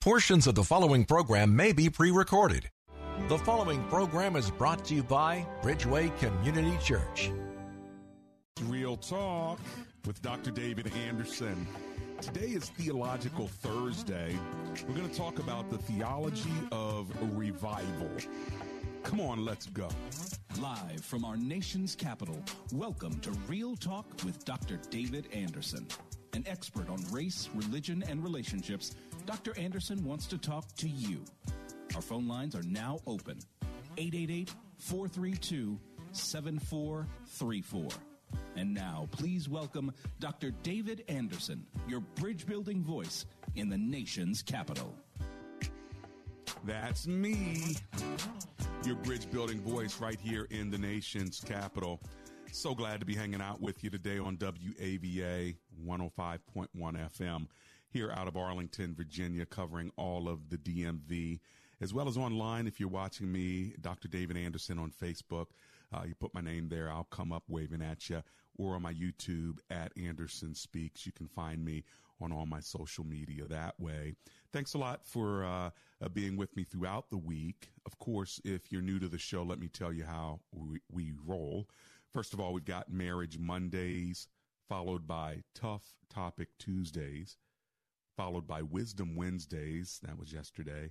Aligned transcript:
Portions 0.00 0.46
of 0.46 0.54
the 0.54 0.64
following 0.64 1.04
program 1.04 1.54
may 1.54 1.72
be 1.72 1.90
pre 1.90 2.10
recorded. 2.10 2.70
The 3.28 3.36
following 3.36 3.84
program 3.88 4.34
is 4.34 4.50
brought 4.50 4.82
to 4.86 4.94
you 4.94 5.02
by 5.02 5.46
Bridgeway 5.60 6.18
Community 6.18 6.74
Church. 6.82 7.30
Real 8.62 8.96
Talk 8.96 9.58
with 10.06 10.22
Dr. 10.22 10.52
David 10.52 10.90
Anderson. 11.06 11.66
Today 12.22 12.46
is 12.46 12.70
Theological 12.70 13.48
Thursday. 13.48 14.34
We're 14.88 14.94
going 14.94 15.10
to 15.10 15.14
talk 15.14 15.38
about 15.38 15.68
the 15.68 15.76
theology 15.76 16.48
of 16.72 17.12
revival. 17.36 18.10
Come 19.02 19.20
on, 19.20 19.44
let's 19.44 19.66
go. 19.66 19.90
Live 20.58 21.04
from 21.04 21.26
our 21.26 21.36
nation's 21.36 21.94
capital, 21.94 22.42
welcome 22.72 23.20
to 23.20 23.32
Real 23.46 23.76
Talk 23.76 24.06
with 24.24 24.46
Dr. 24.46 24.78
David 24.88 25.26
Anderson. 25.34 25.86
An 26.32 26.44
expert 26.46 26.88
on 26.88 27.04
race, 27.10 27.50
religion, 27.54 28.02
and 28.08 28.22
relationships, 28.22 28.94
Dr. 29.26 29.56
Anderson 29.58 30.04
wants 30.04 30.26
to 30.26 30.38
talk 30.38 30.66
to 30.76 30.88
you. 30.88 31.24
Our 31.94 32.02
phone 32.02 32.28
lines 32.28 32.54
are 32.54 32.62
now 32.62 32.98
open 33.06 33.38
888 33.96 34.54
432 34.78 35.78
7434. 36.12 37.88
And 38.56 38.74
now, 38.74 39.08
please 39.10 39.48
welcome 39.48 39.92
Dr. 40.18 40.50
David 40.62 41.04
Anderson, 41.08 41.66
your 41.88 42.00
bridge 42.00 42.46
building 42.46 42.82
voice 42.82 43.26
in 43.56 43.68
the 43.68 43.78
nation's 43.78 44.42
capital. 44.42 44.94
That's 46.64 47.06
me, 47.06 47.76
your 48.84 48.96
bridge 48.96 49.30
building 49.30 49.60
voice 49.60 50.00
right 50.00 50.20
here 50.20 50.46
in 50.50 50.70
the 50.70 50.78
nation's 50.78 51.40
capital. 51.40 52.00
So 52.52 52.74
glad 52.74 53.00
to 53.00 53.06
be 53.06 53.14
hanging 53.14 53.40
out 53.40 53.60
with 53.60 53.82
you 53.82 53.90
today 53.90 54.18
on 54.18 54.36
WAVA 54.36 55.54
105.1 55.86 56.38
FM 56.76 57.46
here 57.90 58.12
out 58.16 58.28
of 58.28 58.36
Arlington, 58.36 58.94
Virginia, 58.94 59.44
covering 59.44 59.90
all 59.96 60.28
of 60.28 60.48
the 60.48 60.58
DMV, 60.58 61.40
as 61.80 61.92
well 61.92 62.08
as 62.08 62.16
online. 62.16 62.66
If 62.66 62.78
you're 62.78 62.88
watching 62.88 63.30
me, 63.30 63.74
Dr. 63.80 64.08
David 64.08 64.36
Anderson 64.36 64.78
on 64.78 64.90
Facebook, 64.90 65.46
uh, 65.92 66.02
you 66.06 66.14
put 66.14 66.34
my 66.34 66.40
name 66.40 66.68
there, 66.68 66.90
I'll 66.90 67.04
come 67.10 67.32
up 67.32 67.44
waving 67.48 67.82
at 67.82 68.08
you, 68.08 68.22
or 68.56 68.76
on 68.76 68.82
my 68.82 68.92
YouTube 68.92 69.58
at 69.70 69.92
Anderson 69.96 70.54
Speaks. 70.54 71.04
You 71.04 71.12
can 71.12 71.26
find 71.26 71.64
me 71.64 71.84
on 72.20 72.32
all 72.32 72.46
my 72.46 72.60
social 72.60 73.04
media 73.04 73.44
that 73.46 73.78
way. 73.80 74.14
Thanks 74.52 74.74
a 74.74 74.78
lot 74.78 75.04
for 75.04 75.44
uh, 75.44 75.70
uh, 76.02 76.08
being 76.10 76.36
with 76.36 76.54
me 76.56 76.64
throughout 76.64 77.10
the 77.10 77.16
week. 77.16 77.70
Of 77.86 77.98
course, 77.98 78.40
if 78.44 78.70
you're 78.70 78.82
new 78.82 78.98
to 78.98 79.08
the 79.08 79.18
show, 79.18 79.42
let 79.42 79.58
me 79.58 79.68
tell 79.68 79.92
you 79.92 80.04
how 80.04 80.40
we, 80.52 80.80
we 80.90 81.12
roll. 81.24 81.68
First 82.12 82.34
of 82.34 82.40
all, 82.40 82.52
we've 82.52 82.64
got 82.64 82.92
Marriage 82.92 83.38
Mondays, 83.38 84.28
followed 84.68 85.06
by 85.06 85.42
Tough 85.54 85.94
Topic 86.12 86.48
Tuesdays, 86.58 87.36
followed 88.20 88.46
by 88.46 88.60
Wisdom 88.60 89.16
Wednesdays. 89.16 89.98
That 90.02 90.18
was 90.18 90.30
yesterday. 90.30 90.90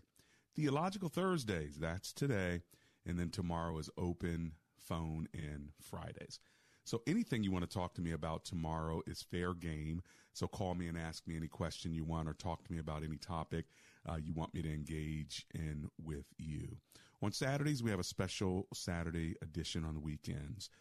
Theological 0.56 1.10
Thursdays. 1.10 1.78
That's 1.78 2.12
today. 2.12 2.64
And 3.06 3.20
then 3.20 3.30
tomorrow 3.30 3.78
is 3.78 3.88
Open 4.00 4.54
Phone 4.80 5.28
in 5.32 5.70
Fridays. 5.80 6.40
So 6.86 7.04
anything 7.06 7.44
you 7.44 7.52
want 7.52 7.70
to 7.70 7.78
talk 7.78 7.94
to 7.94 8.02
me 8.02 8.14
about 8.14 8.46
tomorrow 8.46 9.04
is 9.06 9.22
fair 9.22 9.54
game. 9.54 10.02
So 10.34 10.48
call 10.48 10.74
me 10.74 10.88
and 10.88 10.98
ask 10.98 11.28
me 11.28 11.38
any 11.38 11.48
question 11.48 11.94
you 11.94 12.04
want 12.04 12.28
or 12.28 12.34
talk 12.34 12.64
to 12.64 12.74
me 12.74 12.80
about 12.80 13.04
any 13.04 13.18
topic 13.18 13.66
uh, 14.10 14.16
you 14.16 14.34
want 14.34 14.56
me 14.56 14.64
to 14.64 14.74
engage 14.74 15.46
in 15.54 15.88
with 16.04 16.26
you. 16.40 16.78
On 17.22 17.32
Saturdays, 17.32 17.84
we 17.84 17.92
have 17.92 18.00
a 18.00 18.04
special 18.04 18.66
Saturday 18.74 19.36
edition 19.44 19.86
on 19.86 19.94
the 19.94 20.00
weekends. 20.00 20.72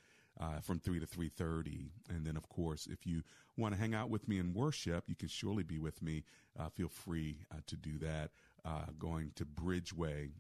Uh, 0.41 0.61
from 0.61 0.79
3 0.79 1.01
to 1.01 1.07
3.30 1.07 1.89
and 2.11 2.25
then 2.25 2.37
of 2.37 2.49
course 2.49 2.87
if 2.89 3.05
you 3.05 3.25
want 3.57 3.75
to 3.75 3.81
hang 3.81 3.93
out 3.93 4.09
with 4.09 4.29
me 4.29 4.39
in 4.39 4.55
worship 4.55 5.03
you 5.09 5.17
can 5.17 5.27
surely 5.27 5.65
be 5.65 5.81
with 5.81 6.01
me. 6.01 6.23
Uh, 6.57 6.69
feel 6.69 6.89
free 6.89 7.39
uh, 7.51 7.57
to 7.67 7.75
do 7.77 7.99
that 7.99 8.31
uh, 8.65 8.85
going 9.01 9.33
to 9.35 9.45
bridgeway.cc 9.45 10.31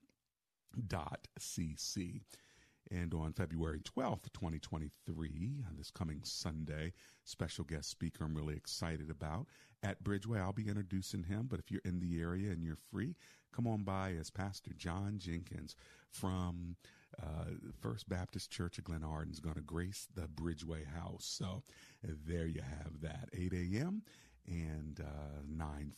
and 2.90 3.12
on 3.14 3.32
February 3.32 3.80
12th, 3.80 4.32
2023, 4.32 5.64
uh, 5.66 5.70
this 5.76 5.90
coming 5.90 6.20
Sunday, 6.24 6.92
special 7.24 7.64
guest 7.64 7.90
speaker 7.90 8.24
I'm 8.24 8.34
really 8.34 8.56
excited 8.56 9.10
about. 9.10 9.46
At 9.82 10.02
Bridgeway. 10.02 10.40
I'll 10.40 10.52
be 10.52 10.68
introducing 10.68 11.24
him, 11.24 11.46
but 11.48 11.60
if 11.60 11.70
you're 11.70 11.82
in 11.84 12.00
the 12.00 12.20
area 12.20 12.50
and 12.50 12.64
you're 12.64 12.78
free, 12.90 13.14
come 13.52 13.66
on 13.66 13.84
by 13.84 14.14
as 14.18 14.30
Pastor 14.30 14.72
John 14.76 15.18
Jenkins 15.18 15.76
from 16.10 16.76
uh, 17.22 17.50
First 17.80 18.08
Baptist 18.08 18.50
Church 18.50 18.78
of 18.78 18.84
Glenarden 18.84 19.32
is 19.32 19.40
going 19.40 19.54
to 19.54 19.60
grace 19.60 20.08
the 20.14 20.28
Bridgeway 20.28 20.86
House. 20.86 21.24
So 21.24 21.62
there 22.02 22.46
you 22.46 22.62
have 22.62 23.00
that, 23.02 23.28
8 23.32 23.52
a.m. 23.52 24.02
and 24.46 25.00
uh, 25.00 25.42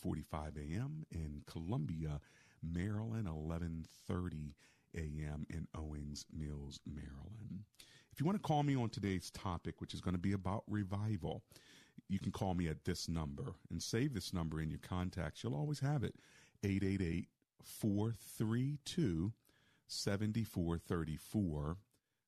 9:45 0.04 0.56
a.m. 0.56 1.04
in 1.10 1.42
Columbia, 1.46 2.20
Maryland, 2.62 3.26
11:30 3.28 4.54
a.m. 4.96 5.46
in 5.50 5.66
Owings 5.76 6.24
Mills, 6.32 6.80
Maryland. 6.86 7.64
If 8.12 8.20
you 8.20 8.26
want 8.26 8.36
to 8.36 8.46
call 8.46 8.62
me 8.62 8.76
on 8.76 8.90
today's 8.90 9.30
topic, 9.30 9.80
which 9.80 9.94
is 9.94 10.00
going 10.00 10.14
to 10.14 10.20
be 10.20 10.32
about 10.32 10.64
revival, 10.66 11.42
you 12.08 12.18
can 12.18 12.32
call 12.32 12.54
me 12.54 12.68
at 12.68 12.84
this 12.84 13.08
number 13.08 13.54
and 13.70 13.82
save 13.82 14.14
this 14.14 14.32
number 14.32 14.60
in 14.60 14.70
your 14.70 14.80
contacts. 14.80 15.42
You'll 15.42 15.54
always 15.54 15.80
have 15.80 16.02
it 16.02 16.16
888 16.64 17.28
432 17.62 19.32
7434. 19.90 21.76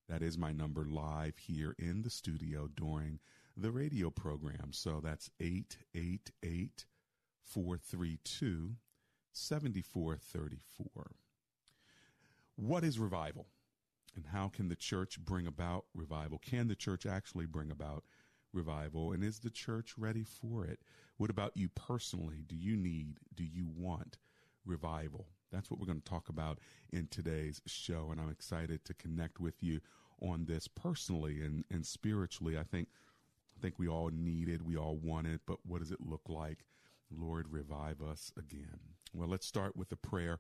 That 0.09 0.21
is 0.21 0.37
my 0.37 0.51
number 0.51 0.85
live 0.85 1.39
here 1.39 1.77
in 1.79 2.03
the 2.03 2.11
studio 2.11 2.69
during 2.69 3.21
the 3.57 3.71
radio 3.71 4.11
program. 4.11 4.73
So 4.73 5.01
that's 5.01 5.31
888 5.39 6.87
432 7.45 8.73
7434. 9.33 11.13
What 12.57 12.83
is 12.85 12.99
revival? 12.99 13.47
And 14.17 14.27
how 14.27 14.49
can 14.49 14.69
the 14.69 14.77
church 14.77 15.21
bring 15.21 15.47
about 15.47 15.85
revival? 15.95 16.39
Can 16.39 16.67
the 16.67 16.75
church 16.75 17.07
actually 17.07 17.47
bring 17.47 17.71
about 17.71 18.03
revival? 18.53 19.13
And 19.13 19.23
is 19.23 19.39
the 19.39 19.51
church 19.51 19.95
ready 19.97 20.25
for 20.25 20.65
it? 20.65 20.81
What 21.17 21.31
about 21.31 21.57
you 21.57 21.69
personally? 21.69 22.43
Do 22.45 22.57
you 22.57 22.77
need, 22.77 23.19
do 23.35 23.45
you 23.45 23.69
want 23.69 24.19
revival? 24.67 25.29
That's 25.53 25.71
what 25.71 25.79
we're 25.79 25.87
going 25.87 26.01
to 26.01 26.11
talk 26.11 26.29
about 26.29 26.59
in 26.93 27.07
today's 27.09 27.61
show. 27.67 28.09
And 28.11 28.21
I'm 28.21 28.31
excited 28.31 28.85
to 28.87 28.95
connect 28.95 29.39
with 29.39 29.63
you 29.63 29.81
on 30.21 30.47
this 30.47 30.67
personally 30.69 31.43
and, 31.43 31.65
and 31.71 31.85
spiritually. 31.85 32.59
I 32.59 32.63
think, 32.63 32.89
I 33.57 33.61
think 33.61 33.79
we 33.79 33.89
all 33.89 34.11
need 34.13 34.49
it. 34.49 34.63
We 34.63 34.77
all 34.77 34.97
want 34.97 35.27
it. 35.27 35.43
But 35.47 35.59
what 35.67 35.81
does 35.81 35.93
it 35.93 36.01
look 36.01 36.23
like? 36.29 36.65
Lord, 37.15 37.47
revive 37.51 38.01
us 38.01 38.33
again. 38.39 38.79
Well, 39.15 39.29
let's 39.29 39.47
start 39.47 39.77
with 39.77 39.93
a 39.93 39.97
prayer. 39.97 40.39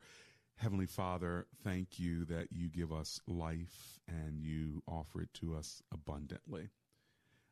Heavenly 0.57 0.87
Father, 0.87 1.47
thank 1.63 1.99
you 1.99 2.25
that 2.27 2.49
you 2.53 2.69
give 2.69 2.93
us 2.93 3.21
life 3.27 4.01
and 4.09 4.41
you 4.41 4.83
offer 4.87 5.23
it 5.23 5.35
to 5.35 5.55
us 5.55 5.83
abundantly. 5.93 6.71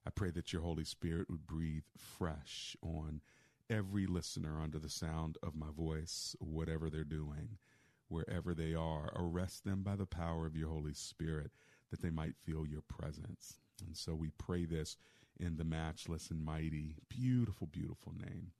I 0.06 0.10
pray 0.10 0.31
that 0.31 0.53
your 0.53 0.62
Holy 0.62 0.84
Spirit 0.84 1.28
would 1.28 1.47
breathe 1.47 1.84
fresh 1.97 2.76
on 2.82 3.20
every 3.70 4.06
listener 4.06 4.60
under 4.60 4.78
the 4.78 4.91
sound 4.91 5.38
of 5.42 5.54
my 5.54 5.70
voice, 5.70 6.36
whatever 6.41 6.91
they're 6.91 7.04
doing, 7.04 7.56
wherever 8.08 8.55
they 8.55 8.75
are. 8.75 9.12
Arrest 9.14 9.64
them 9.64 9.82
by 9.82 9.96
the 9.96 10.06
power 10.06 10.46
of 10.46 10.56
your 10.56 10.69
Holy 10.69 10.93
Spirit 10.93 11.52
that 11.90 12.02
they 12.02 12.11
might 12.11 12.37
feel 12.44 12.67
your 12.67 12.82
presence. 12.82 13.58
And 13.87 13.96
so 13.96 14.14
we 14.14 14.31
pray 14.31 14.67
this 14.67 14.96
in 15.38 15.56
the 15.56 15.64
matchless 15.64 16.31
and 16.31 16.44
mighty, 16.44 16.96
beautiful, 17.08 17.67
beautiful 17.67 18.12
name 18.12 18.52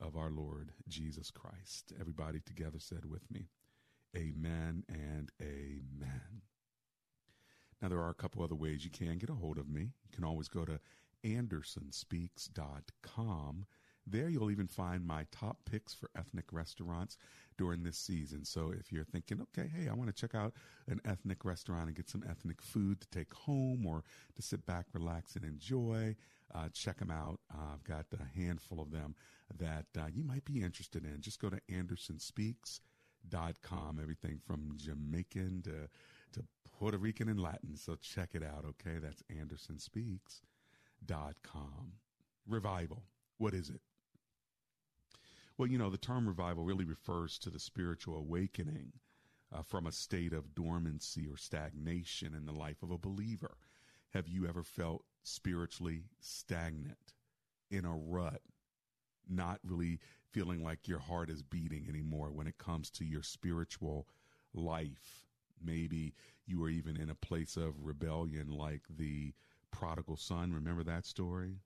of 0.00 0.16
our 0.16 0.30
Lord 0.30 0.72
Jesus 0.88 1.30
Christ. 1.30 1.92
Everybody 2.00 2.40
together 2.40 2.78
said 2.78 3.04
with 3.04 3.30
me, 3.30 3.48
Amen 4.16 4.84
and 4.88 5.30
amen. 5.42 6.42
Now, 7.82 7.88
there 7.88 8.00
are 8.00 8.10
a 8.10 8.14
couple 8.14 8.42
other 8.42 8.54
ways 8.54 8.84
you 8.84 8.90
can 8.90 9.18
get 9.18 9.28
a 9.28 9.34
hold 9.34 9.58
of 9.58 9.68
me. 9.68 9.82
You 9.82 10.10
can 10.12 10.24
always 10.24 10.48
go 10.48 10.64
to 10.64 10.80
andersonspeaks.com. 11.24 13.66
There, 14.06 14.28
you'll 14.28 14.50
even 14.50 14.66
find 14.66 15.06
my 15.06 15.26
top 15.30 15.58
picks 15.70 15.94
for 15.94 16.10
ethnic 16.16 16.46
restaurants 16.52 17.16
during 17.56 17.82
this 17.82 17.96
season. 17.96 18.44
So, 18.44 18.72
if 18.78 18.92
you're 18.92 19.04
thinking, 19.04 19.40
okay, 19.40 19.70
hey, 19.74 19.88
I 19.88 19.94
want 19.94 20.14
to 20.14 20.20
check 20.20 20.34
out 20.34 20.52
an 20.88 21.00
ethnic 21.04 21.44
restaurant 21.44 21.86
and 21.86 21.96
get 21.96 22.10
some 22.10 22.24
ethnic 22.28 22.60
food 22.60 23.00
to 23.00 23.08
take 23.08 23.32
home 23.32 23.86
or 23.86 24.04
to 24.36 24.42
sit 24.42 24.66
back, 24.66 24.86
relax, 24.92 25.36
and 25.36 25.44
enjoy, 25.44 26.16
uh, 26.54 26.68
check 26.72 26.98
them 26.98 27.10
out. 27.10 27.40
Uh, 27.52 27.74
I've 27.74 27.84
got 27.84 28.06
a 28.12 28.24
handful 28.38 28.80
of 28.80 28.90
them 28.90 29.14
that 29.58 29.86
uh, 29.98 30.06
you 30.12 30.22
might 30.22 30.44
be 30.44 30.62
interested 30.62 31.04
in. 31.04 31.20
Just 31.20 31.40
go 31.40 31.50
to 31.50 31.60
andersonspeaks.com. 31.70 33.98
Everything 34.00 34.38
from 34.46 34.74
Jamaican 34.76 35.62
to, 35.62 35.88
to 36.32 36.44
Puerto 36.78 36.98
Rican 36.98 37.28
and 37.28 37.40
Latin. 37.40 37.76
So 37.76 37.96
check 37.96 38.30
it 38.34 38.42
out, 38.42 38.64
okay? 38.66 38.98
That's 38.98 39.22
andersonspeaks.com. 39.32 41.92
Revival. 42.46 43.02
What 43.38 43.54
is 43.54 43.70
it? 43.70 43.80
Well, 45.56 45.68
you 45.68 45.78
know, 45.78 45.90
the 45.90 45.98
term 45.98 46.26
revival 46.26 46.64
really 46.64 46.84
refers 46.84 47.38
to 47.38 47.50
the 47.50 47.60
spiritual 47.60 48.16
awakening 48.16 48.92
uh, 49.52 49.62
from 49.62 49.86
a 49.86 49.92
state 49.92 50.32
of 50.32 50.54
dormancy 50.54 51.26
or 51.28 51.36
stagnation 51.36 52.34
in 52.34 52.44
the 52.44 52.52
life 52.52 52.82
of 52.82 52.90
a 52.90 52.98
believer. 52.98 53.56
Have 54.12 54.26
you 54.26 54.46
ever 54.46 54.64
felt 54.64 55.04
spiritually 55.22 56.04
stagnant, 56.20 57.14
in 57.70 57.84
a 57.84 57.96
rut, 57.96 58.42
not 59.28 59.60
really 59.64 59.98
feeling 60.30 60.62
like 60.62 60.86
your 60.86 60.98
heart 60.98 61.30
is 61.30 61.42
beating 61.42 61.86
anymore 61.88 62.30
when 62.30 62.46
it 62.46 62.58
comes 62.58 62.90
to 62.90 63.04
your 63.04 63.22
spiritual 63.22 64.08
life? 64.52 65.26
Maybe 65.64 66.14
you 66.46 66.60
were 66.60 66.68
even 66.68 66.96
in 66.96 67.10
a 67.10 67.14
place 67.14 67.56
of 67.56 67.84
rebellion 67.84 68.48
like 68.48 68.82
the 68.88 69.32
prodigal 69.70 70.16
son. 70.16 70.52
Remember 70.52 70.82
that 70.84 71.06
story? 71.06 71.60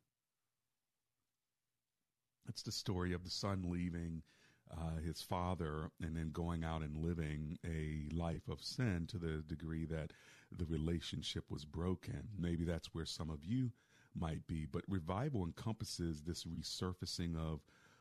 It's 2.48 2.62
the 2.62 2.72
story 2.72 3.12
of 3.12 3.24
the 3.24 3.30
son 3.30 3.70
leaving 3.70 4.22
uh, 4.70 4.96
his 5.04 5.22
father 5.22 5.90
and 6.02 6.16
then 6.16 6.30
going 6.30 6.64
out 6.64 6.82
and 6.82 6.96
living 6.96 7.58
a 7.64 8.14
life 8.14 8.48
of 8.48 8.62
sin 8.62 9.06
to 9.08 9.18
the 9.18 9.42
degree 9.46 9.86
that 9.86 10.12
the 10.56 10.66
relationship 10.66 11.44
was 11.50 11.64
broken. 11.64 12.28
Maybe 12.38 12.64
that's 12.64 12.94
where 12.94 13.06
some 13.06 13.30
of 13.30 13.44
you 13.44 13.72
might 14.14 14.46
be. 14.46 14.66
But 14.66 14.82
revival 14.88 15.44
encompasses 15.44 16.22
this 16.22 16.44
resurfacing 16.44 17.36
of 17.36 17.60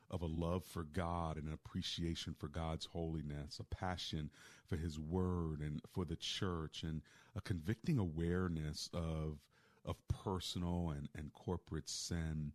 of 0.09 0.21
a 0.21 0.25
love 0.25 0.63
for 0.63 0.83
God 0.83 1.35
and 1.35 1.47
an 1.47 1.53
appreciation 1.53 2.33
for 2.33 2.47
God's 2.47 2.85
holiness, 2.85 3.59
a 3.59 3.75
passion 3.75 4.29
for 4.65 4.77
His 4.77 4.97
Word 4.97 5.59
and 5.59 5.81
for 5.91 6.05
the 6.05 6.15
church, 6.15 6.83
and 6.83 7.01
a 7.35 7.41
convicting 7.41 7.97
awareness 7.97 8.89
of 8.93 9.39
of 9.85 9.95
personal 10.07 10.93
and, 10.95 11.09
and 11.15 11.33
corporate 11.33 11.89
sin 11.89 12.53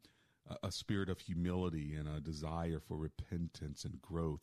a, 0.62 0.72
spirit 0.72 1.08
of 1.08 1.20
humility 1.20 1.94
and 1.94 2.08
a 2.08 2.20
desire 2.20 2.80
for 2.80 2.96
repentance 2.96 3.84
and 3.84 4.00
growth 4.02 4.40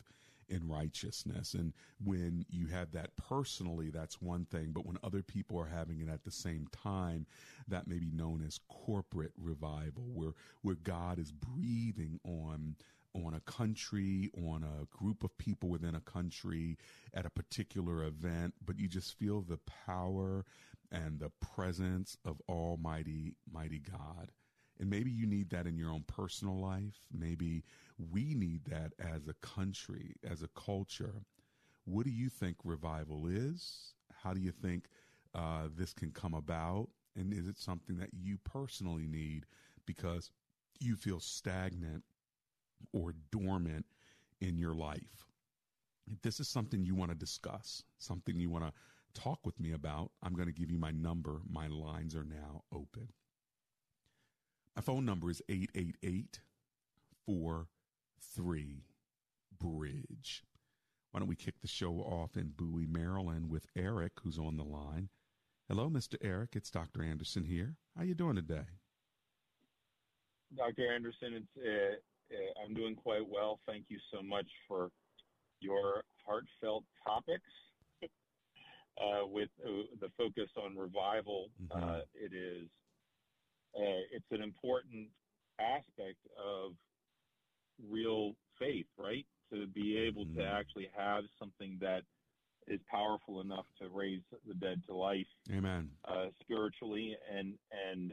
in 0.47 0.67
righteousness. 0.67 1.53
And 1.53 1.73
when 2.03 2.45
you 2.49 2.67
have 2.67 2.91
that 2.93 3.15
personally, 3.15 3.89
that's 3.89 4.21
one 4.21 4.45
thing. 4.45 4.71
But 4.71 4.85
when 4.85 4.97
other 5.03 5.21
people 5.21 5.59
are 5.59 5.67
having 5.67 5.99
it 5.99 6.09
at 6.09 6.23
the 6.23 6.31
same 6.31 6.67
time, 6.71 7.25
that 7.67 7.87
may 7.87 7.99
be 7.99 8.11
known 8.11 8.43
as 8.45 8.59
corporate 8.67 9.33
revival, 9.37 10.03
where, 10.13 10.33
where 10.61 10.75
God 10.75 11.19
is 11.19 11.31
breathing 11.31 12.19
on 12.25 12.75
on 13.15 13.33
a 13.33 13.39
country, 13.51 14.29
on 14.47 14.63
a 14.63 14.85
group 14.95 15.23
of 15.23 15.35
people 15.39 15.67
within 15.67 15.95
a 15.95 15.99
country 15.99 16.77
at 17.13 17.25
a 17.25 17.29
particular 17.29 18.03
event, 18.03 18.53
but 18.63 18.77
you 18.77 18.87
just 18.87 19.17
feel 19.17 19.41
the 19.41 19.59
power 19.87 20.45
and 20.91 21.19
the 21.19 21.31
presence 21.41 22.17
of 22.23 22.39
Almighty, 22.47 23.33
mighty 23.51 23.79
God. 23.79 24.29
And 24.79 24.89
maybe 24.89 25.11
you 25.11 25.25
need 25.25 25.49
that 25.49 25.67
in 25.67 25.77
your 25.77 25.91
own 25.91 26.03
personal 26.07 26.57
life. 26.57 26.99
Maybe 27.11 27.63
we 28.11 28.33
need 28.33 28.65
that 28.65 28.93
as 28.99 29.27
a 29.27 29.33
country, 29.45 30.15
as 30.29 30.41
a 30.41 30.47
culture. 30.49 31.15
What 31.85 32.05
do 32.05 32.11
you 32.11 32.29
think 32.29 32.57
revival 32.63 33.27
is? 33.27 33.93
How 34.23 34.33
do 34.33 34.39
you 34.39 34.51
think 34.51 34.85
uh, 35.35 35.67
this 35.75 35.93
can 35.93 36.11
come 36.11 36.33
about? 36.33 36.89
And 37.15 37.33
is 37.33 37.47
it 37.47 37.57
something 37.57 37.97
that 37.97 38.11
you 38.13 38.37
personally 38.37 39.05
need 39.05 39.45
because 39.85 40.31
you 40.79 40.95
feel 40.95 41.19
stagnant 41.19 42.03
or 42.93 43.13
dormant 43.31 43.85
in 44.39 44.57
your 44.57 44.73
life? 44.73 45.25
If 46.07 46.21
this 46.21 46.39
is 46.39 46.47
something 46.47 46.83
you 46.83 46.95
want 46.95 47.11
to 47.11 47.17
discuss, 47.17 47.83
something 47.97 48.39
you 48.39 48.49
want 48.49 48.63
to 48.65 48.73
talk 49.19 49.39
with 49.45 49.59
me 49.59 49.73
about, 49.73 50.11
I'm 50.23 50.33
going 50.33 50.47
to 50.47 50.53
give 50.53 50.71
you 50.71 50.79
my 50.79 50.91
number. 50.91 51.41
My 51.49 51.67
lines 51.67 52.15
are 52.15 52.23
now 52.23 52.63
open. 52.73 53.09
My 54.75 54.81
phone 54.81 55.05
number 55.05 55.29
is 55.29 55.41
888 55.49 56.39
43 57.25 58.83
Bridge. 59.59 60.43
Why 61.11 61.19
don't 61.19 61.29
we 61.29 61.35
kick 61.35 61.59
the 61.61 61.67
show 61.67 61.95
off 61.95 62.37
in 62.37 62.53
Bowie, 62.55 62.85
Maryland 62.85 63.49
with 63.49 63.65
Eric, 63.75 64.13
who's 64.23 64.37
on 64.37 64.57
the 64.57 64.63
line. 64.63 65.09
Hello, 65.67 65.89
Mr. 65.89 66.15
Eric. 66.21 66.55
It's 66.55 66.69
Dr. 66.69 67.03
Anderson 67.03 67.43
here. 67.43 67.75
How 67.97 68.03
you 68.03 68.13
doing 68.15 68.35
today? 68.35 68.65
Dr. 70.55 70.93
Anderson, 70.93 71.33
it's, 71.33 71.57
uh, 71.57 72.35
uh, 72.35 72.63
I'm 72.63 72.73
doing 72.73 72.95
quite 72.95 73.27
well. 73.27 73.59
Thank 73.67 73.85
you 73.89 73.99
so 74.13 74.21
much 74.21 74.47
for 74.67 74.89
your 75.59 76.03
heartfelt 76.25 76.85
topics. 77.05 77.43
uh, 78.03 79.25
with 79.27 79.49
uh, 79.65 79.83
the 79.99 80.09
focus 80.17 80.49
on 80.57 80.75
revival, 80.75 81.49
mm-hmm. 81.61 81.83
Uh, 81.83 81.99
it 82.13 82.33
is 82.33 82.67
uh, 83.75 84.01
it's 84.11 84.25
an 84.31 84.41
important 84.41 85.07
aspect 85.59 86.19
of 86.37 86.73
real 87.89 88.33
faith, 88.59 88.87
right? 88.97 89.25
To 89.51 89.67
be 89.67 89.97
able 89.97 90.25
mm-hmm. 90.25 90.39
to 90.39 90.45
actually 90.45 90.89
have 90.95 91.23
something 91.39 91.77
that 91.81 92.01
is 92.67 92.79
powerful 92.89 93.41
enough 93.41 93.65
to 93.81 93.89
raise 93.89 94.21
the 94.47 94.53
dead 94.53 94.81
to 94.87 94.95
life. 94.95 95.25
Amen. 95.51 95.89
Uh, 96.07 96.27
spiritually, 96.41 97.15
and 97.35 97.55
and 97.89 98.11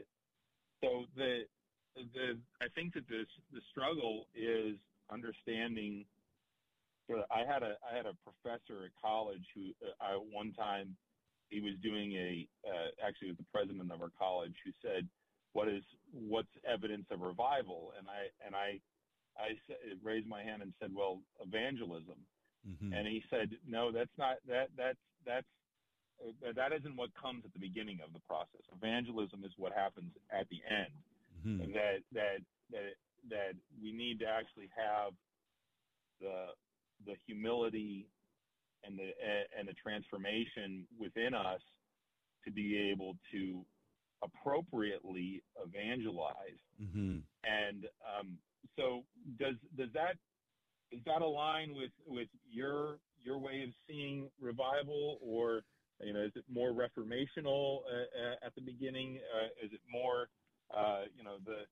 so 0.81 1.05
the 1.15 1.43
the 1.95 2.37
I 2.61 2.67
think 2.75 2.93
that 2.95 3.07
this 3.07 3.27
the 3.53 3.61
struggle 3.71 4.25
is 4.35 4.75
understanding. 5.11 6.05
I 7.09 7.47
had 7.47 7.63
a 7.63 7.77
I 7.85 7.95
had 7.95 8.05
a 8.05 8.17
professor 8.25 8.83
at 8.83 8.91
college 8.99 9.45
who 9.55 9.71
uh, 9.85 9.93
I, 10.03 10.17
one 10.33 10.51
time 10.53 10.97
he 11.49 11.61
was 11.61 11.73
doing 11.81 12.11
a 12.13 12.47
uh, 12.67 12.89
actually 13.05 13.29
was 13.29 13.37
the 13.37 13.51
president 13.53 13.91
of 13.91 14.01
our 14.01 14.11
college 14.19 14.55
who 14.65 14.71
said 14.81 15.07
what 15.57 15.67
is 15.67 15.81
what's 16.13 16.53
evidence 16.69 17.07
of 17.09 17.21
revival? 17.21 17.89
And 17.97 18.05
I 18.05 18.29
and 18.45 18.53
I 18.53 18.77
I 19.33 19.57
raised 20.03 20.27
my 20.27 20.43
hand 20.43 20.61
and 20.61 20.71
said, 20.79 20.91
well, 20.93 21.21
evangelism. 21.41 22.21
Mm-hmm. 22.61 22.93
And 22.93 23.07
he 23.07 23.23
said, 23.29 23.49
no, 23.67 23.91
that's 23.91 24.13
not 24.19 24.37
that 24.47 24.69
that's 24.77 25.01
that's 25.25 25.49
uh, 26.21 26.53
that 26.55 26.73
isn't 26.77 26.95
what 26.95 27.09
comes 27.19 27.41
at 27.43 27.53
the 27.53 27.59
beginning 27.59 27.97
of 28.05 28.13
the 28.13 28.21
process. 28.29 28.61
Evangelism 28.69 29.41
is 29.43 29.51
what 29.57 29.73
happens 29.73 30.13
at 30.29 30.45
the 30.53 30.61
end. 30.69 30.93
Mm-hmm. 31.41 31.73
That 31.73 32.05
that 32.13 32.39
that 32.69 32.93
that 33.29 33.53
we 33.81 33.91
need 33.91 34.19
to 34.19 34.27
actually 34.29 34.69
have 34.77 35.13
the 36.21 36.53
the 37.09 37.17
humility 37.25 38.05
and 38.85 38.93
the 38.93 39.09
and 39.57 39.67
the 39.67 39.73
transformation 39.81 40.85
within 41.01 41.33
us 41.33 41.61
to 42.45 42.51
be 42.51 42.77
able 42.93 43.17
to 43.31 43.65
appropriately 44.23 45.43
evangelize. 45.63 46.59
Mm-hmm. 46.81 47.17
And 47.43 47.85
um, 48.05 48.37
so, 48.77 49.03
does 49.39 49.55
does 49.77 49.89
that 49.93 50.15
does 50.91 51.01
that 51.05 51.21
align 51.21 51.75
with 51.75 51.91
with 52.05 52.27
your 52.49 52.97
your 53.23 53.37
way 53.37 53.63
of 53.63 53.69
seeing 53.87 54.29
revival, 54.39 55.19
or 55.21 55.61
you 56.01 56.13
know, 56.13 56.21
is 56.21 56.31
it 56.35 56.45
more 56.51 56.71
reformational 56.71 57.79
uh, 57.85 58.21
uh 58.21 58.45
at 58.45 58.55
the 58.55 58.61
beginning? 58.61 59.19
Uh, 59.35 59.65
is 59.65 59.71
it 59.73 59.81
more 59.91 60.29
uh, 60.75 61.03
you 61.15 61.23
know 61.23 61.37
the 61.45 61.65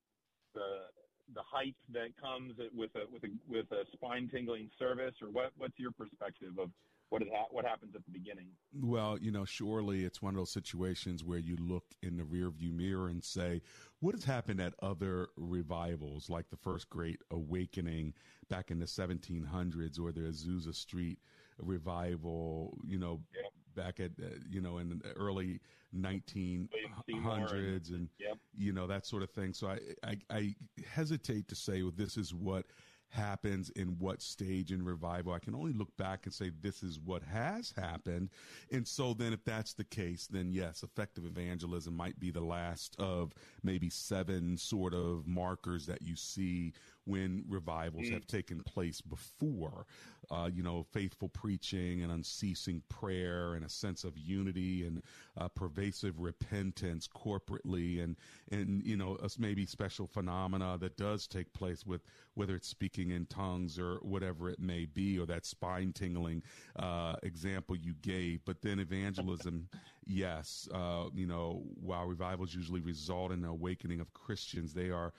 the 0.53 0.87
the 1.33 1.41
hype 1.41 1.75
that 1.91 2.09
comes 2.21 2.53
with 2.73 2.91
a 2.95 3.11
with 3.11 3.23
a 3.23 3.29
with 3.47 3.71
a 3.71 3.83
spine 3.93 4.29
tingling 4.33 4.69
service, 4.77 5.15
or 5.21 5.29
what 5.29 5.51
what's 5.57 5.77
your 5.77 5.91
perspective 5.91 6.59
of 6.59 6.69
what 7.09 7.21
ha- 7.23 7.47
what 7.51 7.65
happens 7.65 7.95
at 7.95 8.05
the 8.05 8.11
beginning. 8.11 8.47
Well, 8.73 9.17
you 9.19 9.31
know, 9.31 9.45
surely 9.45 10.05
it's 10.05 10.21
one 10.21 10.33
of 10.33 10.37
those 10.37 10.51
situations 10.51 11.23
where 11.23 11.39
you 11.39 11.55
look 11.59 11.85
in 12.01 12.17
the 12.17 12.23
rearview 12.23 12.73
mirror 12.73 13.07
and 13.07 13.23
say, 13.23 13.61
what 13.99 14.15
has 14.15 14.23
happened 14.23 14.59
at 14.59 14.73
other 14.81 15.29
revivals, 15.37 16.29
like 16.29 16.49
the 16.49 16.57
First 16.57 16.89
Great 16.89 17.19
Awakening 17.31 18.13
back 18.49 18.71
in 18.71 18.79
the 18.79 18.85
1700s, 18.85 19.99
or 19.99 20.11
the 20.11 20.21
Azusa 20.21 20.73
Street 20.73 21.19
revival, 21.59 22.77
you 22.83 22.99
know, 22.99 23.21
yep. 23.33 23.51
back 23.75 23.99
at 23.99 24.11
uh, 24.23 24.35
you 24.49 24.61
know 24.61 24.79
in 24.79 24.89
the 24.89 25.11
early 25.13 25.59
1900s, 25.95 27.89
and 27.89 28.09
yep. 28.19 28.37
you 28.57 28.73
know 28.73 28.87
that 28.87 29.05
sort 29.05 29.23
of 29.23 29.29
thing. 29.29 29.53
So 29.53 29.67
I, 29.67 29.79
I 30.03 30.17
I 30.29 30.55
hesitate 30.87 31.47
to 31.49 31.55
say 31.55 31.81
well, 31.81 31.93
this 31.95 32.17
is 32.17 32.33
what 32.33 32.65
happens 33.15 33.69
in 33.71 33.97
what 33.99 34.21
stage 34.21 34.71
in 34.71 34.83
revival. 34.83 35.33
I 35.33 35.39
can 35.39 35.55
only 35.55 35.73
look 35.73 35.95
back 35.97 36.25
and 36.25 36.33
say 36.33 36.51
this 36.61 36.83
is 36.83 36.99
what 36.99 37.23
has 37.23 37.73
happened. 37.75 38.29
And 38.71 38.87
so 38.87 39.13
then 39.13 39.33
if 39.33 39.43
that's 39.43 39.73
the 39.73 39.83
case, 39.83 40.27
then 40.27 40.51
yes, 40.51 40.83
effective 40.83 41.25
evangelism 41.25 41.95
might 41.95 42.19
be 42.19 42.29
the 42.29 42.43
last 42.43 42.95
of 42.99 43.33
maybe 43.63 43.89
seven 43.89 44.57
sort 44.57 44.93
of 44.93 45.25
markers 45.25 45.85
that 45.87 46.01
you 46.01 46.15
see 46.15 46.73
when 47.05 47.43
revivals 47.47 48.05
mm. 48.05 48.13
have 48.13 48.27
taken 48.27 48.61
place 48.61 49.01
before. 49.01 49.85
Uh, 50.31 50.49
you 50.51 50.63
know, 50.63 50.83
faithful 50.91 51.29
preaching 51.29 52.01
and 52.01 52.11
unceasing 52.11 52.81
prayer 52.89 53.53
and 53.53 53.63
a 53.63 53.69
sense 53.69 54.03
of 54.03 54.17
unity 54.17 54.83
and 54.87 55.03
uh, 55.37 55.47
pervasive 55.49 56.19
repentance 56.19 57.07
corporately 57.07 58.03
and, 58.03 58.15
and, 58.51 58.83
you 58.83 58.97
know, 58.97 59.17
maybe 59.37 59.65
special 59.67 60.07
phenomena 60.07 60.77
that 60.79 60.97
does 60.97 61.27
take 61.27 61.53
place 61.53 61.85
with 61.85 62.01
whether 62.33 62.55
it's 62.55 62.67
speaking 62.67 63.11
in 63.11 63.25
tongues 63.27 63.77
or 63.77 63.95
whatever 64.01 64.49
it 64.49 64.59
may 64.59 64.85
be, 64.85 65.19
or 65.19 65.25
that 65.25 65.45
spine 65.45 65.93
tingling 65.93 66.41
uh, 66.77 67.15
example 67.23 67.75
you 67.75 67.93
gave. 68.01 68.43
But 68.45 68.61
then 68.61 68.79
evangelism, 68.79 69.69
yes, 70.05 70.67
uh, 70.73 71.05
you 71.13 71.25
know, 71.25 71.63
while 71.79 72.05
revivals 72.05 72.53
usually 72.53 72.81
result 72.81 73.31
in 73.31 73.41
the 73.41 73.49
awakening 73.49 73.99
of 73.99 74.13
Christians, 74.13 74.73
they 74.73 74.89
are 74.89 75.13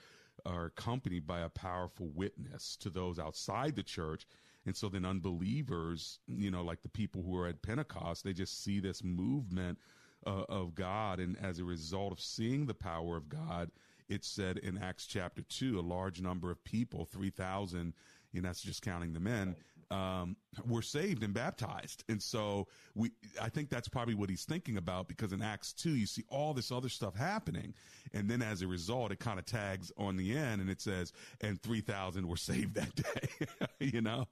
are 0.45 0.65
accompanied 0.65 1.25
by 1.25 1.41
a 1.41 1.49
powerful 1.49 2.09
witness 2.13 2.75
to 2.77 2.89
those 2.89 3.19
outside 3.19 3.75
the 3.75 3.83
church. 3.83 4.25
And 4.65 4.75
so 4.75 4.89
then 4.89 5.05
unbelievers, 5.05 6.19
you 6.27 6.51
know, 6.51 6.63
like 6.63 6.81
the 6.81 6.89
people 6.89 7.23
who 7.23 7.37
are 7.37 7.47
at 7.47 7.61
Pentecost, 7.61 8.23
they 8.23 8.33
just 8.33 8.63
see 8.63 8.79
this 8.79 9.03
movement 9.03 9.79
uh, 10.25 10.43
of 10.49 10.75
God. 10.75 11.19
And 11.19 11.37
as 11.41 11.59
a 11.59 11.63
result 11.63 12.11
of 12.11 12.19
seeing 12.19 12.65
the 12.65 12.73
power 12.73 13.15
of 13.15 13.29
God, 13.29 13.71
it 14.09 14.23
said 14.25 14.57
in 14.57 14.77
Acts 14.77 15.05
chapter 15.05 15.41
2, 15.41 15.79
a 15.79 15.81
large 15.81 16.21
number 16.21 16.51
of 16.51 16.63
people, 16.63 17.05
3,000, 17.05 17.93
and 18.33 18.45
that's 18.45 18.61
just 18.61 18.81
counting 18.81 19.13
the 19.13 19.19
men, 19.19 19.55
um, 19.91 20.35
were 20.65 20.81
saved 20.81 21.23
and 21.23 21.33
baptized. 21.33 22.03
And 22.09 22.21
so 22.21 22.67
we, 22.95 23.11
I 23.41 23.49
think 23.49 23.69
that's 23.69 23.87
probably 23.87 24.15
what 24.15 24.29
he's 24.29 24.45
thinking 24.45 24.77
about 24.77 25.07
because 25.07 25.31
in 25.31 25.41
Acts 25.41 25.73
2, 25.73 25.91
you 25.91 26.05
see 26.05 26.23
all 26.29 26.53
this 26.53 26.71
other 26.71 26.89
stuff 26.89 27.15
happening. 27.15 27.73
And 28.13 28.29
then 28.29 28.41
as 28.41 28.61
a 28.61 28.67
result, 28.67 29.11
it 29.11 29.19
kind 29.19 29.39
of 29.39 29.45
tags 29.45 29.91
on 29.97 30.17
the 30.17 30.35
end 30.37 30.61
and 30.61 30.69
it 30.69 30.81
says, 30.81 31.13
and 31.41 31.61
3,000 31.61 32.27
were 32.27 32.37
saved 32.37 32.75
that 32.75 32.95
day, 32.95 33.47
you 33.79 34.01
know? 34.01 34.27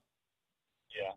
Yeah. 0.95 1.12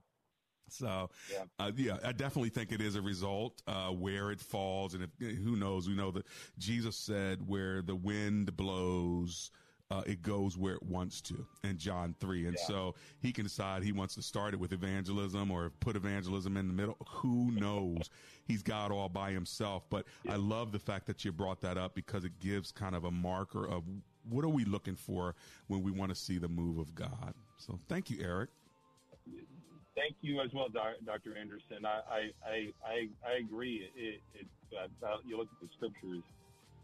So, 0.71 1.11
yeah. 1.33 1.45
Uh, 1.59 1.73
yeah, 1.77 1.97
I 2.05 2.13
definitely 2.13 2.51
think 2.51 2.73
it 2.73 2.81
is 2.81 2.97
a 2.97 3.03
result 3.03 3.63
uh, 3.67 3.89
where 3.89 4.31
it 4.31 4.41
falls, 4.41 4.95
and 4.95 5.05
if, 5.05 5.39
who 5.39 5.57
knows? 5.57 5.89
We 5.89 5.95
know 5.95 6.11
that 6.11 6.27
Jesus 6.59 6.97
said, 6.97 7.49
"Where 7.49 7.83
the 7.83 7.95
wind 7.97 8.55
blows." 8.57 9.51
Uh, 9.91 10.03
it 10.07 10.21
goes 10.21 10.59
where 10.59 10.75
it 10.75 10.83
wants 10.83 11.23
to 11.23 11.47
in 11.65 11.79
John 11.79 12.15
3. 12.21 12.47
And 12.47 12.57
yeah. 12.59 12.67
so 12.67 12.95
he 13.21 13.33
can 13.33 13.45
decide 13.45 13.83
he 13.83 13.93
wants 13.93 14.15
to 14.17 14.23
start 14.23 14.53
it 14.53 14.61
with 14.61 14.73
evangelism 14.73 15.51
or 15.51 15.71
put 15.81 15.97
evangelism 15.97 16.59
in 16.59 16.67
the 16.67 16.75
middle. 16.75 16.97
Who 17.09 17.51
knows? 17.53 18.11
He's 18.45 18.63
God 18.63 18.93
all 18.93 19.09
by 19.09 19.31
himself. 19.31 19.85
But 19.89 20.05
yeah. 20.25 20.35
I 20.35 20.37
love 20.37 20.73
the 20.73 20.79
fact 20.79 21.07
that 21.07 21.25
you 21.25 21.33
brought 21.33 21.63
that 21.63 21.79
up 21.79 21.95
because 21.95 22.25
it 22.25 22.39
gives 22.39 22.71
kind 22.71 22.95
of 22.95 23.05
a 23.05 23.11
marker 23.11 23.67
of 23.67 23.85
what 24.29 24.45
are 24.45 24.51
we 24.51 24.67
looking 24.67 24.97
for 24.97 25.35
when 25.69 25.83
we 25.83 25.91
want 25.91 26.11
to 26.11 26.15
see 26.15 26.37
the 26.37 26.49
move 26.49 26.77
of 26.77 26.95
God. 26.95 27.33
So 27.57 27.79
thank 27.89 28.11
you, 28.11 28.19
Eric 28.23 28.51
thank 29.99 30.15
you 30.21 30.41
as 30.41 30.51
well, 30.55 30.69
Dr. 30.71 31.37
Anderson. 31.37 31.85
I 31.85 32.31
I 32.47 32.73
I, 32.87 33.09
I 33.27 33.33
agree. 33.41 33.91
It, 33.97 34.21
it, 34.35 34.47
uh, 35.03 35.17
you 35.27 35.37
look 35.37 35.49
at 35.51 35.61
the 35.61 35.69
scriptures. 35.75 36.23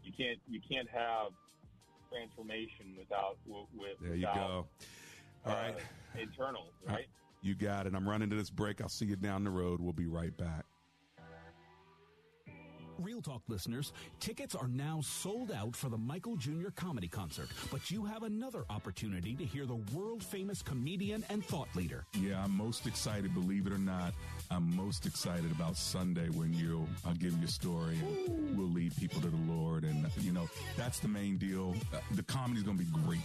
You 0.03 0.11
can't 0.17 0.39
you 0.47 0.59
can't 0.69 0.89
have 0.89 1.31
transformation 2.15 2.95
without 2.97 3.37
with 3.45 3.97
there 4.01 4.15
you 4.15 4.27
go. 4.33 4.67
All 5.45 5.51
uh, 5.51 5.55
right, 5.55 5.75
internal 6.19 6.67
right. 6.87 7.05
You 7.41 7.53
got 7.53 7.85
it. 7.85 7.93
I'm 7.93 8.07
running 8.07 8.29
to 8.31 8.35
this 8.35 8.49
break. 8.49 8.81
I'll 8.81 8.89
see 8.89 9.05
you 9.05 9.15
down 9.15 9.43
the 9.43 9.51
road. 9.51 9.79
We'll 9.79 9.93
be 9.93 10.07
right 10.07 10.35
back. 10.35 10.65
Real 12.99 13.21
Talk 13.21 13.41
listeners, 13.47 13.91
tickets 14.19 14.55
are 14.55 14.67
now 14.67 15.01
sold 15.01 15.51
out 15.51 15.75
for 15.75 15.89
the 15.89 15.97
Michael 15.97 16.35
Jr. 16.37 16.69
comedy 16.75 17.07
concert, 17.07 17.49
but 17.71 17.91
you 17.91 18.05
have 18.05 18.23
another 18.23 18.63
opportunity 18.69 19.35
to 19.35 19.43
hear 19.43 19.65
the 19.65 19.75
world 19.93 20.23
famous 20.23 20.61
comedian 20.61 21.23
and 21.29 21.43
thought 21.45 21.67
leader. 21.75 22.05
Yeah, 22.13 22.43
I'm 22.43 22.55
most 22.55 22.87
excited, 22.87 23.33
believe 23.33 23.67
it 23.67 23.73
or 23.73 23.77
not. 23.77 24.13
I'm 24.49 24.75
most 24.75 25.05
excited 25.05 25.51
about 25.51 25.75
Sunday 25.75 26.29
when 26.29 26.53
you'll, 26.53 26.87
I'll 27.05 27.13
give 27.15 27.37
you 27.37 27.45
a 27.45 27.51
story 27.51 27.97
and 27.99 28.57
we'll 28.57 28.69
lead 28.69 28.95
people 28.95 29.21
to 29.21 29.27
the 29.27 29.51
Lord. 29.51 29.83
And, 29.83 30.07
you 30.21 30.31
know, 30.31 30.47
that's 30.77 30.99
the 30.99 31.07
main 31.07 31.37
deal. 31.37 31.75
Uh, 31.93 31.97
the 32.11 32.23
comedy's 32.23 32.63
going 32.63 32.77
to 32.77 32.83
be 32.83 32.91
great. 33.03 33.19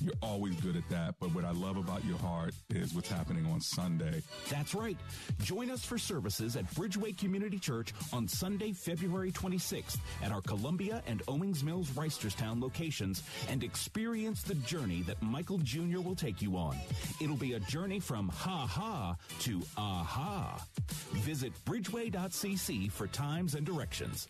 You're 0.00 0.14
always 0.22 0.56
good 0.56 0.76
at 0.76 0.88
that. 0.90 1.14
But 1.20 1.32
what 1.34 1.44
I 1.44 1.52
love 1.52 1.76
about 1.76 2.04
your 2.04 2.18
heart 2.18 2.54
is 2.70 2.94
what's 2.94 3.08
happening 3.08 3.46
on 3.46 3.60
Sunday. 3.60 4.22
That's 4.50 4.74
right. 4.74 4.96
Join 5.42 5.70
us 5.70 5.84
for 5.84 5.98
services 5.98 6.56
at 6.56 6.68
Bridgeway 6.74 7.16
Community 7.16 7.58
Church 7.58 7.92
on 8.12 8.26
Sunday, 8.26 8.72
February 8.72 9.03
26th 9.08 9.98
at 10.22 10.32
our 10.32 10.40
Columbia 10.40 11.02
and 11.06 11.22
Owings 11.28 11.62
Mills 11.62 11.90
Reisterstown 11.90 12.60
locations 12.60 13.22
and 13.48 13.62
experience 13.62 14.42
the 14.42 14.54
journey 14.56 15.02
that 15.02 15.20
Michael 15.22 15.58
Jr. 15.58 16.00
will 16.00 16.14
take 16.14 16.40
you 16.40 16.56
on. 16.56 16.76
It'll 17.20 17.36
be 17.36 17.54
a 17.54 17.60
journey 17.60 18.00
from 18.00 18.28
ha 18.28 18.66
ha 18.66 19.16
to 19.40 19.62
aha. 19.76 20.64
Visit 21.12 21.52
bridgeway.cc 21.64 22.90
for 22.90 23.06
times 23.08 23.54
and 23.54 23.66
directions. 23.66 24.28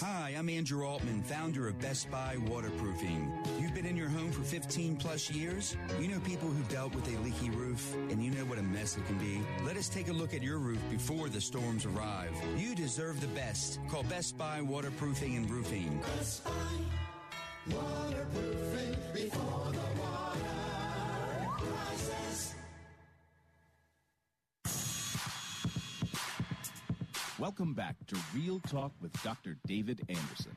Hi, 0.00 0.34
I'm 0.38 0.48
Andrew 0.48 0.84
Altman, 0.86 1.22
founder 1.22 1.68
of 1.68 1.78
Best 1.80 2.10
Buy 2.10 2.36
Waterproofing. 2.46 3.32
You've 3.78 3.84
been 3.84 3.92
in 3.92 3.96
your 3.96 4.08
home 4.08 4.32
for 4.32 4.42
15 4.42 4.96
plus 4.96 5.30
years? 5.30 5.76
You 6.00 6.08
know 6.08 6.18
people 6.18 6.48
who've 6.48 6.68
dealt 6.68 6.96
with 6.96 7.06
a 7.14 7.16
leaky 7.20 7.48
roof, 7.50 7.94
and 8.10 8.20
you 8.20 8.28
know 8.32 8.44
what 8.46 8.58
a 8.58 8.62
mess 8.62 8.96
it 8.96 9.06
can 9.06 9.18
be? 9.18 9.40
Let 9.64 9.76
us 9.76 9.88
take 9.88 10.08
a 10.08 10.12
look 10.12 10.34
at 10.34 10.42
your 10.42 10.58
roof 10.58 10.80
before 10.90 11.28
the 11.28 11.40
storms 11.40 11.86
arrive. 11.86 12.32
You 12.56 12.74
deserve 12.74 13.20
the 13.20 13.28
best. 13.28 13.78
Call 13.88 14.02
Best 14.02 14.36
Buy 14.36 14.62
Waterproofing 14.62 15.36
and 15.36 15.48
Roofing. 15.48 16.02
Best 16.16 16.44
Buy 16.44 16.50
Waterproofing 17.72 18.96
before 19.14 19.70
the 19.70 19.78
Welcome 27.38 27.74
back 27.74 27.94
to 28.08 28.16
Real 28.34 28.58
Talk 28.58 28.90
with 29.00 29.12
Dr. 29.22 29.56
David 29.68 30.00
Anderson. 30.08 30.56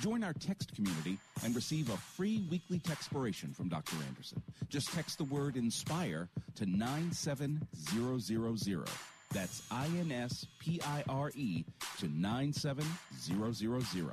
Join 0.00 0.24
our 0.24 0.32
text 0.32 0.74
community 0.74 1.18
and 1.44 1.54
receive 1.54 1.90
a 1.90 1.96
free 1.96 2.42
weekly 2.50 2.78
textpiration 2.78 3.54
from 3.54 3.68
Dr. 3.68 3.96
Anderson. 4.08 4.42
Just 4.68 4.92
text 4.92 5.18
the 5.18 5.24
word 5.24 5.56
INSPIRE 5.56 6.28
to 6.56 6.66
97000. 6.66 8.86
That's 9.32 9.62
I-N-S-P-I-R-E 9.70 11.64
to 11.98 12.08
97000. 12.08 14.12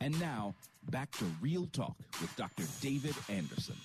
And 0.00 0.20
now, 0.20 0.54
back 0.90 1.10
to 1.12 1.24
Real 1.40 1.66
Talk 1.72 1.96
with 2.20 2.34
Dr. 2.36 2.64
David 2.80 3.14
Anderson. 3.28 3.76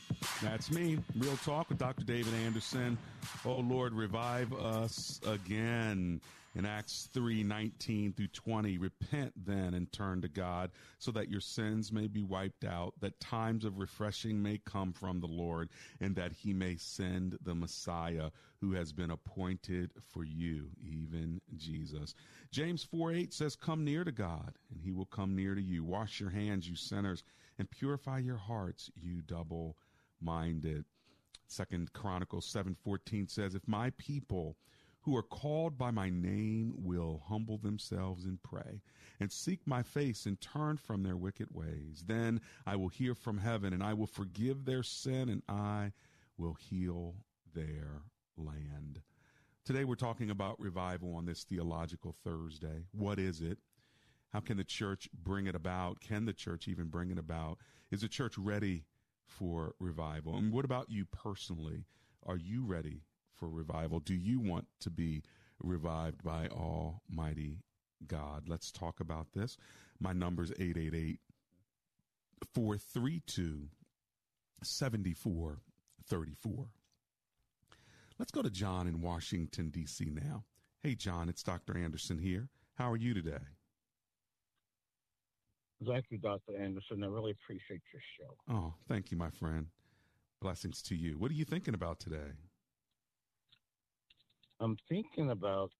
That's 0.41 0.71
me. 0.71 0.97
Real 1.17 1.37
Talk 1.37 1.69
with 1.69 1.77
Dr. 1.77 2.03
David 2.03 2.33
Anderson. 2.45 2.97
Oh, 3.45 3.59
Lord, 3.59 3.93
revive 3.93 4.51
us 4.53 5.21
again 5.25 6.19
in 6.55 6.65
Acts 6.65 7.09
3 7.13 7.43
19 7.43 8.13
through 8.13 8.27
20. 8.27 8.77
Repent 8.77 9.33
then 9.45 9.73
and 9.73 9.91
turn 9.91 10.21
to 10.21 10.27
God 10.27 10.71
so 10.97 11.11
that 11.11 11.29
your 11.29 11.41
sins 11.41 11.91
may 11.91 12.07
be 12.07 12.23
wiped 12.23 12.63
out, 12.65 12.93
that 12.99 13.19
times 13.19 13.65
of 13.65 13.79
refreshing 13.79 14.41
may 14.41 14.59
come 14.65 14.93
from 14.93 15.19
the 15.19 15.27
Lord, 15.27 15.69
and 15.99 16.15
that 16.15 16.31
he 16.31 16.53
may 16.53 16.75
send 16.77 17.37
the 17.43 17.55
Messiah 17.55 18.29
who 18.61 18.73
has 18.73 18.91
been 18.91 19.11
appointed 19.11 19.91
for 20.11 20.23
you, 20.23 20.69
even 20.81 21.39
Jesus. 21.55 22.15
James 22.51 22.83
4 22.83 23.13
8 23.13 23.33
says, 23.33 23.55
Come 23.55 23.83
near 23.83 24.03
to 24.03 24.11
God, 24.11 24.53
and 24.71 24.81
he 24.81 24.91
will 24.91 25.05
come 25.05 25.35
near 25.35 25.55
to 25.55 25.61
you. 25.61 25.83
Wash 25.83 26.19
your 26.19 26.29
hands, 26.29 26.67
you 26.67 26.75
sinners, 26.75 27.23
and 27.57 27.69
purify 27.69 28.19
your 28.19 28.37
hearts, 28.37 28.89
you 28.95 29.21
double 29.21 29.77
minded. 30.21 30.85
Second 31.47 31.91
Chronicles 31.93 32.45
7:14 32.45 33.27
says, 33.27 33.55
"If 33.55 33.67
my 33.67 33.89
people 33.91 34.55
who 35.01 35.15
are 35.15 35.23
called 35.23 35.77
by 35.77 35.91
my 35.91 36.09
name 36.09 36.73
will 36.77 37.23
humble 37.27 37.57
themselves 37.57 38.25
and 38.25 38.41
pray 38.43 38.81
and 39.19 39.31
seek 39.31 39.65
my 39.65 39.81
face 39.81 40.25
and 40.25 40.39
turn 40.41 40.77
from 40.77 41.03
their 41.03 41.17
wicked 41.17 41.47
ways. 41.51 42.03
Then 42.07 42.41
I 42.65 42.75
will 42.75 42.89
hear 42.89 43.15
from 43.15 43.37
heaven 43.37 43.73
and 43.73 43.83
I 43.83 43.93
will 43.93 44.07
forgive 44.07 44.65
their 44.65 44.83
sin 44.83 45.29
and 45.29 45.41
I 45.47 45.93
will 46.37 46.53
heal 46.53 47.15
their 47.53 48.03
land. 48.37 49.01
Today 49.65 49.83
we're 49.83 49.95
talking 49.95 50.29
about 50.29 50.59
revival 50.59 51.15
on 51.15 51.25
this 51.25 51.43
theological 51.43 52.15
Thursday. 52.23 52.85
What 52.91 53.19
is 53.19 53.41
it? 53.41 53.57
How 54.33 54.39
can 54.39 54.57
the 54.57 54.63
church 54.63 55.09
bring 55.13 55.47
it 55.47 55.55
about? 55.55 56.01
Can 56.01 56.25
the 56.25 56.33
church 56.33 56.67
even 56.67 56.87
bring 56.87 57.09
it 57.09 57.17
about? 57.17 57.57
Is 57.89 58.01
the 58.01 58.07
church 58.07 58.37
ready 58.37 58.85
for 59.25 59.75
revival? 59.79 60.37
And 60.37 60.51
what 60.51 60.65
about 60.65 60.89
you 60.89 61.05
personally? 61.05 61.85
Are 62.25 62.37
you 62.37 62.65
ready 62.65 63.01
for 63.39 63.49
revival? 63.49 63.99
Do 63.99 64.13
you 64.13 64.39
want 64.39 64.67
to 64.81 64.89
be 64.89 65.23
revived 65.61 66.23
by 66.23 66.47
Almighty 66.47 67.63
God? 68.05 68.47
Let's 68.47 68.71
talk 68.71 68.99
about 68.99 69.31
this. 69.33 69.57
My 69.99 70.13
number 70.13 70.43
is 70.43 70.51
888 70.51 71.19
432 72.53 73.67
7434. 74.63 76.67
Let's 78.17 78.31
go 78.31 78.41
to 78.41 78.49
John 78.49 78.87
in 78.87 79.01
Washington, 79.01 79.69
D.C. 79.69 80.11
now. 80.11 80.43
Hey, 80.83 80.95
John, 80.95 81.29
it's 81.29 81.43
Dr. 81.43 81.77
Anderson 81.77 82.19
here. 82.19 82.49
How 82.75 82.91
are 82.91 82.97
you 82.97 83.13
today? 83.13 83.37
Thank 85.85 86.05
you, 86.09 86.17
Dr. 86.17 86.57
Anderson. 86.57 87.03
I 87.03 87.07
really 87.07 87.31
appreciate 87.31 87.81
your 87.93 88.01
show. 88.17 88.53
Oh, 88.53 88.73
thank 88.89 89.11
you, 89.11 89.17
my 89.17 89.29
friend. 89.29 89.67
Blessings 90.41 90.81
to 90.83 90.95
you. 90.95 91.17
What 91.17 91.31
are 91.31 91.35
you 91.35 91.45
thinking 91.45 91.73
about 91.73 91.99
today? 91.99 92.31
I'm 94.59 94.77
thinking 94.89 95.31
about 95.31 95.71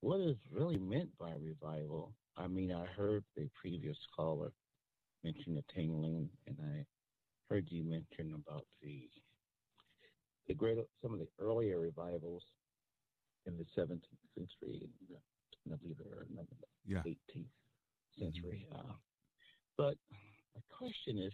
what 0.00 0.20
is 0.20 0.36
really 0.50 0.78
meant 0.78 1.10
by 1.18 1.32
revival. 1.40 2.12
I 2.36 2.46
mean, 2.46 2.72
I 2.72 2.86
heard 2.96 3.24
the 3.36 3.48
previous 3.54 3.96
caller 4.16 4.52
mention 5.22 5.54
the 5.54 5.64
tingling, 5.74 6.28
and 6.46 6.56
I 6.60 6.84
heard 7.48 7.66
you 7.70 7.84
mention 7.84 8.34
about 8.34 8.64
the 8.82 9.08
the 10.48 10.54
great 10.54 10.78
some 11.00 11.12
of 11.12 11.20
the 11.20 11.28
earlier 11.38 11.78
revivals 11.78 12.42
in 13.46 13.56
the 13.56 13.64
17th 13.78 14.00
century, 14.34 14.88
and 15.64 15.74
I 15.74 15.76
believe 15.76 15.98
the 15.98 16.56
yeah. 16.84 17.02
18th 17.06 17.44
century. 18.18 18.66
Mm-hmm. 18.72 18.90
Uh, 18.90 18.94
but 19.76 19.94
my 20.54 20.62
question 20.76 21.18
is, 21.18 21.32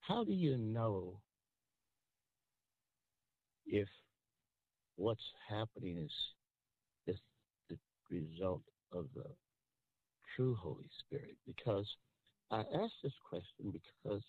how 0.00 0.24
do 0.24 0.32
you 0.32 0.56
know 0.56 1.20
if 3.70 3.88
what's 4.96 5.32
happening 5.48 5.96
is 5.98 6.12
is 7.06 7.18
the 7.68 7.78
result 8.10 8.62
of 8.92 9.06
the 9.14 9.24
true 10.34 10.54
Holy 10.60 10.88
Spirit? 11.06 11.36
Because 11.46 11.86
I 12.50 12.60
ask 12.60 12.92
this 13.02 13.12
question 13.28 13.72
because 13.72 14.22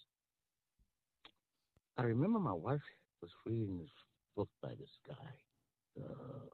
I 1.98 2.04
remember 2.04 2.40
my 2.40 2.54
wife 2.54 2.82
was 3.22 3.32
reading 3.46 3.80
this 3.80 3.90
book 4.36 4.50
by 4.62 4.70
this 4.70 4.90
guy. 5.08 6.04
Uh, 6.04 6.46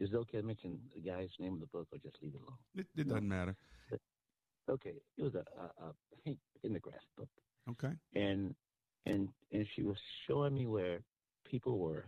is 0.00 0.10
it 0.12 0.16
okay 0.16 0.40
to 0.40 0.46
mention 0.46 0.78
the 0.94 1.00
guy's 1.00 1.30
name 1.38 1.54
of 1.54 1.60
the 1.60 1.66
book 1.66 1.86
or 1.92 1.98
just 1.98 2.16
leave 2.22 2.34
it 2.34 2.40
alone? 2.40 2.58
It, 2.74 2.86
it 2.96 3.08
doesn't 3.08 3.28
matter. 3.28 3.56
Okay, 4.70 4.94
it 5.18 5.22
was 5.22 5.34
a, 5.34 5.44
a, 5.60 5.86
a 5.88 5.92
Hank 6.24 6.38
Pendergrass 6.64 7.04
book. 7.16 7.28
Okay. 7.70 7.92
And 8.14 8.54
and 9.06 9.28
and 9.52 9.66
she 9.74 9.82
was 9.82 9.96
showing 10.26 10.54
me 10.54 10.66
where 10.66 11.00
people 11.44 11.78
were 11.78 12.04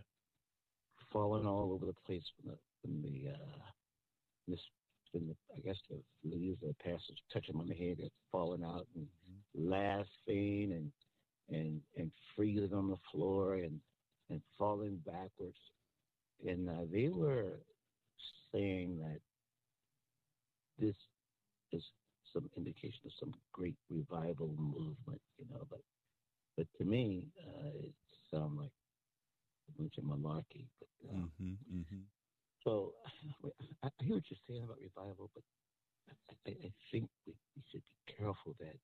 falling 1.11 1.45
all 1.45 1.71
over 1.73 1.85
the 1.85 1.95
place 2.05 2.23
from 2.35 2.51
the 2.51 2.57
from 2.81 3.01
the 3.01 3.31
uh, 3.31 3.61
this 4.47 4.59
from 5.11 5.27
the 5.27 5.35
I 5.55 5.59
guess 5.61 5.77
the 5.89 5.99
leaves 6.23 6.61
of 6.61 6.69
the 6.69 6.83
passage 6.83 7.21
touching 7.31 7.53
them 7.53 7.61
on 7.61 7.67
the 7.67 7.75
head, 7.75 7.97
falling 8.31 8.63
out 8.63 8.87
and 8.95 9.05
mm-hmm. 9.05 9.69
laughing 9.71 10.71
and 10.73 10.91
and 11.49 11.81
and 11.97 12.11
freezing 12.35 12.73
on 12.73 12.89
the 12.89 12.97
floor 13.11 13.55
and 13.55 13.79
and 14.29 14.41
falling 14.57 14.99
backwards. 15.05 15.59
And 16.45 16.69
uh, 16.69 16.85
they 16.91 17.09
were 17.09 17.59
saying 18.51 18.97
that 18.99 19.19
this 20.77 20.95
is 21.71 21.83
some 22.33 22.49
indication 22.57 22.99
of 23.05 23.11
some 23.19 23.33
great 23.53 23.77
revival 23.89 24.53
movement, 24.57 25.21
you 25.37 25.45
know. 25.49 25.65
But 25.69 25.79
but 26.57 26.67
to 26.77 26.85
me, 26.85 27.27
uh, 27.39 27.69
it 27.83 27.93
sounds 28.31 28.57
like 28.59 28.71
a 29.69 29.81
bunch 29.81 29.97
of 29.97 30.03
malarkey. 30.03 30.67
But 30.79 31.09
uh, 31.09 31.17
mm-hmm, 31.17 31.77
mm-hmm. 31.77 32.03
so 32.63 32.93
I, 33.83 33.87
I 33.87 34.03
hear 34.03 34.15
what 34.15 34.23
you're 34.29 34.45
saying 34.49 34.63
about 34.63 34.77
revival, 34.81 35.29
but 35.33 35.43
I, 36.47 36.51
I 36.51 36.71
think 36.91 37.09
we, 37.25 37.33
we 37.55 37.63
should 37.71 37.81
be 37.81 38.13
careful 38.17 38.55
that 38.59 38.77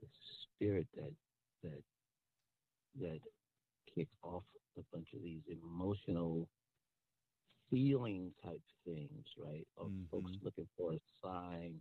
the 0.00 0.08
spirit 0.42 0.86
that 0.94 1.12
that 1.62 1.82
that 3.00 3.20
kick 3.94 4.08
off 4.22 4.44
a 4.78 4.82
bunch 4.92 5.08
of 5.14 5.22
these 5.22 5.42
emotional 5.48 6.48
feeling 7.70 8.30
type 8.44 8.60
things, 8.84 9.24
right? 9.38 9.66
Of 9.76 9.88
mm-hmm. 9.88 10.04
folks 10.10 10.32
looking 10.42 10.68
for 10.76 10.92
a 10.92 10.98
sign, 11.22 11.80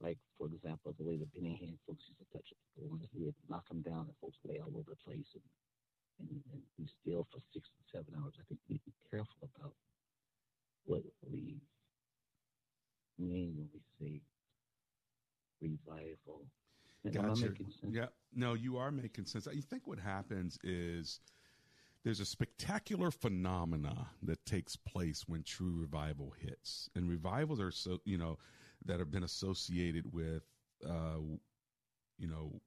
like 0.00 0.18
for 0.38 0.46
example, 0.48 0.94
the 0.98 1.04
way 1.04 1.16
the 1.16 1.26
Benny 1.26 1.60
Hinn 1.60 1.76
folks 1.86 2.04
used 2.08 2.18
to 2.18 2.26
touch 2.32 2.48
people 2.74 2.90
when 2.90 3.00
he 3.12 3.20
would 3.20 3.34
knock 3.48 3.68
them 3.68 3.82
down 3.82 4.06
and 4.08 4.16
folks 4.20 4.38
lay 4.44 4.58
all 4.60 4.72
over 4.76 4.90
the 4.90 5.04
place 5.04 5.28
and 5.34 5.44
and, 6.20 6.40
and 6.52 6.62
be 6.78 6.86
still 7.00 7.26
for 7.32 7.40
six 7.52 7.68
and 7.76 7.86
seven 7.92 8.20
hours. 8.20 8.34
I 8.38 8.44
think 8.48 8.60
we 8.68 8.74
need 8.74 8.84
to 8.84 8.90
be 8.90 9.10
careful 9.10 9.36
about 9.42 9.74
what 10.84 11.02
we 11.30 11.60
mean 13.18 13.54
when 13.56 13.68
we 13.72 13.80
say 13.98 14.20
revival. 15.60 16.46
Gotcha. 17.12 17.52
Yeah, 17.90 18.06
no, 18.34 18.54
you 18.54 18.76
are 18.76 18.90
making 18.90 19.26
sense. 19.26 19.46
I 19.46 19.60
think 19.60 19.86
what 19.86 19.98
happens 19.98 20.58
is 20.62 21.20
there's 22.04 22.20
a 22.20 22.26
spectacular 22.26 23.10
phenomena 23.10 24.08
that 24.22 24.44
takes 24.44 24.76
place 24.76 25.24
when 25.26 25.42
true 25.42 25.74
revival 25.74 26.34
hits, 26.38 26.90
and 26.94 27.08
revivals 27.08 27.60
are 27.60 27.70
so 27.70 27.98
you 28.04 28.18
know 28.18 28.38
that 28.86 28.98
have 28.98 29.10
been 29.10 29.24
associated 29.24 30.12
with 30.12 30.42
uh, 30.86 31.18
you 32.18 32.28
know 32.28 32.60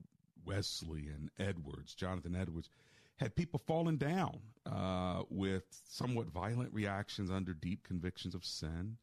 Wesley 0.45 1.07
and 1.07 1.29
Edwards, 1.39 1.93
Jonathan 1.93 2.35
Edwards, 2.35 2.69
had 3.17 3.35
people 3.35 3.59
falling 3.59 3.97
down 3.97 4.39
uh, 4.65 5.23
with 5.29 5.63
somewhat 5.89 6.27
violent 6.27 6.73
reactions 6.73 7.31
under 7.31 7.53
deep 7.53 7.83
convictions 7.83 8.35
of 8.35 8.45
sin. 8.45 8.97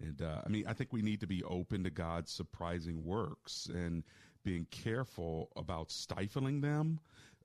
And 0.00 0.22
uh, 0.22 0.40
I 0.44 0.48
mean, 0.48 0.64
I 0.66 0.72
think 0.72 0.92
we 0.92 1.02
need 1.02 1.20
to 1.20 1.26
be 1.26 1.42
open 1.44 1.84
to 1.84 1.90
God's 1.90 2.32
surprising 2.32 3.04
works 3.04 3.68
and 3.72 4.02
being 4.42 4.66
careful 4.70 5.50
about 5.56 5.90
stifling 5.90 6.62
them 6.62 7.00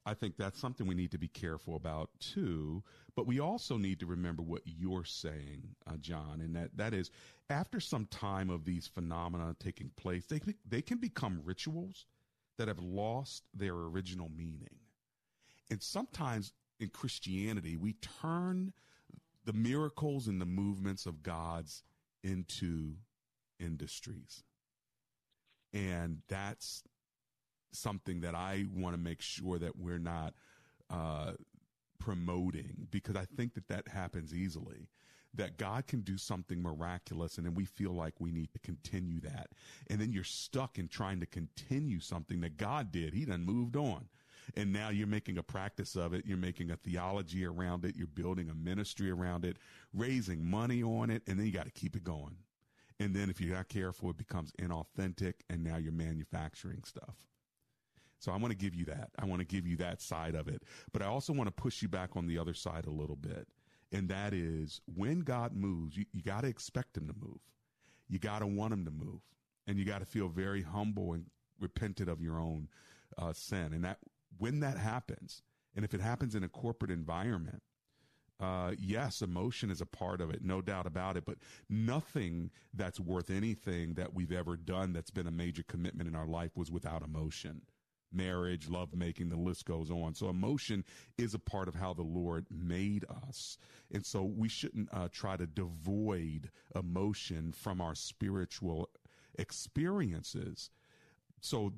I 0.06 0.14
think 0.14 0.38
that's 0.38 0.60
something 0.60 0.86
we 0.86 0.96
need 0.96 1.12
to 1.12 1.18
be 1.18 1.28
careful 1.28 1.76
about 1.76 2.10
too. 2.20 2.84
But 3.16 3.28
we 3.28 3.40
also 3.40 3.78
need 3.78 4.00
to 4.02 4.06
remember 4.06 4.42
what 4.42 4.64
you're 4.66 5.06
saying, 5.06 5.76
uh, 5.88 5.96
John, 5.98 6.42
and 6.42 6.56
that 6.56 6.76
that 6.76 6.94
is 6.94 7.12
after 7.50 7.80
some 7.80 8.08
time 8.08 8.50
of 8.50 8.66
these 8.66 8.88
phenomena 8.88 9.56
taking 9.60 9.92
place, 9.96 10.26
they 10.26 10.42
they 10.68 10.82
can 10.82 10.98
become 10.98 11.42
rituals 11.44 12.06
that 12.58 12.68
have 12.68 12.80
lost 12.80 13.44
their 13.54 13.74
original 13.74 14.30
meaning. 14.36 14.80
And 15.70 15.82
sometimes 15.82 16.54
in 16.80 16.90
Christianity, 16.90 17.78
we 17.78 17.94
turn 18.22 18.74
the 19.46 19.54
miracles 19.54 20.28
and 20.28 20.42
the 20.42 20.46
movements 20.46 21.06
of 21.06 21.24
God's 21.24 21.84
into 22.24 22.96
industries. 23.60 24.44
And 25.74 26.20
that's 26.28 26.84
something 27.72 28.22
that 28.22 28.36
I 28.36 28.66
want 28.74 28.96
to 28.96 29.02
make 29.02 29.22
sure 29.22 29.60
that 29.60 29.78
we're 29.78 30.00
not 30.00 30.34
uh, 30.90 31.34
promoting 32.00 32.88
because 32.92 33.16
I 33.16 33.26
think 33.26 33.54
that 33.56 33.68
that 33.68 33.88
happens 33.88 34.34
easily. 34.34 34.90
That 35.34 35.58
God 35.58 35.86
can 35.88 36.00
do 36.00 36.18
something 36.18 36.62
miraculous 36.62 37.38
and 37.38 37.46
then 37.46 37.56
we 37.56 37.66
feel 37.66 37.92
like 37.92 38.14
we 38.20 38.32
need 38.32 38.54
to 38.54 38.60
continue 38.60 39.20
that. 39.22 39.50
And 39.90 40.00
then 40.00 40.14
you're 40.14 40.24
stuck 40.24 40.80
in 40.80 40.88
trying 40.88 41.20
to 41.20 41.26
continue 41.26 42.00
something 42.00 42.40
that 42.42 42.56
God 42.56 42.90
did. 42.90 43.14
He 43.14 43.26
done 43.26 43.44
moved 43.44 43.76
on. 43.76 44.08
And 44.56 44.72
now 44.72 44.90
you're 44.90 45.08
making 45.08 45.38
a 45.38 45.44
practice 45.44 45.96
of 45.96 46.14
it. 46.14 46.26
You're 46.26 46.38
making 46.38 46.72
a 46.72 46.78
theology 46.78 47.46
around 47.46 47.84
it. 47.84 47.96
You're 47.98 48.08
building 48.08 48.50
a 48.50 48.54
ministry 48.54 49.10
around 49.10 49.44
it, 49.44 49.58
raising 49.94 50.46
money 50.46 50.84
on 50.84 51.10
it. 51.10 51.24
And 51.28 51.38
then 51.38 51.46
you 51.48 51.52
got 51.52 51.66
to 51.66 51.72
keep 51.72 51.96
it 51.98 52.04
going. 52.04 52.38
And 53.00 53.14
then 53.14 53.30
if 53.30 53.42
you're 53.42 53.56
not 53.56 53.68
careful, 53.68 54.10
it 54.12 54.18
becomes 54.18 54.54
inauthentic 54.54 55.34
and 55.50 55.64
now 55.64 55.78
you're 55.78 55.92
manufacturing 55.92 56.84
stuff. 56.86 57.16
So 58.20 58.32
I 58.32 58.38
want 58.38 58.52
to 58.52 58.58
give 58.58 58.74
you 58.74 58.86
that. 58.86 59.10
I 59.20 59.26
want 59.26 59.40
to 59.40 59.46
give 59.46 59.68
you 59.68 59.78
that 59.78 60.02
side 60.02 60.36
of 60.36 60.48
it. 60.48 60.64
But 60.92 61.02
I 61.02 61.06
also 61.06 61.34
want 61.34 61.48
to 61.48 61.52
push 61.52 61.82
you 61.82 61.88
back 61.88 62.16
on 62.16 62.28
the 62.28 62.38
other 62.38 62.54
side 62.54 62.86
a 62.86 62.92
little 62.92 63.16
bit. 63.16 63.48
And 63.92 64.10
that 64.10 64.34
is 64.34 64.82
when 64.96 65.20
God 65.20 65.56
moves, 65.56 65.96
you, 65.96 66.06
you 66.12 66.22
got 66.22 66.42
to 66.42 66.48
expect 66.48 66.98
him 66.98 67.08
to 67.08 67.14
move. 67.20 67.40
You 68.08 68.20
got 68.20 68.40
to 68.40 68.48
want 68.48 68.74
him 68.74 68.86
to 68.86 68.92
move. 68.92 69.22
And 69.68 69.78
you 69.78 69.86
got 69.86 70.00
to 70.00 70.06
feel 70.06 70.28
very 70.28 70.62
humble 70.62 71.14
and 71.14 71.26
repentant 71.60 72.10
of 72.10 72.22
your 72.22 72.40
own 72.40 72.68
uh, 73.18 73.34
sin. 73.34 73.74
And 73.74 73.84
that 73.84 74.00
when 74.38 74.60
that 74.60 74.78
happens, 74.78 75.42
and 75.76 75.86
if 75.86 75.94
it 75.94 76.02
happens 76.02 76.36
in 76.36 76.44
a 76.44 76.50
corporate 76.50 76.92
environment, 76.92 77.62
uh, 78.40 78.74
yes, 78.78 79.22
emotion 79.22 79.72
is 79.72 79.82
a 79.82 79.86
part 79.86 80.20
of 80.20 80.30
it, 80.30 80.44
no 80.44 80.62
doubt 80.62 80.86
about 80.86 81.16
it, 81.16 81.26
but 81.26 81.38
nothing 81.70 82.52
that's 82.74 83.00
worth 83.00 83.30
anything 83.30 83.94
that 83.94 84.14
we've 84.14 84.34
ever 84.34 84.58
done 84.58 84.92
that's 84.92 85.10
been 85.10 85.28
a 85.28 85.32
major 85.32 85.64
commitment 85.64 86.10
in 86.10 86.16
our 86.16 86.28
life 86.28 86.52
was 86.56 86.70
without 86.70 87.02
emotion 87.02 87.62
marriage, 88.16 88.70
love 88.70 88.96
making, 88.96 89.30
the 89.30 89.36
list 89.36 89.66
goes 89.66 89.92
on. 89.92 90.16
So 90.16 90.30
emotion 90.30 90.84
is 91.18 91.34
a 91.34 91.40
part 91.40 91.68
of 91.68 91.76
how 91.76 91.94
the 91.94 92.02
Lord 92.02 92.46
made 92.50 93.06
us. 93.28 93.58
And 93.92 94.06
so 94.06 94.24
we 94.24 94.50
shouldn't 94.50 94.90
uh, 94.94 95.10
try 95.12 95.38
to 95.38 95.46
devoid 95.46 96.50
emotion 96.76 97.52
from 97.52 97.82
our 97.82 97.96
spiritual 97.96 98.90
experiences. 99.38 100.70
So 101.42 101.74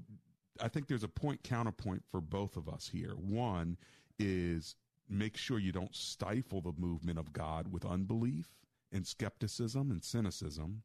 I 0.62 0.68
think 0.68 0.88
there's 0.88 1.04
a 1.04 1.10
point 1.10 1.44
counterpoint 1.44 2.04
for 2.10 2.22
both 2.22 2.58
of 2.58 2.70
us 2.70 2.90
here. 2.92 3.14
One 3.16 3.78
is 4.20 4.76
make 5.10 5.38
sure 5.38 5.60
you 5.60 5.72
don't 5.72 5.96
stifle 5.96 6.62
the 6.62 6.74
movement 6.78 7.20
of 7.20 7.34
God 7.34 7.72
with 7.72 7.86
unbelief 7.86 8.56
and 8.92 9.06
skepticism 9.06 9.92
and 9.92 10.04
cynicism. 10.04 10.84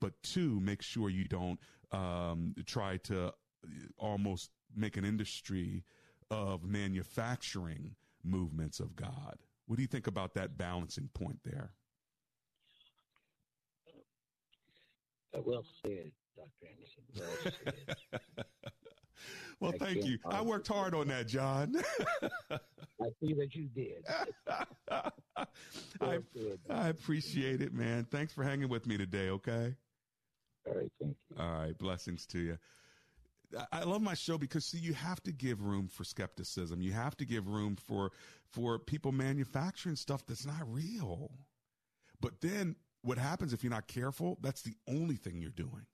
But 0.00 0.22
two, 0.22 0.60
make 0.60 0.82
sure 0.82 1.08
you 1.08 1.24
don't 1.24 1.58
um, 1.92 2.54
try 2.66 2.98
to 2.98 3.32
almost 3.98 4.50
make 4.76 4.96
an 4.96 5.04
industry 5.04 5.84
of 6.30 6.64
manufacturing 6.64 7.94
movements 8.24 8.80
of 8.80 8.96
God. 8.96 9.38
What 9.66 9.76
do 9.76 9.82
you 9.82 9.88
think 9.88 10.06
about 10.06 10.34
that 10.34 10.56
balancing 10.56 11.08
point 11.14 11.38
there? 11.44 11.72
Uh, 15.34 15.40
well 15.44 15.64
said, 15.82 16.12
Dr. 16.36 16.50
Anderson. 16.70 17.02
Well 17.16 17.52
said. 17.64 17.96
well, 19.60 19.72
thank 19.78 20.04
you. 20.04 20.18
I 20.28 20.40
worked 20.40 20.68
hard 20.68 20.94
on 20.94 21.08
that, 21.08 21.26
John. 21.26 21.74
I 22.50 23.08
see 23.20 23.34
that 23.34 23.54
you 23.54 23.68
did. 23.74 24.04
I, 26.00 26.18
I 26.70 26.88
appreciate 26.88 27.60
it, 27.60 27.74
man. 27.74 28.06
Thanks 28.10 28.32
for 28.32 28.42
hanging 28.42 28.68
with 28.68 28.86
me 28.86 28.96
today, 28.96 29.28
okay? 29.30 29.74
All 30.66 30.74
right, 30.74 30.92
thank 31.00 31.16
you. 31.30 31.36
All 31.38 31.58
right, 31.58 31.78
blessings 31.78 32.26
to 32.26 32.38
you. 32.38 32.58
I 33.72 33.84
love 33.84 34.02
my 34.02 34.14
show 34.14 34.38
because 34.38 34.64
see, 34.64 34.78
you 34.78 34.92
have 34.94 35.22
to 35.22 35.32
give 35.32 35.62
room 35.62 35.88
for 35.88 36.04
skepticism. 36.04 36.82
You 36.82 36.92
have 36.92 37.16
to 37.18 37.24
give 37.24 37.48
room 37.48 37.76
for 37.76 38.12
for 38.52 38.78
people 38.78 39.12
manufacturing 39.12 39.96
stuff 39.96 40.26
that's 40.26 40.46
not 40.46 40.62
real. 40.66 41.30
But 42.20 42.40
then 42.40 42.76
what 43.02 43.18
happens 43.18 43.52
if 43.52 43.62
you're 43.62 43.70
not 43.70 43.86
careful? 43.86 44.38
That's 44.40 44.62
the 44.62 44.74
only 44.88 45.16
thing 45.16 45.40
you're 45.40 45.50
doing. 45.50 45.86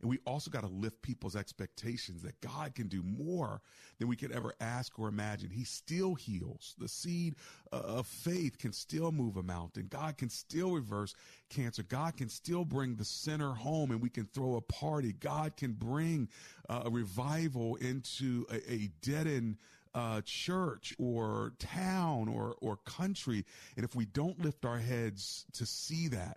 And 0.00 0.10
we 0.10 0.18
also 0.26 0.50
got 0.50 0.60
to 0.60 0.68
lift 0.68 1.00
people's 1.02 1.36
expectations 1.36 2.22
that 2.22 2.40
God 2.40 2.74
can 2.74 2.88
do 2.88 3.02
more 3.02 3.62
than 3.98 4.08
we 4.08 4.16
could 4.16 4.32
ever 4.32 4.54
ask 4.60 4.98
or 4.98 5.08
imagine. 5.08 5.50
He 5.50 5.64
still 5.64 6.14
heals. 6.14 6.74
The 6.78 6.88
seed 6.88 7.36
uh, 7.72 7.76
of 7.76 8.06
faith 8.06 8.58
can 8.58 8.72
still 8.72 9.10
move 9.10 9.36
a 9.36 9.42
mountain. 9.42 9.86
God 9.88 10.18
can 10.18 10.28
still 10.28 10.72
reverse 10.72 11.14
cancer. 11.48 11.82
God 11.82 12.16
can 12.16 12.28
still 12.28 12.64
bring 12.64 12.96
the 12.96 13.04
sinner 13.04 13.52
home 13.52 13.90
and 13.90 14.02
we 14.02 14.10
can 14.10 14.26
throw 14.26 14.56
a 14.56 14.60
party. 14.60 15.12
God 15.12 15.56
can 15.56 15.72
bring 15.72 16.28
uh, 16.68 16.82
a 16.84 16.90
revival 16.90 17.76
into 17.76 18.46
a, 18.50 18.72
a 18.72 18.90
deadened 19.00 19.56
uh, 19.94 20.20
church 20.26 20.94
or 20.98 21.54
town 21.58 22.28
or, 22.28 22.54
or 22.60 22.76
country. 22.76 23.46
And 23.76 23.84
if 23.84 23.94
we 23.94 24.04
don't 24.04 24.38
lift 24.44 24.66
our 24.66 24.78
heads 24.78 25.46
to 25.54 25.64
see 25.64 26.08
that, 26.08 26.36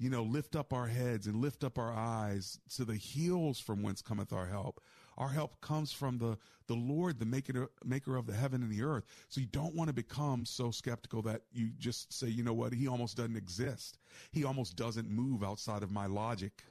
you 0.00 0.08
know, 0.08 0.22
lift 0.22 0.56
up 0.56 0.72
our 0.72 0.86
heads 0.86 1.26
and 1.26 1.36
lift 1.36 1.62
up 1.62 1.78
our 1.78 1.92
eyes 1.92 2.58
to 2.74 2.86
the 2.86 2.94
hills 2.94 3.60
from 3.60 3.82
whence 3.82 4.00
cometh 4.00 4.32
our 4.32 4.46
help. 4.46 4.80
Our 5.18 5.28
help 5.28 5.60
comes 5.60 5.92
from 5.92 6.16
the, 6.16 6.38
the 6.68 6.74
Lord, 6.74 7.18
the 7.18 7.26
maker, 7.26 7.68
maker 7.84 8.16
of 8.16 8.26
the 8.26 8.32
heaven 8.32 8.62
and 8.62 8.72
the 8.72 8.82
earth. 8.82 9.04
So 9.28 9.42
you 9.42 9.46
don't 9.46 9.74
want 9.74 9.88
to 9.88 9.94
become 9.94 10.46
so 10.46 10.70
skeptical 10.70 11.20
that 11.22 11.42
you 11.52 11.68
just 11.78 12.10
say, 12.14 12.28
you 12.28 12.42
know 12.42 12.54
what, 12.54 12.72
he 12.72 12.88
almost 12.88 13.18
doesn't 13.18 13.36
exist. 13.36 13.98
He 14.32 14.42
almost 14.42 14.74
doesn't 14.74 15.10
move 15.10 15.44
outside 15.44 15.82
of 15.82 15.90
my 15.90 16.06
logic. 16.06 16.64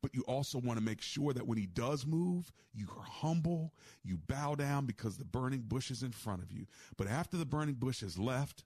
But 0.00 0.14
you 0.14 0.22
also 0.22 0.58
want 0.58 0.78
to 0.78 0.84
make 0.84 1.02
sure 1.02 1.34
that 1.34 1.46
when 1.46 1.58
he 1.58 1.66
does 1.66 2.06
move, 2.06 2.50
you 2.72 2.86
are 2.96 3.04
humble, 3.04 3.74
you 4.02 4.16
bow 4.16 4.54
down 4.54 4.86
because 4.86 5.18
the 5.18 5.24
burning 5.26 5.64
bush 5.68 5.90
is 5.90 6.02
in 6.02 6.12
front 6.12 6.42
of 6.42 6.50
you. 6.50 6.66
But 6.96 7.06
after 7.06 7.36
the 7.36 7.44
burning 7.44 7.74
bush 7.74 8.00
has 8.00 8.18
left, 8.18 8.64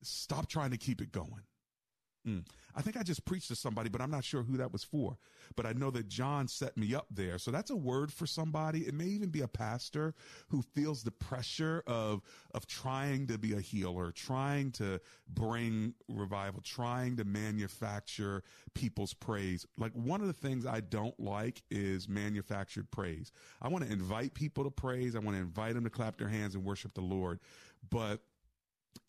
stop 0.00 0.46
trying 0.48 0.70
to 0.70 0.78
keep 0.78 1.00
it 1.00 1.10
going. 1.10 1.42
Mm. 2.26 2.44
I 2.74 2.80
think 2.82 2.96
I 2.96 3.02
just 3.02 3.24
preached 3.24 3.48
to 3.48 3.56
somebody, 3.56 3.88
but 3.88 4.00
I'm 4.00 4.10
not 4.10 4.24
sure 4.24 4.42
who 4.42 4.56
that 4.56 4.72
was 4.72 4.84
for. 4.84 5.18
But 5.56 5.66
I 5.66 5.72
know 5.72 5.90
that 5.90 6.08
John 6.08 6.48
set 6.48 6.76
me 6.76 6.94
up 6.94 7.06
there. 7.10 7.38
So 7.38 7.50
that's 7.50 7.70
a 7.70 7.76
word 7.76 8.12
for 8.12 8.26
somebody. 8.26 8.86
It 8.86 8.94
may 8.94 9.06
even 9.06 9.28
be 9.28 9.42
a 9.42 9.48
pastor 9.48 10.14
who 10.48 10.62
feels 10.62 11.02
the 11.02 11.10
pressure 11.10 11.82
of, 11.86 12.22
of 12.54 12.66
trying 12.66 13.26
to 13.26 13.38
be 13.38 13.52
a 13.52 13.60
healer, 13.60 14.12
trying 14.12 14.70
to 14.72 15.00
bring 15.28 15.94
revival, 16.08 16.62
trying 16.62 17.16
to 17.16 17.24
manufacture 17.24 18.42
people's 18.74 19.12
praise. 19.12 19.66
Like 19.76 19.92
one 19.92 20.20
of 20.20 20.26
the 20.28 20.32
things 20.32 20.64
I 20.64 20.80
don't 20.80 21.18
like 21.18 21.62
is 21.70 22.08
manufactured 22.08 22.90
praise. 22.90 23.32
I 23.60 23.68
want 23.68 23.84
to 23.84 23.92
invite 23.92 24.32
people 24.34 24.64
to 24.64 24.70
praise. 24.70 25.14
I 25.14 25.18
want 25.18 25.36
to 25.36 25.42
invite 25.42 25.74
them 25.74 25.84
to 25.84 25.90
clap 25.90 26.16
their 26.16 26.28
hands 26.28 26.54
and 26.54 26.64
worship 26.64 26.94
the 26.94 27.02
Lord. 27.02 27.40
But 27.90 28.20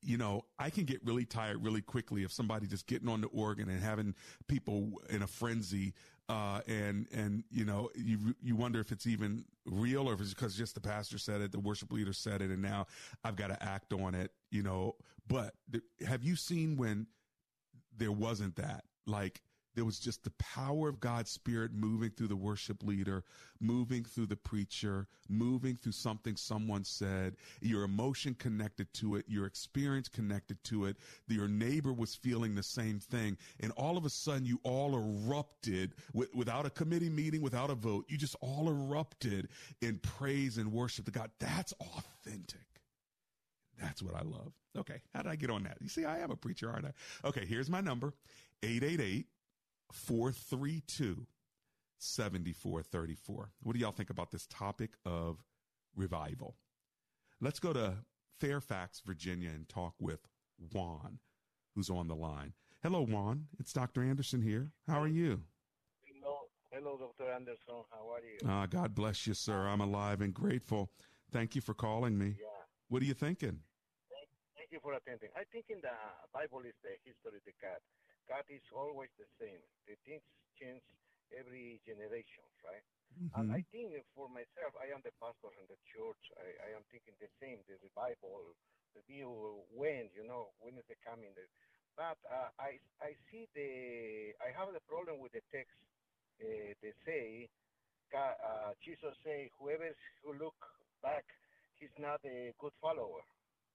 you 0.02 0.18
know, 0.18 0.46
I 0.60 0.70
can 0.70 0.86
get 0.86 1.04
really 1.06 1.26
tired 1.26 1.64
really 1.64 1.82
quickly 1.82 2.24
of 2.24 2.32
somebody 2.32 2.68
just 2.68 2.88
getting 2.88 3.10
on 3.10 3.22
the 3.22 3.28
organ 3.28 3.70
and 3.70 3.82
having 3.82 4.16
people 4.48 5.02
in 5.10 5.22
a 5.22 5.28
frenzy. 5.28 5.94
Uh, 6.30 6.62
and, 6.68 7.06
and, 7.14 7.44
you 7.52 7.66
know, 7.66 7.90
you, 7.96 8.34
you 8.42 8.56
wonder 8.56 8.80
if 8.80 8.92
it's 8.92 9.06
even 9.06 9.44
real 9.66 10.10
or 10.10 10.14
if 10.14 10.22
it's 10.22 10.34
because 10.34 10.56
just 10.56 10.74
the 10.74 10.82
pastor 10.82 11.18
said 11.18 11.42
it, 11.42 11.52
the 11.52 11.60
worship 11.60 11.92
leader 11.92 12.14
said 12.14 12.42
it, 12.42 12.50
and 12.50 12.62
now 12.62 12.88
I've 13.24 13.36
got 13.36 13.48
to 13.48 13.62
act 13.62 13.92
on 13.94 14.16
it, 14.16 14.32
you 14.50 14.64
know. 14.64 14.96
But 15.28 15.54
th- 15.72 15.84
have 16.08 16.24
you 16.24 16.36
seen 16.36 16.78
when 16.78 17.08
there 17.96 18.12
wasn't 18.12 18.56
that? 18.56 18.86
Like, 19.06 19.42
there 19.76 19.86
was 19.86 20.00
just 20.00 20.24
the 20.24 20.32
power 20.32 20.88
of 20.88 21.00
God's 21.00 21.32
Spirit 21.32 21.72
moving 21.74 22.12
through 22.12 22.28
the 22.28 22.36
worship 22.36 22.84
leader, 22.84 23.24
moving 23.60 24.04
through 24.04 24.28
the 24.28 24.36
preacher, 24.36 25.08
moving 25.30 25.76
through 25.76 25.94
something 25.94 26.36
someone 26.36 26.84
said, 26.84 27.36
your 27.62 27.84
emotion 27.84 28.36
connected 28.36 28.94
to 28.96 29.16
it, 29.16 29.26
your 29.28 29.46
experience 29.46 30.08
connected 30.08 30.64
to 30.66 30.86
it, 30.86 30.98
your 31.28 31.48
neighbor 31.48 31.94
was 31.94 32.14
feeling 32.16 32.56
the 32.56 32.64
same 32.64 33.00
thing. 33.00 33.38
And 33.60 33.72
all 33.74 33.98
of 33.98 34.06
a 34.06 34.10
sudden 34.10 34.46
you 34.46 34.60
all 34.64 34.96
erupted 34.96 35.94
with, 36.14 36.34
without 36.36 36.66
a 36.66 36.70
committee 36.70 37.10
meeting, 37.10 37.42
without 37.42 37.70
a 37.70 37.76
vote. 37.76 38.06
You 38.10 38.18
just 38.18 38.36
all 38.42 38.70
erupted 38.70 39.50
in 39.82 40.00
praise 40.00 40.58
and 40.58 40.72
worship 40.72 41.06
to 41.06 41.12
God. 41.12 41.32
That's 41.40 41.74
authentic. 41.82 42.62
That's 43.82 44.04
what 44.04 44.16
I 44.16 44.22
love. 44.22 44.54
Okay. 44.78 45.02
How 45.14 45.24
did 45.24 45.32
I 45.32 45.36
get 45.36 45.50
on 45.50 45.64
that? 45.64 45.78
You 45.82 45.90
see, 45.90 46.06
I 46.06 46.20
am 46.20 46.32
a 46.32 46.36
preacher, 46.36 46.70
aren't 46.70 46.86
I? 46.86 47.28
Okay. 47.28 47.46
Here's 47.46 47.70
my 47.70 47.82
number. 47.82 48.14
888 48.64 49.28
432 49.94 51.28
7434. 52.00 53.52
What 53.62 53.74
do 53.74 53.80
y'all 53.80 53.92
think 53.92 54.10
about 54.10 54.32
this 54.32 54.48
topic 54.48 54.92
of 55.06 55.44
revival? 55.96 56.58
Let's 57.40 57.60
go 57.60 57.74
to 57.74 57.98
Fairfax, 58.40 59.02
Virginia, 59.06 59.50
and 59.50 59.70
talk 59.70 59.94
with 60.00 60.28
Juan, 60.74 61.20
who's 61.76 61.90
on 61.90 62.08
the 62.08 62.16
line. 62.16 62.54
Hello, 62.82 63.06
Juan. 63.06 63.46
It's 63.60 63.72
Dr. 63.72 64.04
Anderson 64.04 64.42
here. 64.42 64.72
How 64.88 65.02
are 65.02 65.08
you? 65.08 65.42
Hello, 66.04 66.36
hello, 66.72 66.98
Dr. 66.98 67.32
Anderson. 67.32 67.86
How 67.92 68.12
are 68.12 68.20
you? 68.20 68.40
Ah, 68.46 68.66
God 68.66 68.96
bless 68.96 69.28
you, 69.28 69.34
sir. 69.34 69.68
I'm 69.68 69.82
alive 69.82 70.22
and 70.22 70.34
grateful. 70.34 70.90
Thank 71.32 71.56
you 71.56 71.62
for 71.62 71.74
calling 71.74 72.18
me. 72.18 72.36
Yeah. 72.40 72.48
What 72.90 73.02
are 73.02 73.06
you 73.06 73.14
thinking? 73.14 73.60
Thank, 74.10 74.28
thank 74.58 74.70
you 74.72 74.80
for 74.82 74.94
attending. 74.94 75.30
I 75.38 75.44
think 75.52 75.66
in 75.70 75.80
the 75.82 75.96
Bible 76.34 76.60
is 76.68 76.74
the 76.84 76.90
history 77.06 77.38
of 77.38 77.44
the 77.46 77.54
God. 77.62 77.80
God 78.30 78.46
is 78.50 78.64
always 78.74 79.12
the 79.20 79.28
same. 79.40 79.62
The 79.88 79.96
things 80.08 80.24
change 80.60 80.84
every 81.34 81.82
generation, 81.86 82.46
right? 82.64 82.86
Mm-hmm. 83.14 83.40
And 83.40 83.48
I 83.54 83.62
think 83.70 83.94
for 84.18 84.30
myself, 84.30 84.74
I 84.82 84.90
am 84.90 85.02
the 85.06 85.14
pastor 85.22 85.54
in 85.62 85.70
the 85.70 85.78
church. 85.94 86.24
I, 86.40 86.48
I 86.66 86.78
am 86.78 86.84
thinking 86.90 87.14
the 87.22 87.30
same. 87.38 87.62
The 87.70 87.78
revival, 87.86 88.58
the 88.98 89.02
view 89.06 89.30
when 89.74 90.10
you 90.18 90.26
know 90.26 90.54
when 90.62 90.78
is 90.78 90.86
the 90.90 90.98
coming? 91.06 91.34
But 91.96 92.18
uh, 92.26 92.50
I 92.58 92.82
I 93.02 93.14
see 93.30 93.46
the 93.54 93.70
I 94.42 94.50
have 94.58 94.74
the 94.74 94.82
problem 94.90 95.22
with 95.22 95.34
the 95.34 95.46
text. 95.54 95.78
Uh, 96.42 96.74
they 96.82 96.94
say 97.06 97.50
God, 98.10 98.34
uh, 98.42 98.72
Jesus 98.82 99.14
say 99.22 99.50
whoever 99.62 99.90
who 100.26 100.34
look 100.42 100.58
back, 101.02 101.26
he's 101.78 101.94
not 102.02 102.18
a 102.26 102.54
good 102.58 102.74
follower. 102.82 103.22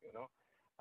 You 0.02 0.11
know, 0.14 0.26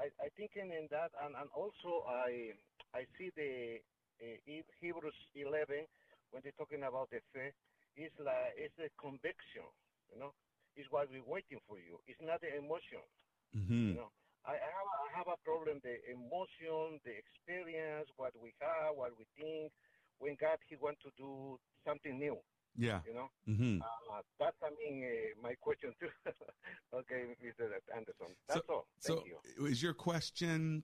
I 0.01 0.09
I 0.17 0.29
thinking 0.33 0.73
in 0.73 0.89
that, 0.89 1.13
and 1.25 1.37
and 1.37 1.49
also 1.53 2.05
I 2.09 2.57
I 2.97 3.05
see 3.13 3.29
the 3.37 3.77
uh, 4.17 4.41
Hebrews 4.81 5.21
11 5.37 5.85
when 6.33 6.41
they're 6.41 6.57
talking 6.57 6.81
about 6.81 7.13
the 7.13 7.21
faith. 7.29 7.53
It's 7.93 8.13
like 8.17 8.57
it's 8.57 8.73
a 8.81 8.89
conviction, 8.97 9.69
you 10.09 10.17
know. 10.17 10.33
It's 10.73 10.89
what 10.89 11.09
we're 11.13 11.25
waiting 11.25 11.61
for 11.69 11.77
you. 11.77 12.01
It's 12.09 12.21
not 12.21 12.41
the 12.41 12.57
emotion, 12.57 13.05
mm-hmm. 13.53 13.93
you 13.93 13.97
know. 14.01 14.09
I, 14.45 14.57
I, 14.57 14.69
have 14.73 14.89
I 14.89 15.09
have 15.13 15.29
a 15.29 15.37
problem. 15.45 15.77
The 15.85 16.01
emotion, 16.09 16.97
the 17.05 17.13
experience, 17.13 18.09
what 18.17 18.33
we 18.37 18.53
have, 18.61 18.97
what 18.97 19.13
we 19.17 19.29
think. 19.37 19.69
When 20.17 20.33
God 20.41 20.57
He 20.65 20.77
want 20.81 20.97
to 21.05 21.13
do 21.17 21.61
something 21.85 22.17
new. 22.17 22.41
Yeah. 22.77 23.05
You 23.05 23.13
know. 23.13 23.29
Mm-hmm. 23.45 23.81
Uh, 23.81 24.25
that's 24.41 24.57
I 24.65 24.73
mean 24.73 25.05
uh, 25.05 25.37
my 25.41 25.53
question 25.61 25.93
too. 26.01 26.09
okay, 27.01 27.29
Mr. 27.41 27.69
Anderson. 27.93 28.33
That's 28.49 28.65
so, 28.65 28.73
all. 28.73 28.85
Thank 29.01 29.21
so 29.21 29.25
you. 29.25 29.65
is 29.65 29.81
your 29.81 29.93
question 29.93 30.81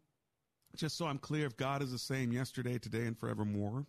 just 0.75 0.97
so 0.97 1.05
I'm 1.05 1.19
clear, 1.19 1.45
if 1.45 1.55
God 1.57 1.81
is 1.81 1.91
the 1.91 1.99
same 1.99 2.31
yesterday, 2.31 2.77
today, 2.77 3.05
and 3.05 3.17
forevermore, 3.17 3.85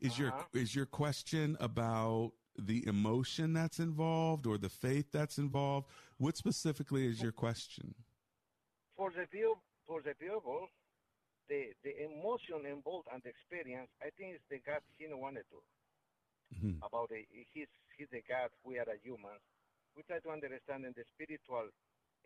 is 0.00 0.12
uh-huh. 0.12 0.32
your 0.52 0.62
is 0.62 0.74
your 0.74 0.86
question 0.86 1.56
about 1.60 2.32
the 2.58 2.86
emotion 2.86 3.52
that's 3.52 3.78
involved 3.78 4.46
or 4.46 4.58
the 4.58 4.68
faith 4.68 5.06
that's 5.12 5.38
involved? 5.38 5.88
What 6.18 6.36
specifically 6.36 7.06
is 7.06 7.22
your 7.22 7.32
question? 7.32 7.94
For 8.96 9.10
the 9.10 9.26
view, 9.30 9.56
for 9.86 10.02
the 10.02 10.14
Bible, 10.20 10.68
the 11.48 11.72
the 11.84 12.04
emotion 12.04 12.66
involved 12.66 13.08
and 13.12 13.22
the 13.22 13.30
experience, 13.30 13.88
I 14.00 14.10
think 14.18 14.34
it's 14.34 14.44
the 14.50 14.60
God 14.64 14.80
He 14.98 15.06
wanted 15.10 15.44
to. 15.50 15.60
Mm-hmm. 16.52 16.84
About 16.84 17.08
the, 17.08 17.24
he's 17.54 17.68
he's 17.96 18.08
the 18.12 18.20
God. 18.28 18.50
We 18.62 18.78
are 18.78 18.84
a 18.84 19.00
human. 19.02 19.40
we 19.96 20.02
try 20.04 20.18
to 20.20 20.30
understand 20.30 20.84
in 20.84 20.92
the 20.92 21.04
spiritual 21.16 21.68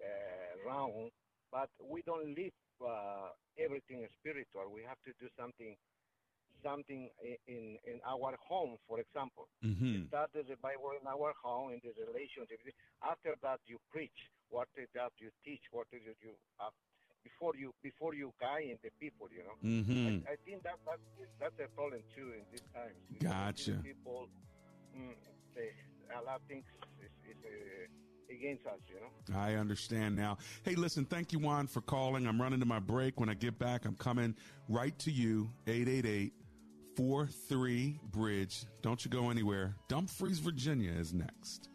uh, 0.03 0.53
realm, 0.67 1.11
but 1.51 1.71
we 1.83 2.03
don't 2.03 2.35
live 2.37 2.55
uh, 2.83 3.33
everything 3.59 4.07
spiritual. 4.21 4.69
We 4.73 4.83
have 4.85 5.01
to 5.07 5.13
do 5.21 5.29
something 5.39 5.77
something 6.65 7.09
in 7.47 7.79
in 7.85 7.97
our 8.07 8.35
home, 8.43 8.77
for 8.89 9.01
example. 9.01 9.49
Mm-hmm. 9.65 10.09
Start 10.09 10.31
the 10.35 10.57
Bible 10.61 10.97
in 10.99 11.07
our 11.07 11.33
home 11.43 11.73
in 11.73 11.81
the 11.85 11.93
relationship. 11.95 12.59
After 13.03 13.35
that, 13.43 13.61
you 13.67 13.79
preach. 13.93 14.17
What 14.49 14.69
that 14.77 15.13
you 15.19 15.31
teach. 15.45 15.63
What 15.71 15.87
is 15.93 16.03
it 16.07 16.17
you 16.23 16.33
uh, 16.61 16.71
before 17.27 17.55
you 17.59 17.75
before 17.83 18.15
you 18.15 18.33
guide 18.41 18.79
the 18.83 18.91
people. 19.01 19.29
You 19.31 19.43
know. 19.43 19.57
Mm-hmm. 19.63 20.27
I, 20.27 20.33
I, 20.33 20.37
think 20.47 20.63
that 20.63 20.79
that's 20.87 21.07
that's 21.41 21.59
a 21.59 21.69
problem 21.75 22.03
too 22.15 22.31
in 22.39 22.43
these 22.51 22.67
times. 22.71 22.95
Gotcha. 23.19 23.83
People, 23.83 24.29
mm, 24.95 25.15
they, 25.55 25.75
a 26.15 26.23
lot 26.23 26.39
of 26.39 26.47
things 26.47 26.65
is, 27.03 27.11
is 27.27 27.39
uh, 27.43 28.06
us, 28.67 28.81
you 28.89 28.97
know. 29.01 29.39
I 29.39 29.55
understand 29.55 30.17
now. 30.17 30.39
Hey, 30.65 30.75
listen, 30.75 31.05
thank 31.05 31.33
you, 31.33 31.39
Juan, 31.39 31.67
for 31.67 31.81
calling. 31.81 32.27
I'm 32.27 32.41
running 32.41 32.61
to 32.61 32.67
my 32.67 32.79
break. 32.79 33.21
When 33.21 33.29
I 33.29 33.35
get 33.35 33.59
back, 33.59 33.85
I'm 33.85 33.97
coming 33.97 34.35
right 34.69 34.99
to 35.01 35.11
you, 35.11 35.51
888 35.67 36.33
43 36.97 38.01
Bridge. 38.11 38.65
Don't 38.83 39.05
you 39.05 39.11
go 39.11 39.31
anywhere. 39.31 39.77
Dumfries, 39.89 40.39
Virginia 40.39 40.93
is 40.93 41.13
next. 41.13 41.69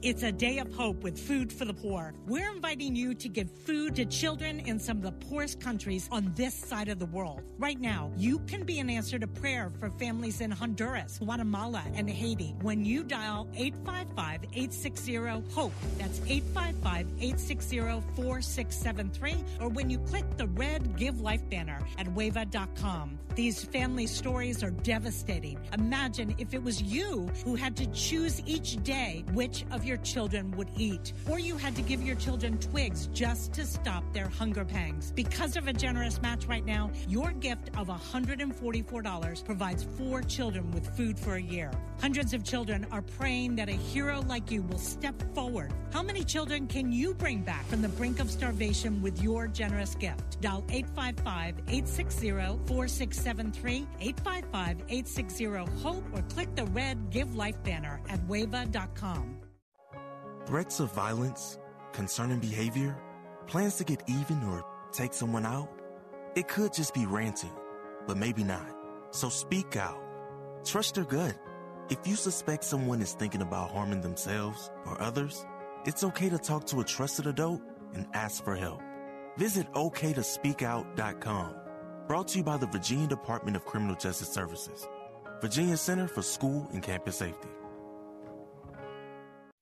It's 0.00 0.22
a 0.22 0.30
day 0.30 0.58
of 0.58 0.72
hope 0.72 1.02
with 1.02 1.18
Food 1.18 1.52
for 1.52 1.64
the 1.64 1.74
Poor. 1.74 2.14
We're 2.28 2.52
inviting 2.52 2.94
you 2.94 3.14
to 3.14 3.28
give 3.28 3.50
food 3.50 3.96
to 3.96 4.04
children 4.04 4.60
in 4.60 4.78
some 4.78 4.98
of 4.98 5.02
the 5.02 5.26
poorest 5.26 5.58
countries 5.58 6.08
on 6.12 6.32
this 6.36 6.54
side 6.54 6.86
of 6.86 7.00
the 7.00 7.06
world. 7.06 7.42
Right 7.58 7.80
now, 7.80 8.12
you 8.16 8.38
can 8.46 8.62
be 8.62 8.78
an 8.78 8.90
answer 8.90 9.18
to 9.18 9.26
prayer 9.26 9.72
for 9.80 9.90
families 9.90 10.40
in 10.40 10.52
Honduras, 10.52 11.18
Guatemala, 11.18 11.82
and 11.94 12.08
Haiti 12.08 12.54
when 12.62 12.84
you 12.84 13.02
dial 13.02 13.48
855 13.56 14.44
860 14.44 15.16
HOPE. 15.52 15.72
That's 15.98 16.20
855 16.28 17.06
860 17.18 17.78
4673, 18.14 19.34
or 19.60 19.68
when 19.68 19.90
you 19.90 19.98
click 19.98 20.24
the 20.36 20.46
red 20.46 20.96
Give 20.96 21.20
Life 21.20 21.42
banner 21.50 21.80
at 21.98 22.06
wava.com. 22.06 23.18
These 23.34 23.64
family 23.64 24.06
stories 24.06 24.64
are 24.64 24.70
devastating. 24.70 25.58
Imagine 25.72 26.34
if 26.38 26.54
it 26.54 26.62
was 26.62 26.82
you 26.82 27.28
who 27.44 27.54
had 27.54 27.76
to 27.76 27.86
choose 27.86 28.42
each 28.46 28.82
day 28.82 29.24
which 29.32 29.64
of 29.70 29.84
your 29.88 29.96
children 29.98 30.50
would 30.52 30.68
eat, 30.76 31.14
or 31.28 31.38
you 31.38 31.56
had 31.56 31.74
to 31.74 31.82
give 31.82 32.02
your 32.02 32.16
children 32.16 32.58
twigs 32.58 33.08
just 33.12 33.52
to 33.54 33.64
stop 33.64 34.04
their 34.12 34.28
hunger 34.28 34.64
pangs. 34.64 35.12
Because 35.12 35.56
of 35.56 35.66
a 35.66 35.72
generous 35.72 36.20
match 36.20 36.44
right 36.44 36.64
now, 36.64 36.90
your 37.08 37.32
gift 37.32 37.70
of 37.76 37.88
$144 37.88 39.44
provides 39.44 39.86
four 39.96 40.22
children 40.22 40.70
with 40.72 40.86
food 40.96 41.18
for 41.18 41.36
a 41.36 41.42
year. 41.42 41.72
Hundreds 42.00 42.34
of 42.34 42.44
children 42.44 42.86
are 42.92 43.02
praying 43.02 43.56
that 43.56 43.68
a 43.68 43.72
hero 43.72 44.22
like 44.28 44.50
you 44.50 44.62
will 44.62 44.78
step 44.78 45.14
forward. 45.34 45.72
How 45.92 46.02
many 46.02 46.22
children 46.22 46.66
can 46.66 46.92
you 46.92 47.14
bring 47.14 47.40
back 47.42 47.66
from 47.66 47.80
the 47.80 47.88
brink 47.88 48.20
of 48.20 48.30
starvation 48.30 49.00
with 49.00 49.22
your 49.22 49.48
generous 49.48 49.94
gift? 49.94 50.40
Dial 50.40 50.64
855 50.68 51.54
860 51.66 52.30
4673, 52.66 53.86
855 54.00 54.76
860 54.88 55.44
HOPE, 55.82 56.04
or 56.14 56.22
click 56.28 56.54
the 56.54 56.66
red 56.66 57.10
Give 57.10 57.34
Life 57.34 57.62
banner 57.62 58.00
at 58.08 58.20
wava.com. 58.28 59.37
Threats 60.48 60.80
of 60.80 60.90
violence, 60.94 61.58
concerning 61.92 62.38
behavior, 62.38 62.96
plans 63.46 63.76
to 63.76 63.84
get 63.84 64.02
even 64.06 64.42
or 64.44 64.64
take 64.92 65.12
someone 65.12 65.44
out. 65.44 65.68
It 66.36 66.48
could 66.48 66.72
just 66.72 66.94
be 66.94 67.04
ranting, 67.04 67.52
but 68.06 68.16
maybe 68.16 68.44
not. 68.44 68.66
So 69.10 69.28
speak 69.28 69.76
out. 69.76 70.02
Trust 70.64 70.96
your 70.96 71.04
gut. 71.04 71.36
If 71.90 71.98
you 72.06 72.16
suspect 72.16 72.64
someone 72.64 73.02
is 73.02 73.12
thinking 73.12 73.42
about 73.42 73.72
harming 73.72 74.00
themselves 74.00 74.70
or 74.86 74.98
others, 75.02 75.44
it's 75.84 76.02
okay 76.02 76.30
to 76.30 76.38
talk 76.38 76.64
to 76.68 76.80
a 76.80 76.84
trusted 76.84 77.26
adult 77.26 77.60
and 77.92 78.06
ask 78.14 78.42
for 78.42 78.56
help. 78.56 78.80
Visit 79.36 79.70
oktospeakout.com. 79.74 81.56
Brought 82.06 82.28
to 82.28 82.38
you 82.38 82.44
by 82.44 82.56
the 82.56 82.68
Virginia 82.68 83.06
Department 83.06 83.54
of 83.54 83.66
Criminal 83.66 83.96
Justice 83.96 84.30
Services, 84.30 84.88
Virginia 85.42 85.76
Center 85.76 86.08
for 86.08 86.22
School 86.22 86.66
and 86.72 86.82
Campus 86.82 87.16
Safety. 87.16 87.50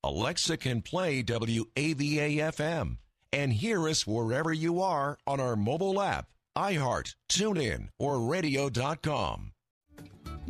Alexa 0.06 0.56
can 0.56 0.82
play 0.82 1.20
WAVA 1.24 2.38
FM 2.54 2.98
and 3.32 3.52
hear 3.52 3.88
us 3.88 4.06
wherever 4.06 4.52
you 4.52 4.80
are 4.80 5.18
on 5.26 5.40
our 5.40 5.56
mobile 5.56 6.00
app, 6.00 6.28
iHeart, 6.56 7.16
TuneIn, 7.28 7.88
or 7.98 8.20
radio.com. 8.20 9.50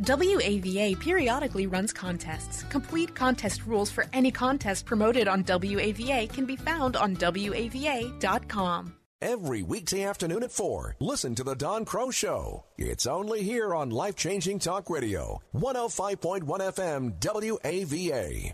WAVA 0.01 0.99
periodically 0.99 1.65
runs 1.65 1.91
contests. 1.91 2.61
Complete 2.69 3.15
contest 3.15 3.65
rules 3.65 3.89
for 3.89 4.05
any 4.13 4.29
contest 4.29 4.85
promoted 4.85 5.27
on 5.27 5.43
WAVA 5.43 6.31
can 6.31 6.45
be 6.45 6.55
found 6.55 6.95
on 6.95 7.15
WAVA.com. 7.15 8.93
Every 9.19 9.63
weekday 9.63 10.03
afternoon 10.03 10.43
at 10.43 10.51
4, 10.51 10.97
listen 10.99 11.33
to 11.33 11.43
The 11.43 11.55
Don 11.55 11.83
Crow 11.83 12.11
Show. 12.11 12.65
It's 12.77 13.07
only 13.07 13.41
here 13.41 13.73
on 13.73 13.89
Life 13.89 14.15
Changing 14.15 14.59
Talk 14.59 14.91
Radio, 14.91 15.41
105.1 15.55 16.43
FM 16.45 17.19
WAVA. 17.19 18.53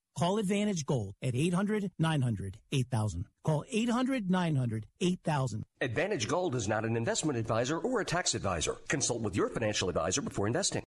Call 0.17 0.37
Advantage 0.37 0.85
Gold 0.85 1.15
at 1.21 1.35
800 1.35 1.91
900 1.97 2.57
8000. 2.71 3.25
Call 3.43 3.63
800 3.71 4.29
900 4.29 4.85
8000. 4.99 5.63
Advantage 5.79 6.27
Gold 6.27 6.55
is 6.55 6.67
not 6.67 6.85
an 6.85 6.97
investment 6.97 7.39
advisor 7.39 7.77
or 7.77 8.01
a 8.01 8.05
tax 8.05 8.35
advisor. 8.35 8.75
Consult 8.87 9.21
with 9.21 9.35
your 9.35 9.49
financial 9.49 9.89
advisor 9.89 10.21
before 10.21 10.47
investing. 10.47 10.83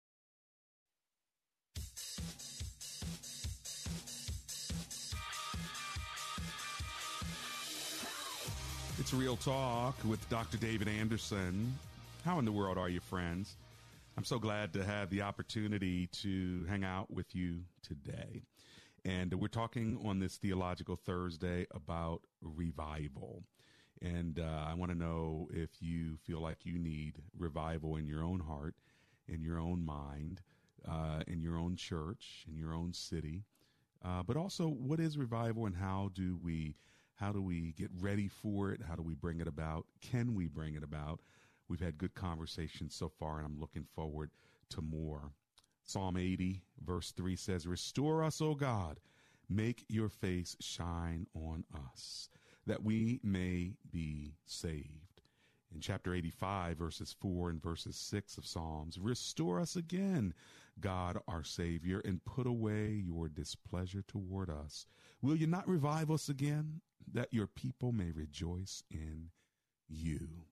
It's 8.99 9.13
Real 9.13 9.35
Talk 9.37 9.95
with 10.05 10.27
Dr. 10.29 10.57
David 10.57 10.87
Anderson. 10.87 11.73
How 12.23 12.39
in 12.39 12.45
the 12.45 12.51
world 12.51 12.77
are 12.77 12.89
you, 12.89 12.99
friends? 12.99 13.55
I'm 14.15 14.23
so 14.23 14.37
glad 14.37 14.73
to 14.73 14.83
have 14.83 15.09
the 15.09 15.23
opportunity 15.23 16.07
to 16.21 16.65
hang 16.69 16.83
out 16.83 17.09
with 17.11 17.33
you 17.33 17.61
today. 17.81 18.43
And 19.05 19.33
we're 19.33 19.47
talking 19.49 19.99
on 20.05 20.19
this 20.19 20.37
Theological 20.37 20.95
Thursday 20.95 21.67
about 21.71 22.21
revival. 22.41 23.43
And 24.01 24.39
uh, 24.39 24.65
I 24.67 24.73
want 24.75 24.91
to 24.91 24.97
know 24.97 25.49
if 25.51 25.69
you 25.81 26.15
feel 26.25 26.39
like 26.39 26.65
you 26.65 26.79
need 26.79 27.21
revival 27.37 27.97
in 27.97 28.07
your 28.07 28.23
own 28.23 28.39
heart, 28.39 28.75
in 29.27 29.41
your 29.41 29.59
own 29.59 29.85
mind, 29.85 30.41
uh, 30.87 31.21
in 31.27 31.41
your 31.41 31.57
own 31.57 31.75
church, 31.75 32.45
in 32.49 32.57
your 32.57 32.73
own 32.73 32.93
city. 32.93 33.43
Uh, 34.03 34.23
but 34.23 34.37
also, 34.37 34.67
what 34.67 34.99
is 34.99 35.17
revival 35.17 35.65
and 35.65 35.75
how 35.75 36.09
do 36.13 36.37
we 36.41 36.75
how 37.15 37.31
do 37.31 37.41
we 37.41 37.73
get 37.73 37.91
ready 37.99 38.27
for 38.27 38.71
it? 38.71 38.81
How 38.87 38.95
do 38.95 39.03
we 39.03 39.13
bring 39.13 39.39
it 39.39 39.47
about? 39.47 39.85
Can 40.01 40.33
we 40.33 40.47
bring 40.47 40.75
it 40.75 40.83
about? 40.83 41.21
We've 41.67 41.79
had 41.79 41.97
good 41.97 42.15
conversations 42.15 42.95
so 42.95 43.07
far, 43.07 43.37
and 43.37 43.45
I'm 43.45 43.59
looking 43.59 43.85
forward 43.95 44.31
to 44.71 44.81
more. 44.81 45.31
Psalm 45.85 46.17
80, 46.17 46.61
verse 46.85 47.11
3 47.11 47.35
says, 47.35 47.67
Restore 47.67 48.23
us, 48.23 48.41
O 48.41 48.55
God, 48.55 48.99
make 49.49 49.85
your 49.89 50.09
face 50.09 50.55
shine 50.59 51.27
on 51.35 51.65
us, 51.91 52.29
that 52.65 52.83
we 52.83 53.19
may 53.23 53.75
be 53.91 54.35
saved. 54.45 55.21
In 55.73 55.81
chapter 55.81 56.13
85, 56.13 56.77
verses 56.77 57.15
4 57.19 57.49
and 57.49 57.61
verses 57.61 57.95
6 57.95 58.37
of 58.37 58.45
Psalms, 58.45 58.99
Restore 58.99 59.59
us 59.59 59.75
again, 59.75 60.33
God 60.79 61.17
our 61.27 61.43
Savior, 61.43 61.99
and 62.05 62.23
put 62.23 62.45
away 62.47 62.89
your 62.89 63.27
displeasure 63.27 64.03
toward 64.07 64.49
us. 64.49 64.85
Will 65.21 65.35
you 65.35 65.47
not 65.47 65.67
revive 65.67 66.11
us 66.11 66.29
again, 66.29 66.81
that 67.11 67.33
your 67.33 67.47
people 67.47 67.91
may 67.91 68.11
rejoice 68.11 68.83
in 68.91 69.29
you? 69.89 70.45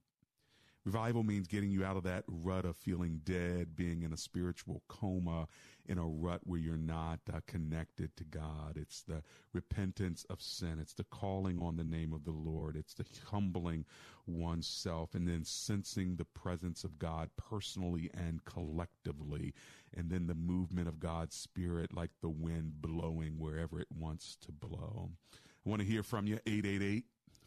Revival 0.84 1.24
means 1.24 1.48
getting 1.48 1.70
you 1.70 1.86
out 1.86 1.96
of 1.96 2.04
that 2.04 2.24
rut 2.28 2.66
of 2.66 2.76
feeling 2.76 3.22
dead, 3.24 3.76
being 3.76 4.02
in 4.02 4.14
a 4.14 4.18
spiritual 4.18 4.82
coma, 4.88 5.48
in 5.86 6.00
a 6.00 6.06
rut 6.06 6.42
where 6.44 6.60
you're 6.60 6.76
not 6.76 7.20
uh, 7.32 7.40
connected 7.46 8.16
to 8.18 8.24
God. 8.24 8.78
It's 8.78 9.04
the 9.04 9.22
repentance 9.54 10.26
of 10.30 10.42
sin. 10.42 10.80
It's 10.82 10.96
the 10.96 11.04
calling 11.04 11.62
on 11.62 11.78
the 11.78 11.84
name 11.84 12.14
of 12.14 12.24
the 12.24 12.32
Lord. 12.32 12.76
It's 12.76 12.96
the 12.96 13.06
humbling 13.30 13.86
oneself 14.26 15.14
and 15.14 15.28
then 15.28 15.44
sensing 15.44 16.16
the 16.16 16.26
presence 16.26 16.84
of 16.84 16.98
God 16.98 17.30
personally 17.38 18.10
and 18.16 18.44
collectively. 18.46 19.54
And 19.96 20.10
then 20.10 20.26
the 20.26 20.34
movement 20.34 20.88
of 20.88 21.00
God's 21.00 21.36
Spirit 21.36 21.94
like 21.94 22.12
the 22.22 22.30
wind 22.30 22.82
blowing 22.82 23.38
wherever 23.38 23.80
it 23.80 23.88
wants 23.96 24.36
to 24.46 24.52
blow. 24.52 25.12
I 25.34 25.70
want 25.70 25.82
to 25.82 25.88
hear 25.88 26.02
from 26.02 26.26
you. 26.26 26.40
888 26.48 27.06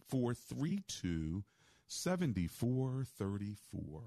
432 0.09 1.43
7434. 1.87 4.03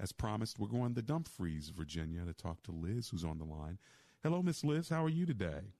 As 0.00 0.12
promised, 0.12 0.58
we're 0.58 0.68
going 0.68 0.94
to 0.94 1.02
Dumfries, 1.02 1.68
Virginia 1.68 2.24
to 2.24 2.32
talk 2.32 2.62
to 2.64 2.72
Liz, 2.72 3.10
who's 3.10 3.24
on 3.24 3.38
the 3.38 3.44
line. 3.44 3.78
Hello, 4.22 4.42
Miss 4.42 4.64
Liz. 4.64 4.88
How 4.88 5.04
are 5.04 5.08
you 5.08 5.26
today? 5.26 5.74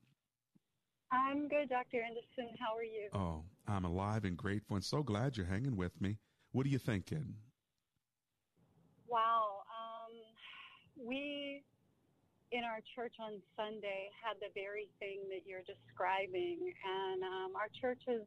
I'm 1.10 1.48
good, 1.48 1.68
Dr. 1.68 2.02
Anderson. 2.02 2.54
How 2.58 2.76
are 2.76 2.84
you? 2.84 3.08
Oh, 3.12 3.42
I'm 3.68 3.84
alive 3.84 4.24
and 4.24 4.36
grateful 4.36 4.76
and 4.76 4.84
so 4.84 5.02
glad 5.02 5.36
you're 5.36 5.46
hanging 5.46 5.76
with 5.76 6.00
me. 6.00 6.18
What 6.52 6.66
are 6.66 6.70
you 6.70 6.78
thinking? 6.78 7.34
Wow. 9.08 9.62
Um, 9.68 11.06
we 11.06 11.62
in 12.52 12.64
our 12.64 12.80
church 12.94 13.14
on 13.18 13.40
Sunday 13.56 14.10
had 14.22 14.36
the 14.40 14.52
very 14.54 14.88
thing 15.00 15.20
that 15.28 15.42
you're 15.46 15.64
describing, 15.64 16.58
and 16.60 17.22
um, 17.22 17.56
our 17.56 17.68
church 17.80 18.00
has 18.06 18.20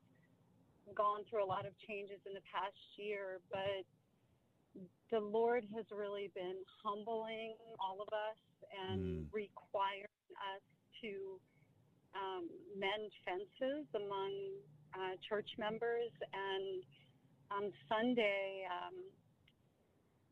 gone 0.93 1.25
through 1.29 1.43
a 1.43 1.49
lot 1.49 1.65
of 1.65 1.73
changes 1.87 2.19
in 2.25 2.33
the 2.33 2.45
past 2.45 2.77
year, 2.97 3.41
but 3.49 3.83
the 5.11 5.19
Lord 5.19 5.65
has 5.75 5.85
really 5.89 6.31
been 6.35 6.59
humbling 6.83 7.55
all 7.79 8.01
of 8.01 8.09
us 8.11 8.39
and 8.89 9.01
mm. 9.01 9.25
requiring 9.31 10.29
us 10.53 10.63
to 11.01 11.39
um, 12.15 12.49
mend 12.77 13.11
fences 13.23 13.87
among 13.95 14.31
uh, 14.93 15.15
church 15.27 15.49
members. 15.57 16.11
And 16.33 16.83
on 17.51 17.71
Sunday, 17.87 18.65
um, 18.67 18.95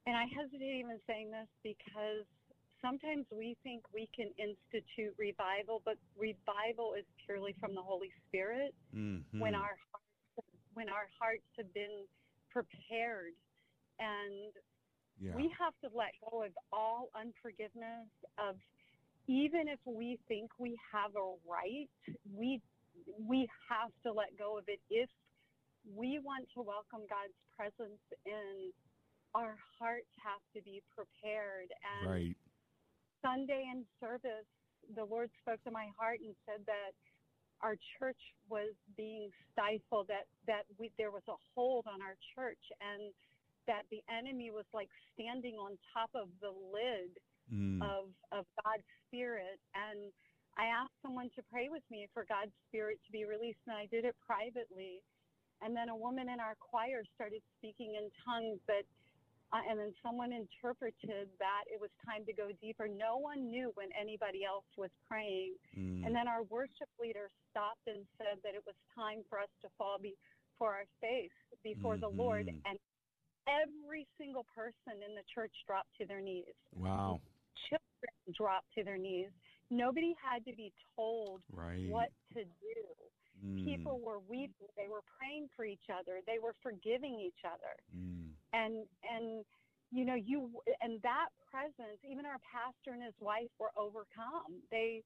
and 0.05 0.15
I 0.17 0.25
hesitate 0.35 0.83
even 0.83 0.99
saying 1.07 1.31
this 1.31 1.47
because 1.63 2.27
sometimes 2.83 3.25
we 3.31 3.55
think 3.63 3.83
we 3.93 4.09
can 4.15 4.27
institute 4.35 5.15
revival, 5.17 5.81
but 5.85 5.95
revival 6.17 6.93
is 6.97 7.05
purely 7.25 7.55
from 7.59 7.75
the 7.75 7.81
Holy 7.81 8.11
Spirit 8.27 8.75
mm-hmm. 8.95 9.39
when 9.39 9.55
our 9.55 9.79
when 10.73 10.89
our 10.89 11.07
hearts 11.19 11.45
have 11.57 11.71
been 11.73 12.05
prepared 12.51 13.33
and 13.99 14.53
yeah. 15.19 15.35
we 15.35 15.51
have 15.57 15.73
to 15.81 15.89
let 15.95 16.13
go 16.29 16.43
of 16.43 16.51
all 16.71 17.09
unforgiveness 17.15 18.09
of 18.37 18.55
even 19.27 19.67
if 19.67 19.79
we 19.85 20.19
think 20.27 20.51
we 20.59 20.77
have 20.91 21.11
a 21.15 21.27
right 21.47 21.89
we 22.35 22.61
we 23.17 23.47
have 23.69 23.91
to 24.03 24.11
let 24.11 24.37
go 24.37 24.57
of 24.57 24.65
it 24.67 24.79
if 24.89 25.09
we 25.95 26.19
want 26.23 26.45
to 26.55 26.61
welcome 26.61 27.03
God's 27.09 27.35
presence 27.51 28.01
in 28.25 28.71
our 29.35 29.57
hearts 29.79 30.09
have 30.21 30.41
to 30.55 30.61
be 30.61 30.81
prepared 30.93 31.73
and 31.81 32.09
right. 32.09 32.37
Sunday 33.21 33.65
in 33.71 33.83
service 33.99 34.47
the 34.95 35.05
Lord 35.05 35.29
spoke 35.41 35.63
to 35.63 35.71
my 35.71 35.87
heart 35.97 36.19
and 36.19 36.35
said 36.45 36.61
that 36.67 36.91
our 37.63 37.79
church 37.97 38.19
was 38.51 38.75
being 38.99 39.31
stifled, 39.51 40.11
that, 40.11 40.27
that 40.45 40.67
we, 40.77 40.91
there 40.99 41.11
was 41.11 41.23
a 41.31 41.39
hold 41.55 41.87
on 41.87 42.03
our 42.03 42.19
church, 42.35 42.59
and 42.83 43.15
that 43.65 43.87
the 43.89 44.03
enemy 44.11 44.51
was 44.51 44.67
like 44.75 44.91
standing 45.15 45.55
on 45.55 45.79
top 45.95 46.11
of 46.11 46.27
the 46.43 46.51
lid 46.51 47.15
mm. 47.47 47.79
of, 47.79 48.11
of 48.35 48.43
God's 48.61 48.83
Spirit. 49.07 49.57
And 49.71 50.11
I 50.59 50.67
asked 50.67 50.99
someone 51.01 51.31
to 51.39 51.41
pray 51.47 51.71
with 51.71 51.83
me 51.89 52.11
for 52.13 52.27
God's 52.27 52.51
Spirit 52.67 52.99
to 53.07 53.11
be 53.15 53.23
released, 53.23 53.63
and 53.65 53.79
I 53.79 53.87
did 53.87 54.03
it 54.03 54.15
privately. 54.19 54.99
And 55.63 55.71
then 55.71 55.87
a 55.87 55.95
woman 55.95 56.27
in 56.27 56.43
our 56.43 56.59
choir 56.59 57.07
started 57.15 57.39
speaking 57.57 57.95
in 57.95 58.11
tongues 58.27 58.59
that 58.67 58.83
uh, 59.53 59.61
and 59.69 59.77
then 59.77 59.93
someone 60.01 60.33
interpreted 60.33 61.29
that 61.37 61.63
it 61.69 61.77
was 61.77 61.93
time 62.01 62.25
to 62.25 62.33
go 62.33 62.49
deeper. 62.57 62.89
No 62.89 63.21
one 63.21 63.53
knew 63.53 63.69
when 63.77 63.93
anybody 63.93 64.41
else 64.41 64.65
was 64.81 64.89
praying. 65.05 65.53
Mm. 65.77 66.09
And 66.09 66.11
then 66.15 66.25
our 66.25 66.41
worship 66.49 66.89
leader 66.97 67.29
stopped 67.53 67.85
and 67.85 68.01
said 68.17 68.41
that 68.41 68.57
it 68.57 68.65
was 68.65 68.73
time 68.97 69.21
for 69.29 69.37
us 69.37 69.53
to 69.61 69.69
fall 69.77 70.01
before 70.01 70.73
our 70.73 70.89
face 70.97 71.29
before 71.61 72.01
mm-hmm. 72.01 72.17
the 72.17 72.17
Lord. 72.17 72.49
And 72.49 72.81
every 73.45 74.09
single 74.17 74.49
person 74.57 75.05
in 75.05 75.13
the 75.13 75.25
church 75.29 75.53
dropped 75.69 75.93
to 76.01 76.09
their 76.09 76.21
knees. 76.21 76.57
Wow. 76.73 77.21
Children 77.69 78.33
dropped 78.33 78.73
to 78.73 78.83
their 78.83 78.97
knees. 78.97 79.29
Nobody 79.69 80.17
had 80.17 80.41
to 80.49 80.53
be 80.57 80.73
told 80.97 81.41
right. 81.53 81.89
what 81.93 82.09
to 82.33 82.41
do. 82.41 82.81
Mm. 83.45 83.65
People 83.65 84.01
were 84.01 84.17
weeping. 84.25 84.69
They 84.77 84.89
were 84.89 85.05
praying 85.19 85.49
for 85.55 85.65
each 85.65 85.93
other. 85.93 86.25
They 86.25 86.41
were 86.41 86.57
forgiving 86.63 87.21
each 87.21 87.45
other. 87.45 87.77
Mm. 87.93 88.32
And 88.53 88.85
and 89.03 89.43
you 89.91 90.05
know 90.05 90.15
you 90.15 90.49
and 90.81 91.01
that 91.01 91.29
presence. 91.53 92.01
Even 92.01 92.25
our 92.25 92.41
pastor 92.41 92.97
and 92.97 93.03
his 93.05 93.13
wife 93.21 93.53
were 93.61 93.69
overcome. 93.77 94.57
They, 94.73 95.05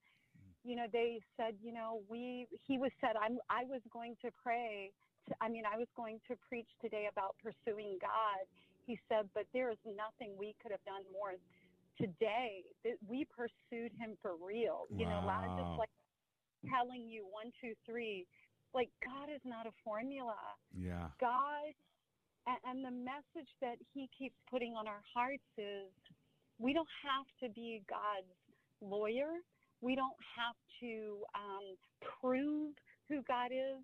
you 0.63 0.75
know, 0.75 0.87
they 0.91 1.19
said, 1.35 1.59
you 1.59 1.75
know, 1.75 1.99
we. 2.07 2.47
He 2.67 2.77
was 2.79 2.91
said, 3.03 3.19
I'm. 3.19 3.39
I 3.51 3.67
was 3.67 3.81
going 3.91 4.15
to 4.23 4.31
pray. 4.43 4.91
To, 5.27 5.35
I 5.43 5.49
mean, 5.49 5.63
I 5.67 5.75
was 5.75 5.87
going 5.95 6.19
to 6.31 6.35
preach 6.47 6.67
today 6.79 7.11
about 7.11 7.35
pursuing 7.43 7.99
God. 7.99 8.47
He 8.87 8.97
said, 9.11 9.27
but 9.35 9.43
there 9.51 9.69
is 9.71 9.77
nothing 9.83 10.31
we 10.39 10.55
could 10.63 10.71
have 10.71 10.83
done 10.87 11.03
more 11.11 11.35
today. 11.99 12.63
That 12.87 12.95
we 13.03 13.27
pursued 13.27 13.91
him 13.99 14.15
for 14.21 14.39
real. 14.39 14.87
You 14.87 15.03
wow. 15.05 15.19
know, 15.19 15.27
not 15.27 15.47
just 15.59 15.79
like 15.79 15.91
telling 16.71 17.07
you 17.07 17.27
one, 17.27 17.51
two, 17.59 17.75
three. 17.85 18.25
Like 18.73 18.89
God 19.03 19.27
is 19.33 19.41
not 19.43 19.67
a 19.67 19.75
formula. 19.83 20.39
Yeah. 20.71 21.11
God, 21.19 21.75
and, 22.47 22.57
and 22.65 22.85
the 22.85 22.91
message 22.91 23.51
that 23.61 23.75
He 23.93 24.09
keeps 24.17 24.35
putting 24.49 24.73
on 24.73 24.87
our 24.87 25.03
hearts 25.13 25.43
is, 25.57 25.91
we 26.59 26.73
don't 26.73 26.89
have 27.03 27.27
to 27.43 27.53
be 27.53 27.83
God's 27.89 28.33
lawyer. 28.81 29.43
We 29.81 29.95
don't 29.95 30.17
have 30.35 30.55
to 30.81 31.21
um, 31.35 31.77
prove 32.19 32.73
who 33.09 33.21
God 33.27 33.51
is. 33.51 33.83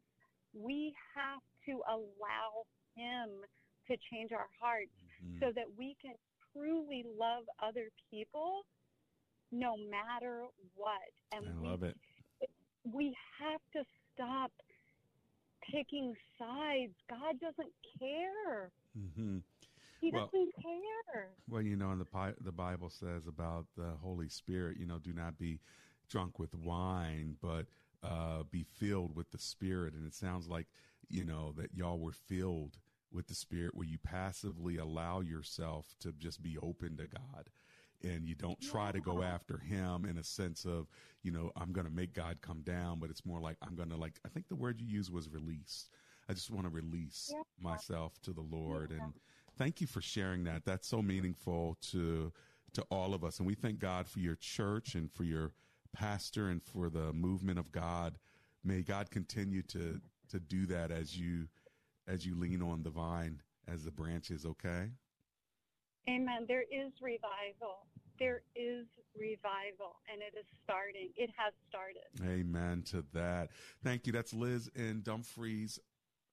We 0.54 0.94
have 1.16 1.42
to 1.68 1.82
allow 1.88 2.66
Him 2.96 3.30
to 3.88 3.98
change 4.12 4.32
our 4.32 4.48
hearts 4.60 4.96
mm-hmm. 5.22 5.38
so 5.40 5.52
that 5.56 5.66
we 5.78 5.96
can 6.02 6.14
truly 6.52 7.06
love 7.20 7.44
other 7.62 7.90
people 8.10 8.62
no 9.52 9.76
matter 9.78 10.46
what. 10.76 11.14
And 11.32 11.46
I 11.46 11.70
love 11.70 11.84
it 11.84 11.98
we 12.92 13.16
have 13.40 13.62
to 13.74 13.84
stop 14.14 14.52
picking 15.74 16.14
sides. 16.38 16.94
God 17.10 17.40
doesn't 17.40 17.74
care. 18.00 18.72
Mm-hmm. 18.98 19.38
He 20.00 20.12
well, 20.12 20.26
doesn't 20.26 20.54
care. 20.62 21.30
Well, 21.50 21.62
you 21.62 21.76
know, 21.76 21.92
and 21.92 22.02
the 22.02 22.36
the 22.42 22.52
Bible 22.52 22.90
says 22.90 23.26
about 23.28 23.66
the 23.76 23.92
Holy 24.02 24.30
Spirit, 24.30 24.78
you 24.78 24.86
know, 24.86 25.00
do 25.00 25.14
not 25.14 25.38
be 25.38 25.60
drunk 26.10 26.40
with 26.40 26.54
wine, 26.54 27.38
but 27.42 27.66
uh, 28.04 28.44
be 28.52 28.64
filled 28.64 29.16
with 29.16 29.32
the 29.32 29.40
Spirit. 29.40 29.94
And 29.94 30.06
it 30.06 30.14
sounds 30.14 30.48
like, 30.48 30.68
you 31.10 31.24
know, 31.24 31.54
that 31.58 31.74
y'all 31.74 32.00
were 32.00 32.12
filled 32.12 32.78
with 33.12 33.28
the 33.28 33.36
Spirit, 33.36 33.76
where 33.76 33.88
you 33.88 33.98
passively 34.04 34.78
allow 34.78 35.22
yourself 35.22 35.96
to 36.02 36.12
just 36.12 36.44
be 36.44 36.58
open 36.62 36.98
to 36.98 37.08
God 37.08 37.50
and 38.04 38.28
you 38.28 38.36
don't 38.36 38.60
try 38.60 38.92
to 38.92 39.00
go 39.00 39.22
after 39.22 39.58
him 39.58 40.06
in 40.06 40.18
a 40.18 40.24
sense 40.24 40.66
of, 40.66 40.88
you 41.24 41.32
know, 41.32 41.52
I'm 41.56 41.72
going 41.72 41.88
to 41.88 41.94
make 41.94 42.14
God 42.14 42.40
come 42.42 42.62
down, 42.62 43.00
but 43.00 43.10
it's 43.10 43.26
more 43.26 43.40
like 43.40 43.58
I'm 43.62 43.76
going 43.76 43.90
to 43.90 43.98
like 43.98 44.20
I 44.26 44.30
think 44.30 44.48
the 44.50 44.56
word 44.56 44.82
you 44.82 44.88
used 44.88 45.12
was 45.12 45.30
release. 45.30 45.90
I 46.30 46.34
just 46.34 46.52
want 46.52 46.66
to 46.66 46.70
release 46.70 47.32
yeah. 47.34 47.42
myself 47.60 48.14
to 48.24 48.34
the 48.34 48.42
Lord 48.42 48.92
yeah. 48.92 49.04
and 49.04 49.14
thank 49.58 49.82
you 49.82 49.88
for 49.88 50.02
sharing 50.02 50.44
that. 50.46 50.66
That's 50.66 50.88
so 50.88 51.02
meaningful 51.02 51.78
to 51.92 52.32
to 52.74 52.82
all 52.90 53.14
of 53.14 53.24
us 53.24 53.38
and 53.38 53.48
we 53.48 53.54
thank 53.54 53.80
God 53.80 54.08
for 54.08 54.20
your 54.20 54.36
church 54.36 54.96
and 54.96 55.12
for 55.12 55.24
your 55.24 55.52
pastor 55.94 56.50
and 56.50 56.62
for 56.62 56.90
the 56.90 57.14
movement 57.14 57.60
of 57.60 57.72
God. 57.72 58.18
May 58.64 58.82
God 58.82 59.12
continue 59.12 59.62
to 59.64 60.02
to 60.30 60.40
do 60.40 60.66
that 60.68 60.92
as 60.92 61.18
you 61.18 61.48
as 62.08 62.26
you 62.26 62.36
lean 62.36 62.62
on 62.62 62.84
the 62.84 62.90
vine 62.90 63.42
as 63.68 63.84
the 63.86 63.92
branches, 63.92 64.46
okay? 64.46 64.90
Amen. 66.10 66.46
There 66.48 66.64
is 66.64 66.92
revival. 67.02 67.88
There 68.20 68.42
is 68.56 68.86
revival, 69.18 69.96
and 70.12 70.22
it 70.22 70.38
is 70.38 70.46
starting. 70.64 71.10
It 71.16 71.30
has 71.38 71.54
started. 71.70 72.04
Amen 72.24 72.84
to 72.88 73.04
that. 73.14 73.50
Thank 73.84 74.06
you. 74.06 74.14
That's 74.14 74.34
Liz 74.34 74.70
in 74.76 75.02
Dumfries, 75.02 75.80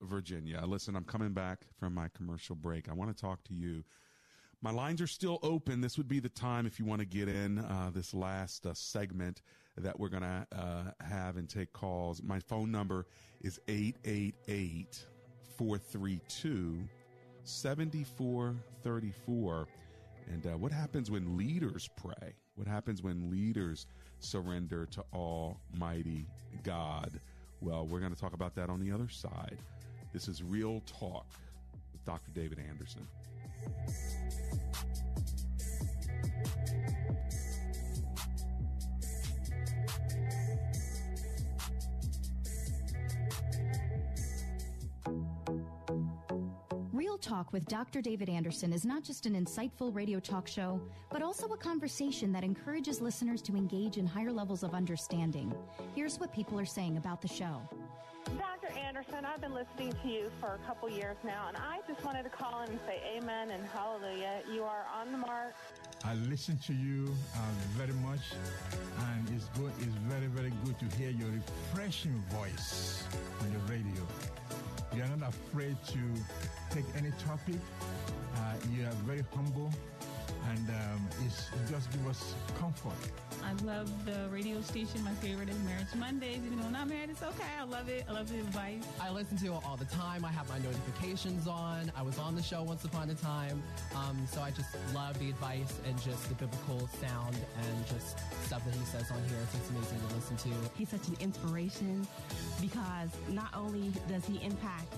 Virginia. 0.03 0.63
Listen, 0.67 0.97
I'm 0.97 1.05
coming 1.05 1.33
back 1.33 1.61
from 1.79 1.95
my 1.95 2.09
commercial 2.17 2.57
break. 2.57 2.89
I 2.89 2.95
want 2.95 3.17
to 3.17 3.21
talk 3.21 3.45
to 3.45 3.55
you. 3.55 3.85
My 4.63 4.71
lines 4.71 5.01
are 5.01 5.07
still 5.07 5.39
open. 5.43 5.81
This 5.81 5.97
would 5.97 6.09
be 6.09 6.21
the 6.21 6.29
time 6.29 6.67
if 6.67 6.79
you 6.79 6.85
want 6.85 7.01
to 7.01 7.07
get 7.07 7.29
in 7.29 7.59
uh, 7.59 7.91
this 7.95 8.13
last 8.13 8.67
uh, 8.67 8.75
segment 8.75 9.41
that 9.79 9.99
we're 9.99 10.11
going 10.11 10.23
to 10.23 10.47
uh, 10.55 10.83
have 11.03 11.39
and 11.39 11.49
take 11.49 11.73
calls. 11.73 12.23
My 12.23 12.41
phone 12.41 12.71
number 12.71 13.07
is 13.41 13.59
888 13.69 15.07
432 15.57 16.89
7434. 17.51 19.67
And 20.33 20.47
uh, 20.47 20.57
what 20.57 20.73
happens 20.73 21.11
when 21.11 21.37
leaders 21.37 21.91
pray? 21.97 22.35
What 22.55 22.69
happens 22.69 23.03
when 23.03 23.31
leaders 23.31 23.87
surrender 24.21 24.87
to 24.87 25.05
Almighty 25.13 26.27
God? 26.63 27.21
Well, 27.61 27.87
we're 27.87 28.01
going 28.01 28.15
to 28.15 28.21
talk 28.21 28.33
about 28.33 28.55
that 28.55 28.71
on 28.71 28.81
the 28.81 28.91
other 28.93 29.09
side. 29.09 29.59
This 30.13 30.29
is 30.29 30.43
Real 30.43 30.83
Talk 30.87 31.27
with 31.93 32.05
Dr. 32.05 32.31
David 32.35 32.59
Anderson. 32.69 33.07
Talk 47.31 47.53
with 47.53 47.65
Dr. 47.69 48.03
David 48.03 48.29
Anderson 48.29 48.73
is 48.73 48.85
not 48.85 49.05
just 49.05 49.25
an 49.25 49.35
insightful 49.35 49.95
radio 49.95 50.19
talk 50.19 50.49
show, 50.49 50.81
but 51.13 51.23
also 51.23 51.47
a 51.53 51.57
conversation 51.57 52.33
that 52.33 52.43
encourages 52.43 53.01
listeners 53.01 53.41
to 53.43 53.55
engage 53.55 53.99
in 53.99 54.05
higher 54.05 54.33
levels 54.33 54.65
of 54.65 54.75
understanding. 54.75 55.55
Here's 55.95 56.19
what 56.19 56.33
people 56.33 56.59
are 56.59 56.65
saying 56.65 56.97
about 56.97 57.23
the 57.23 57.29
show. 57.29 57.63
Dr. 58.37 58.77
Anderson, 58.77 59.25
I've 59.25 59.41
been 59.41 59.55
listening 59.55 59.93
to 60.03 60.09
you 60.09 60.29
for 60.41 60.59
a 60.61 60.67
couple 60.67 60.91
years 60.91 61.19
now, 61.23 61.45
and 61.47 61.57
I 61.57 61.79
just 61.87 62.05
wanted 62.05 62.25
to 62.25 62.31
call 62.31 62.63
in 62.63 62.71
and 62.71 62.81
say 62.85 63.01
amen 63.17 63.53
and 63.53 63.65
hallelujah. 63.65 64.41
You 64.53 64.65
are 64.65 64.85
on 65.01 65.13
the 65.13 65.19
mark. 65.19 65.55
I 66.05 66.15
listen 66.15 66.59
to 66.67 66.73
you 66.73 67.15
uh, 67.37 67.39
very 67.77 67.93
much, 68.03 68.33
and 69.13 69.29
it's 69.37 69.47
good. 69.57 69.71
It's 69.79 69.95
very, 70.09 70.27
very 70.27 70.53
good 70.65 70.77
to 70.81 70.97
hear 70.97 71.11
your 71.11 71.29
refreshing 71.29 72.25
voice 72.31 73.05
on 73.41 73.53
the 73.53 73.73
radio. 73.73 74.03
You 74.95 75.03
are 75.03 75.17
not 75.17 75.29
afraid 75.29 75.77
to 75.89 75.99
take 76.71 76.85
any 76.97 77.13
topic. 77.25 77.61
Uh, 78.37 78.55
you 78.75 78.85
are 78.87 78.93
very 79.07 79.25
humble, 79.35 79.71
and 80.51 80.69
um, 80.71 81.09
it's, 81.25 81.49
it 81.49 81.71
just 81.71 81.91
gives 81.93 82.07
us 82.07 82.35
comfort. 82.59 82.93
I 83.45 83.53
love 83.65 83.89
the 84.05 84.29
radio 84.31 84.61
station. 84.61 85.03
My 85.05 85.13
favorite 85.15 85.49
is 85.49 85.59
Marriage 85.61 85.95
Mondays. 85.97 86.41
Even 86.45 86.59
though 86.59 86.67
I'm 86.67 86.73
not 86.73 86.89
married, 86.89 87.11
it's 87.11 87.23
okay. 87.23 87.53
I 87.59 87.65
love 87.65 87.89
it. 87.89 88.05
I 88.09 88.13
love 88.13 88.31
the 88.31 88.41
advice. 88.41 88.83
I 89.01 89.11
listen 89.11 89.37
to 89.39 89.47
it 89.47 89.61
all 89.65 89.77
the 89.77 89.87
time. 89.87 90.25
I 90.25 90.31
have 90.31 90.49
my 90.49 90.59
notifications 90.59 91.47
on. 91.47 91.93
I 91.97 92.03
was 92.03 92.19
on 92.19 92.35
the 92.35 92.43
show 92.43 92.63
once 92.63 92.85
upon 92.85 93.11
a 93.11 93.15
time. 93.15 93.63
Um, 93.95 94.27
so 94.31 94.41
I 94.41 94.51
just 94.51 94.77
love 94.95 95.19
the 95.19 95.31
advice 95.31 95.79
and 95.87 96.01
just 96.03 96.29
the 96.29 96.35
biblical 96.35 96.89
sound 97.01 97.37
and 97.37 97.87
just 97.87 98.19
stuff 98.47 98.65
that 98.65 98.75
he 98.75 98.85
says 98.85 99.11
on 99.11 99.23
here. 99.29 99.39
So 99.53 99.59
it's 99.59 99.71
amazing 99.71 99.99
to 100.09 100.15
listen 100.15 100.37
to. 100.37 100.71
He's 100.77 100.89
such 100.89 101.07
an 101.09 101.17
inspiration 101.21 102.07
because 102.61 103.11
not 103.29 103.55
only 103.55 103.93
does 104.09 104.25
he 104.27 104.45
impact 104.45 104.93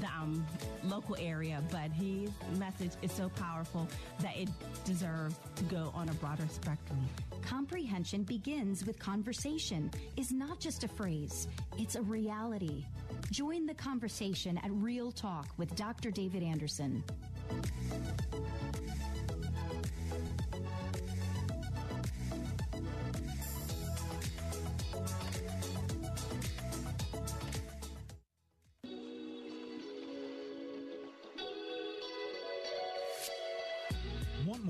the 0.00 0.06
um, 0.06 0.46
local 0.84 1.16
area, 1.18 1.62
but 1.70 1.90
his 1.92 2.30
message 2.58 2.92
is 3.02 3.12
so 3.12 3.28
powerful 3.30 3.88
that 4.20 4.36
it 4.36 4.48
deserves 4.84 5.36
to 5.56 5.64
go 5.64 5.90
on 5.94 6.08
a 6.08 6.14
broader 6.14 6.46
spectrum. 6.48 6.98
Comprehension 7.42 8.22
begins 8.22 8.84
with 8.86 8.98
conversation 8.98 9.90
is 10.16 10.32
not 10.32 10.58
just 10.58 10.84
a 10.84 10.88
phrase, 10.88 11.48
it's 11.78 11.94
a 11.94 12.02
reality. 12.02 12.84
Join 13.30 13.66
the 13.66 13.74
conversation 13.74 14.58
at 14.58 14.70
Real 14.72 15.10
Talk 15.12 15.48
with 15.56 15.74
Dr. 15.76 16.10
David 16.10 16.42
Anderson. 16.42 17.02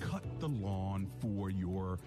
cut 0.00 0.24
the 0.40 0.48
lawn 0.48 1.06
for 1.20 1.50
your 1.50 1.98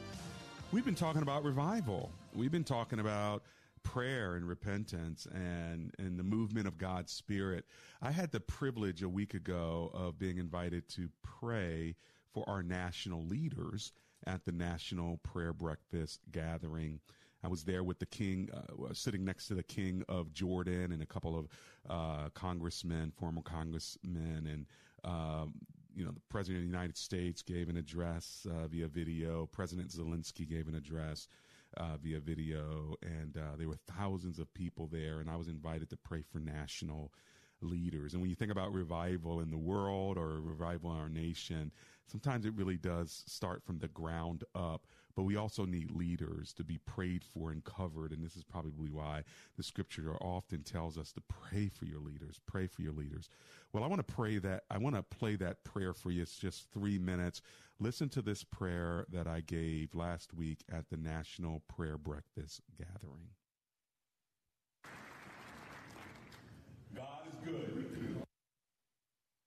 We've 0.72 0.84
been 0.84 0.94
talking 0.94 1.22
about 1.22 1.44
revival. 1.44 2.10
We've 2.34 2.50
been 2.50 2.64
talking 2.64 3.00
about 3.00 3.42
prayer 3.78 4.34
and 4.34 4.48
repentance 4.48 5.26
and 5.32 5.92
and 5.98 6.18
the 6.18 6.22
movement 6.24 6.66
of 6.66 6.78
God's 6.78 7.12
spirit. 7.12 7.64
I 8.02 8.10
had 8.10 8.32
the 8.32 8.40
privilege 8.40 9.02
a 9.02 9.08
week 9.08 9.34
ago 9.34 9.90
of 9.94 10.18
being 10.18 10.38
invited 10.38 10.88
to 10.90 11.08
pray 11.22 11.96
for 12.32 12.48
our 12.48 12.62
national 12.62 13.24
leaders 13.24 13.92
at 14.26 14.44
the 14.44 14.52
National 14.52 15.18
Prayer 15.18 15.52
Breakfast 15.52 16.20
gathering. 16.30 17.00
I 17.44 17.48
was 17.48 17.64
there 17.64 17.84
with 17.84 18.00
the 18.00 18.06
king, 18.06 18.48
uh, 18.52 18.92
sitting 18.92 19.24
next 19.24 19.46
to 19.48 19.54
the 19.54 19.62
king 19.62 20.02
of 20.08 20.32
Jordan 20.32 20.90
and 20.92 21.02
a 21.02 21.06
couple 21.06 21.38
of 21.38 21.48
uh, 21.88 22.28
congressmen, 22.30 23.12
former 23.12 23.42
congressmen, 23.42 24.46
and 24.46 24.66
um, 25.04 25.54
you 25.94 26.04
know 26.04 26.10
the 26.10 26.20
president 26.28 26.64
of 26.64 26.70
the 26.70 26.76
United 26.76 26.96
States 26.96 27.42
gave 27.42 27.68
an 27.68 27.76
address 27.76 28.46
uh, 28.50 28.66
via 28.66 28.88
video. 28.88 29.46
President 29.46 29.88
Zelensky 29.88 30.48
gave 30.48 30.68
an 30.68 30.74
address 30.74 31.28
uh, 31.76 31.96
via 32.02 32.20
video, 32.20 32.94
and 33.02 33.36
uh, 33.36 33.56
there 33.56 33.68
were 33.68 33.78
thousands 33.96 34.38
of 34.38 34.52
people 34.54 34.86
there. 34.86 35.20
And 35.20 35.30
I 35.30 35.36
was 35.36 35.48
invited 35.48 35.90
to 35.90 35.96
pray 35.96 36.22
for 36.22 36.38
national 36.38 37.12
leaders. 37.60 38.12
And 38.12 38.20
when 38.22 38.30
you 38.30 38.36
think 38.36 38.52
about 38.52 38.72
revival 38.72 39.40
in 39.40 39.50
the 39.50 39.58
world 39.58 40.16
or 40.16 40.40
revival 40.40 40.92
in 40.92 40.98
our 40.98 41.08
nation, 41.08 41.72
sometimes 42.06 42.46
it 42.46 42.54
really 42.54 42.76
does 42.76 43.24
start 43.26 43.64
from 43.64 43.78
the 43.78 43.88
ground 43.88 44.44
up. 44.54 44.86
But 45.16 45.24
we 45.24 45.34
also 45.34 45.64
need 45.64 45.90
leaders 45.90 46.52
to 46.52 46.62
be 46.62 46.78
prayed 46.78 47.24
for 47.24 47.50
and 47.50 47.64
covered. 47.64 48.12
And 48.12 48.24
this 48.24 48.36
is 48.36 48.44
probably 48.44 48.88
why 48.88 49.24
the 49.56 49.64
scripture 49.64 50.14
often 50.20 50.62
tells 50.62 50.96
us 50.96 51.10
to 51.12 51.22
pray 51.28 51.68
for 51.68 51.86
your 51.86 51.98
leaders, 51.98 52.40
pray 52.46 52.68
for 52.68 52.82
your 52.82 52.92
leaders. 52.92 53.28
Well, 53.72 53.82
I 53.82 53.88
want 53.88 54.06
to 54.06 54.14
pray 54.14 54.38
that, 54.38 54.62
I 54.70 54.78
want 54.78 54.94
to 54.94 55.02
play 55.02 55.34
that 55.36 55.64
prayer 55.64 55.92
for 55.92 56.12
you. 56.12 56.22
It's 56.22 56.38
just 56.38 56.70
three 56.72 56.98
minutes. 56.98 57.42
Listen 57.80 58.08
to 58.08 58.22
this 58.22 58.42
prayer 58.42 59.06
that 59.08 59.28
I 59.28 59.40
gave 59.40 59.94
last 59.94 60.34
week 60.34 60.64
at 60.68 60.88
the 60.90 60.96
National 60.96 61.62
Prayer 61.68 61.96
Breakfast 61.96 62.60
Gathering. 62.76 63.28
God 66.96 67.28
is 67.28 67.34
good. 67.44 68.22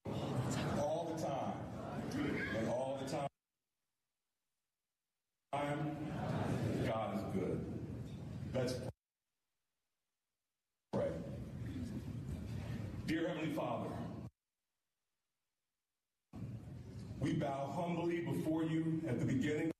All 0.08 1.14
the 1.14 1.22
time. 1.22 1.54
And 2.58 2.70
all 2.70 3.00
the 3.04 3.12
time. 3.12 3.28
God 6.88 7.18
is 7.18 7.24
good. 7.34 7.66
Let's 8.54 8.76
pray. 10.94 11.10
Dear 13.08 13.28
Heavenly 13.28 13.54
Father, 13.54 13.90
we 17.20 17.34
bow 17.34 17.72
humbly 18.02 18.22
before 18.22 18.64
you 18.64 19.02
at 19.08 19.20
the 19.20 19.26
beginning 19.26 19.72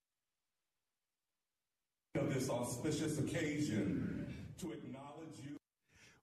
of 2.16 2.34
this 2.34 2.50
auspicious 2.50 3.18
occasion 3.18 4.28
to 4.60 4.72
acknowledge 4.72 5.40
you. 5.44 5.58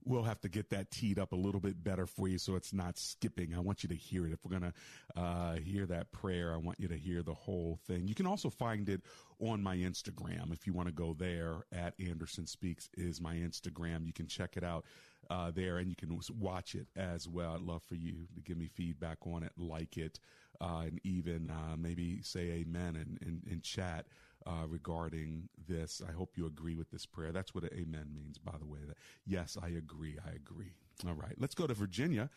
We'll 0.05 0.23
have 0.23 0.41
to 0.43 0.49
get 0.49 0.71
that 0.71 0.91
teed 0.91 1.19
up 1.19 1.33
a 1.33 1.37
little 1.37 1.61
bit 1.61 1.83
better 1.83 2.07
for 2.07 2.29
you 2.29 2.39
so 2.39 2.55
it's 2.55 2.73
not 2.73 2.99
skipping. 2.99 3.55
I 3.55 3.61
want 3.61 3.83
you 3.83 3.89
to 3.89 3.97
hear 3.97 4.27
it. 4.27 4.33
If 4.33 4.45
we're 4.45 4.59
going 4.59 4.73
to 4.73 5.21
uh, 5.21 5.55
hear 5.57 5.87
that 5.87 6.13
prayer, 6.13 6.55
I 6.55 6.57
want 6.57 6.79
you 6.79 6.89
to 6.89 6.97
hear 6.97 7.23
the 7.23 7.35
whole 7.35 7.79
thing. 7.87 8.07
You 8.07 8.15
can 8.15 8.27
also 8.27 8.49
find 8.49 8.89
it 8.89 9.03
on 9.41 9.63
my 9.63 9.77
Instagram. 9.77 10.53
If 10.53 10.67
you 10.67 10.73
want 10.73 10.89
to 10.89 10.95
go 10.95 11.15
there, 11.19 11.65
at 11.73 11.95
Anderson 12.01 12.47
Speaks 12.47 12.89
is 12.97 13.21
my 13.21 13.35
Instagram. 13.35 14.07
You 14.07 14.13
can 14.13 14.29
check 14.29 14.57
it 14.57 14.63
out 14.65 14.85
uh, 15.31 15.51
there 15.51 15.79
and 15.79 15.89
you 15.89 15.97
can 15.97 16.19
watch 16.39 16.75
it 16.75 16.87
as 16.97 17.29
well. 17.29 17.53
I'd 17.55 17.61
love 17.61 17.83
for 17.83 17.95
you 17.95 18.27
to 18.35 18.41
give 18.41 18.57
me 18.57 18.69
feedback 18.69 19.19
on 19.27 19.43
it, 19.43 19.53
like 19.57 19.97
it, 19.97 20.19
uh, 20.61 20.83
and 20.87 21.01
even 21.05 21.51
uh, 21.51 21.77
maybe 21.77 22.23
say 22.23 22.41
amen 22.51 22.97
and, 22.97 23.19
and, 23.23 23.43
and 23.51 23.63
chat 23.63 24.07
uh, 24.47 24.67
regarding 24.67 25.49
this. 25.67 26.01
I 26.07 26.13
hope 26.13 26.37
you 26.37 26.47
agree 26.47 26.75
with 26.75 26.91
this 26.91 27.05
prayer. 27.07 27.33
That's 27.33 27.55
what 27.55 27.65
amen 27.65 28.09
means, 28.15 28.39
by 28.39 28.57
the 28.59 28.67
way. 28.67 28.81
That, 28.87 28.97
yes, 29.27 29.57
I 29.63 29.69
agree. 29.69 30.17
I 30.27 30.35
agree. 30.35 30.73
All 31.07 31.15
right. 31.15 31.35
Let's 31.39 31.55
go 31.55 31.67
to 31.67 31.75
Virginia 31.75 32.31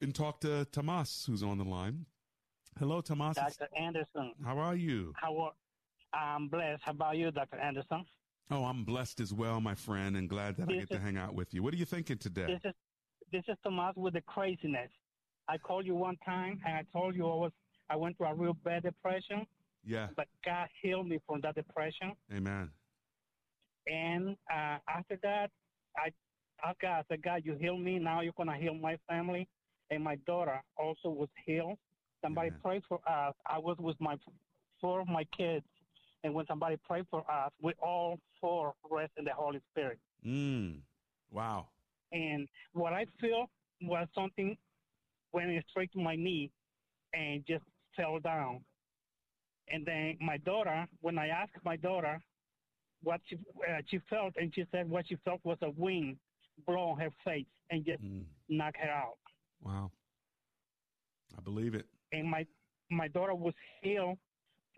and 0.00 0.14
talk 0.14 0.40
to 0.42 0.66
Tomas, 0.66 1.24
who's 1.26 1.42
on 1.42 1.58
the 1.58 1.64
line. 1.64 2.06
Hello, 2.78 3.00
Tomas. 3.00 3.36
Dr. 3.36 3.68
Anderson. 3.76 4.34
How 4.44 4.58
are 4.58 4.76
you? 4.76 5.12
How 5.16 5.36
are, 5.38 5.52
I'm 6.12 6.48
blessed. 6.48 6.82
How 6.84 6.92
about 6.92 7.16
you, 7.16 7.30
Dr. 7.30 7.58
Anderson? 7.58 8.04
Oh, 8.50 8.64
I'm 8.64 8.84
blessed 8.84 9.20
as 9.20 9.32
well, 9.32 9.60
my 9.60 9.74
friend, 9.74 10.16
and 10.16 10.28
glad 10.28 10.56
that 10.56 10.68
this 10.68 10.74
I 10.74 10.78
get 10.80 10.82
is, 10.84 10.88
to 10.90 10.98
hang 10.98 11.16
out 11.16 11.34
with 11.34 11.52
you. 11.52 11.62
What 11.62 11.74
are 11.74 11.76
you 11.76 11.84
thinking 11.84 12.18
today? 12.18 12.46
This 12.46 12.70
is 12.70 12.74
this 13.30 13.44
is 13.48 13.56
Tomas 13.62 13.94
with 13.96 14.14
the 14.14 14.22
craziness. 14.22 14.90
I 15.48 15.58
called 15.58 15.84
you 15.84 15.94
one 15.94 16.16
time 16.24 16.60
and 16.66 16.76
I 16.76 16.84
told 16.92 17.14
you 17.14 17.26
I 17.26 17.34
was 17.34 17.52
I 17.90 17.96
went 17.96 18.16
through 18.16 18.28
a 18.28 18.34
real 18.34 18.54
bad 18.64 18.84
depression 18.84 19.46
yeah. 19.88 20.08
But 20.16 20.26
God 20.44 20.68
healed 20.82 21.08
me 21.08 21.18
from 21.26 21.40
that 21.42 21.54
depression. 21.54 22.12
Amen. 22.34 22.70
And 23.86 24.36
uh, 24.52 24.78
after 24.88 25.18
that, 25.22 25.50
I 25.96 26.10
asked 26.64 26.80
God, 26.80 26.90
I 26.90 27.02
said, 27.08 27.22
God, 27.22 27.42
you 27.44 27.56
healed 27.58 27.80
me. 27.80 27.98
Now 27.98 28.20
you're 28.20 28.34
going 28.36 28.50
to 28.50 28.56
heal 28.56 28.74
my 28.74 28.98
family. 29.08 29.48
And 29.90 30.04
my 30.04 30.16
daughter 30.26 30.62
also 30.76 31.08
was 31.08 31.28
healed. 31.46 31.78
Somebody 32.22 32.48
Amen. 32.48 32.60
prayed 32.62 32.82
for 32.86 33.00
us. 33.08 33.34
I 33.46 33.58
was 33.58 33.76
with 33.78 33.96
my 33.98 34.16
four 34.80 35.00
of 35.00 35.08
my 35.08 35.24
kids. 35.36 35.64
And 36.24 36.34
when 36.34 36.46
somebody 36.46 36.76
prayed 36.84 37.06
for 37.10 37.20
us, 37.30 37.52
we 37.62 37.72
all 37.80 38.18
four 38.40 38.74
rest 38.90 39.12
in 39.16 39.24
the 39.24 39.32
Holy 39.32 39.60
Spirit. 39.72 39.98
Mm. 40.26 40.80
Wow. 41.30 41.68
And 42.12 42.48
what 42.72 42.92
I 42.92 43.06
feel 43.20 43.46
was 43.82 44.08
something 44.14 44.56
went 45.32 45.50
straight 45.70 45.92
to 45.92 45.98
my 45.98 46.16
knee 46.16 46.50
and 47.14 47.44
just 47.46 47.64
fell 47.96 48.18
down. 48.18 48.60
And 49.70 49.84
then 49.84 50.16
my 50.20 50.38
daughter, 50.38 50.86
when 51.00 51.18
I 51.18 51.28
asked 51.28 51.52
my 51.64 51.76
daughter 51.76 52.20
what 53.02 53.20
she 53.28 53.36
uh, 53.36 53.82
she 53.88 54.00
felt, 54.10 54.34
and 54.40 54.52
she 54.54 54.64
said 54.72 54.88
what 54.88 55.06
she 55.08 55.16
felt 55.24 55.40
was 55.44 55.58
a 55.62 55.70
wind 55.70 56.16
blow 56.66 56.90
on 56.90 56.98
her 56.98 57.10
face 57.24 57.46
and 57.70 57.84
just 57.84 58.02
mm. 58.02 58.24
knock 58.48 58.74
her 58.80 58.90
out. 58.90 59.18
Wow. 59.62 59.92
I 61.36 61.40
believe 61.42 61.74
it. 61.74 61.86
And 62.12 62.28
my 62.28 62.46
my 62.90 63.08
daughter 63.08 63.34
was 63.34 63.54
healed 63.82 64.18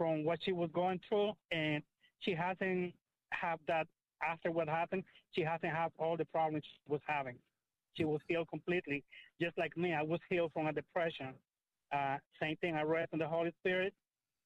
from 0.00 0.24
what 0.24 0.38
she 0.42 0.52
was 0.52 0.70
going 0.72 0.98
through, 1.06 1.32
and 1.52 1.82
she 2.20 2.34
hasn't 2.34 2.94
had 3.32 3.56
that 3.68 3.86
after 4.26 4.50
what 4.50 4.66
happened. 4.66 5.04
She 5.32 5.42
hasn't 5.42 5.74
had 5.74 5.90
all 5.98 6.16
the 6.16 6.24
problems 6.24 6.64
she 6.64 6.90
was 6.90 7.02
having. 7.06 7.36
She 7.98 8.06
was 8.06 8.22
healed 8.26 8.48
completely, 8.48 9.04
just 9.42 9.58
like 9.58 9.76
me. 9.76 9.92
I 9.92 10.02
was 10.02 10.18
healed 10.30 10.52
from 10.54 10.68
a 10.68 10.72
depression. 10.72 11.34
Uh, 11.92 12.16
same 12.40 12.56
thing. 12.62 12.76
I 12.76 12.82
read 12.82 13.10
from 13.10 13.18
the 13.18 13.28
Holy 13.28 13.52
Spirit, 13.60 13.92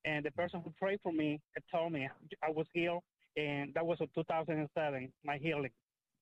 and 0.05 0.25
the 0.25 0.33
person 0.33 0.61
who 0.65 0.73
prayed 0.77 0.99
for 1.05 1.13
me 1.13 1.41
told 1.71 1.93
me 1.93 2.09
I 2.43 2.51
was 2.51 2.67
healed, 2.73 3.05
and 3.37 3.73
that 3.75 3.87
was 3.87 3.99
in 4.01 4.09
2007, 4.13 5.13
my 5.25 5.37
healing. 5.37 5.71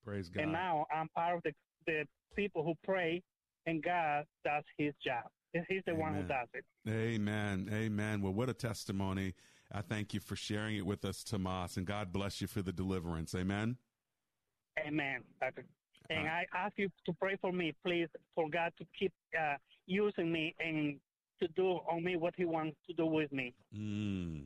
Praise 0.05 0.28
God. 0.28 0.43
And 0.43 0.53
now 0.53 0.85
I'm 0.95 1.09
part 1.16 1.37
of 1.39 1.43
the, 1.43 1.53
the 1.87 2.05
people 2.37 2.62
who 2.62 2.74
pray, 2.85 3.22
and 3.64 3.83
God 3.83 4.26
does 4.45 4.64
his 4.76 4.93
job. 5.03 5.24
He's 5.53 5.82
the 5.84 5.92
Amen. 5.92 6.00
one 6.00 6.14
who 6.14 6.22
does 6.22 6.48
it. 6.55 6.64
Amen. 6.88 7.68
Amen. 7.72 8.22
Well, 8.22 8.32
what 8.32 8.48
a 8.48 8.55
testimony. 8.55 9.34
I 9.70 9.80
thank 9.82 10.12
you 10.14 10.20
for 10.20 10.36
sharing 10.36 10.76
it 10.76 10.86
with 10.86 11.05
us, 11.05 11.24
Tomas, 11.24 11.76
and 11.76 11.86
God 11.86 12.12
bless 12.12 12.40
you 12.40 12.46
for 12.46 12.62
the 12.62 12.72
deliverance. 12.72 13.34
Amen. 13.34 13.76
Amen, 14.86 15.22
Doctor. 15.40 15.64
And 16.11 16.26
uh, 16.26 16.30
I 16.30 16.44
ask 16.55 16.74
you 16.76 16.88
to 17.07 17.12
pray 17.14 17.36
for 17.40 17.53
me, 17.53 17.74
please, 17.84 18.09
for 18.34 18.48
God 18.50 18.72
to 18.78 18.86
keep 18.98 19.12
uh, 19.38 19.57
using 19.86 20.32
me 20.32 20.55
and 20.59 20.98
to 21.40 21.48
do 21.48 21.78
on 21.90 22.05
me 22.05 22.16
what 22.16 22.34
he 22.36 22.44
wants 22.44 22.76
to 22.88 22.94
do 22.94 23.07
with 23.07 23.32
me. 23.32 23.55
Mm. 23.76 24.44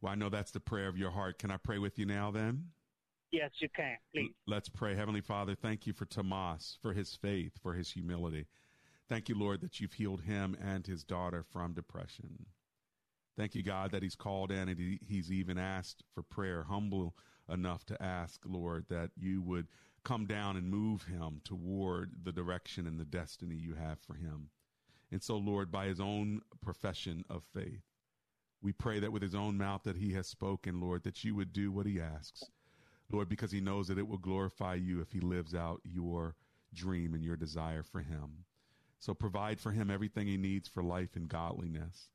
Well, 0.00 0.12
I 0.12 0.14
know 0.14 0.28
that's 0.28 0.50
the 0.50 0.60
prayer 0.60 0.88
of 0.88 0.96
your 0.96 1.10
heart. 1.10 1.38
Can 1.38 1.50
I 1.50 1.56
pray 1.56 1.78
with 1.78 1.98
you 1.98 2.06
now 2.06 2.30
then? 2.30 2.66
Yes, 3.30 3.50
you 3.60 3.68
can, 3.74 3.96
please. 4.14 4.30
Let's 4.46 4.68
pray. 4.68 4.94
Heavenly 4.94 5.20
Father, 5.20 5.54
thank 5.54 5.86
you 5.86 5.92
for 5.92 6.06
Tomas, 6.06 6.78
for 6.80 6.92
his 6.92 7.14
faith, 7.14 7.52
for 7.62 7.74
his 7.74 7.90
humility. 7.90 8.46
Thank 9.08 9.28
you, 9.28 9.38
Lord, 9.38 9.62
that 9.62 9.80
you've 9.80 9.94
healed 9.94 10.22
him 10.22 10.56
and 10.62 10.86
his 10.86 11.02
daughter 11.02 11.42
from 11.42 11.72
depression. 11.72 12.46
Thank 13.38 13.54
you, 13.54 13.62
God, 13.62 13.92
that 13.92 14.02
he's 14.02 14.16
called 14.16 14.50
in 14.50 14.68
and 14.68 14.78
he, 14.78 15.00
he's 15.06 15.32
even 15.32 15.58
asked 15.58 16.02
for 16.12 16.22
prayer, 16.22 16.64
humble 16.64 17.14
enough 17.48 17.86
to 17.86 18.02
ask, 18.02 18.40
Lord, 18.44 18.84
that 18.90 19.10
you 19.16 19.40
would 19.42 19.68
come 20.04 20.26
down 20.26 20.56
and 20.56 20.68
move 20.68 21.04
him 21.04 21.40
toward 21.44 22.10
the 22.22 22.32
direction 22.32 22.86
and 22.86 23.00
the 23.00 23.04
destiny 23.04 23.54
you 23.54 23.74
have 23.74 23.98
for 24.00 24.14
him. 24.14 24.50
And 25.10 25.22
so, 25.22 25.36
Lord, 25.36 25.70
by 25.70 25.86
his 25.86 26.00
own 26.00 26.42
profession 26.60 27.24
of 27.30 27.44
faith, 27.54 27.82
we 28.60 28.72
pray 28.72 28.98
that 29.00 29.12
with 29.12 29.22
his 29.22 29.34
own 29.34 29.56
mouth 29.56 29.84
that 29.84 29.96
he 29.96 30.12
has 30.14 30.26
spoken, 30.26 30.80
Lord, 30.80 31.04
that 31.04 31.24
you 31.24 31.34
would 31.34 31.52
do 31.52 31.70
what 31.70 31.86
he 31.86 32.00
asks. 32.00 32.44
Lord, 33.10 33.28
because 33.28 33.52
he 33.52 33.60
knows 33.60 33.88
that 33.88 33.98
it 33.98 34.08
will 34.08 34.18
glorify 34.18 34.74
you 34.74 35.00
if 35.00 35.12
he 35.12 35.20
lives 35.20 35.54
out 35.54 35.80
your 35.84 36.34
dream 36.74 37.14
and 37.14 37.24
your 37.24 37.36
desire 37.36 37.82
for 37.82 38.00
him. 38.00 38.44
So 38.98 39.14
provide 39.14 39.60
for 39.60 39.72
him 39.72 39.90
everything 39.90 40.26
he 40.26 40.36
needs 40.36 40.68
for 40.68 40.82
life 40.82 41.14
and 41.14 41.28
godliness. 41.28 42.10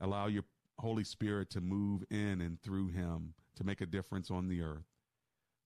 Allow 0.00 0.26
your 0.26 0.44
Holy 0.78 1.04
Spirit 1.04 1.50
to 1.50 1.60
move 1.60 2.04
in 2.10 2.40
and 2.40 2.60
through 2.60 2.88
him 2.88 3.34
to 3.56 3.64
make 3.64 3.80
a 3.80 3.86
difference 3.86 4.30
on 4.30 4.48
the 4.48 4.60
earth. 4.60 4.86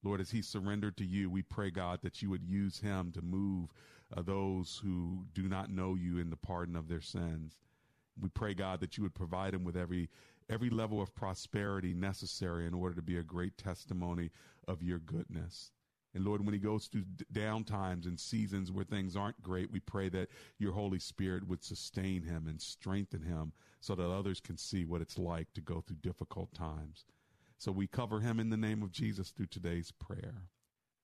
Lord, 0.05 0.21
as 0.21 0.31
he 0.31 0.43
surrendered 0.43 0.97
to 0.99 1.05
you, 1.05 1.29
we 1.31 1.43
pray, 1.43 1.71
God, 1.71 2.01
that 2.03 2.23
you 2.23 2.31
would 2.31 2.45
use 2.45 2.79
him 2.79 3.11
to 3.13 3.23
move 3.23 3.71
uh, 4.17 4.23
those 4.23 4.81
who 4.83 5.27
do 5.35 5.49
not 5.49 5.71
know 5.71 5.95
you 5.95 6.19
in 6.19 6.31
the 6.31 6.37
pardon 6.37 6.77
of 6.77 6.89
their 6.89 7.01
sins. 7.01 7.59
We 8.21 8.29
pray, 8.29 8.55
God, 8.55 8.81
that 8.81 8.97
you 8.97 9.03
would 9.03 9.15
provide 9.15 9.55
him 9.55 9.65
with 9.65 9.77
every 9.77 10.09
every 10.51 10.71
level 10.71 11.03
of 11.03 11.15
prosperity 11.15 11.93
necessary 11.93 12.67
in 12.67 12.73
order 12.73 12.95
to 12.95 13.03
be 13.03 13.19
a 13.19 13.23
great 13.23 13.59
testimony 13.59 14.31
of 14.67 14.83
your 14.83 14.99
goodness. 14.99 15.73
And 16.15 16.25
Lord, 16.25 16.45
when 16.45 16.55
he 16.55 16.61
goes 16.61 16.87
through 16.87 17.05
down 17.33 17.65
times 17.65 18.07
and 18.07 18.19
seasons 18.19 18.73
where 18.73 18.85
things 18.85 19.15
aren't 19.15 19.43
great, 19.43 19.71
we 19.71 19.81
pray 19.81 20.09
that 20.09 20.29
your 20.59 20.73
Holy 20.73 20.99
Spirit 20.99 21.47
would 21.47 21.63
sustain 21.63 22.23
him 22.23 22.47
and 22.49 22.61
strengthen 22.61 23.23
him 23.23 23.53
so 23.81 23.95
that 23.95 24.11
others 24.11 24.41
can 24.41 24.57
see 24.57 24.85
what 24.85 25.03
it's 25.03 25.19
like 25.19 25.53
to 25.55 25.61
go 25.61 25.81
through 25.81 25.99
difficult 26.03 26.53
times. 26.55 27.05
So 27.59 27.73
we 27.73 27.87
cover 27.87 28.21
him 28.21 28.41
in 28.41 28.51
the 28.51 28.57
name 28.57 28.83
of 28.83 28.91
Jesus 28.91 29.31
through 29.31 29.47
today's 29.47 29.93
prayer. 29.93 30.43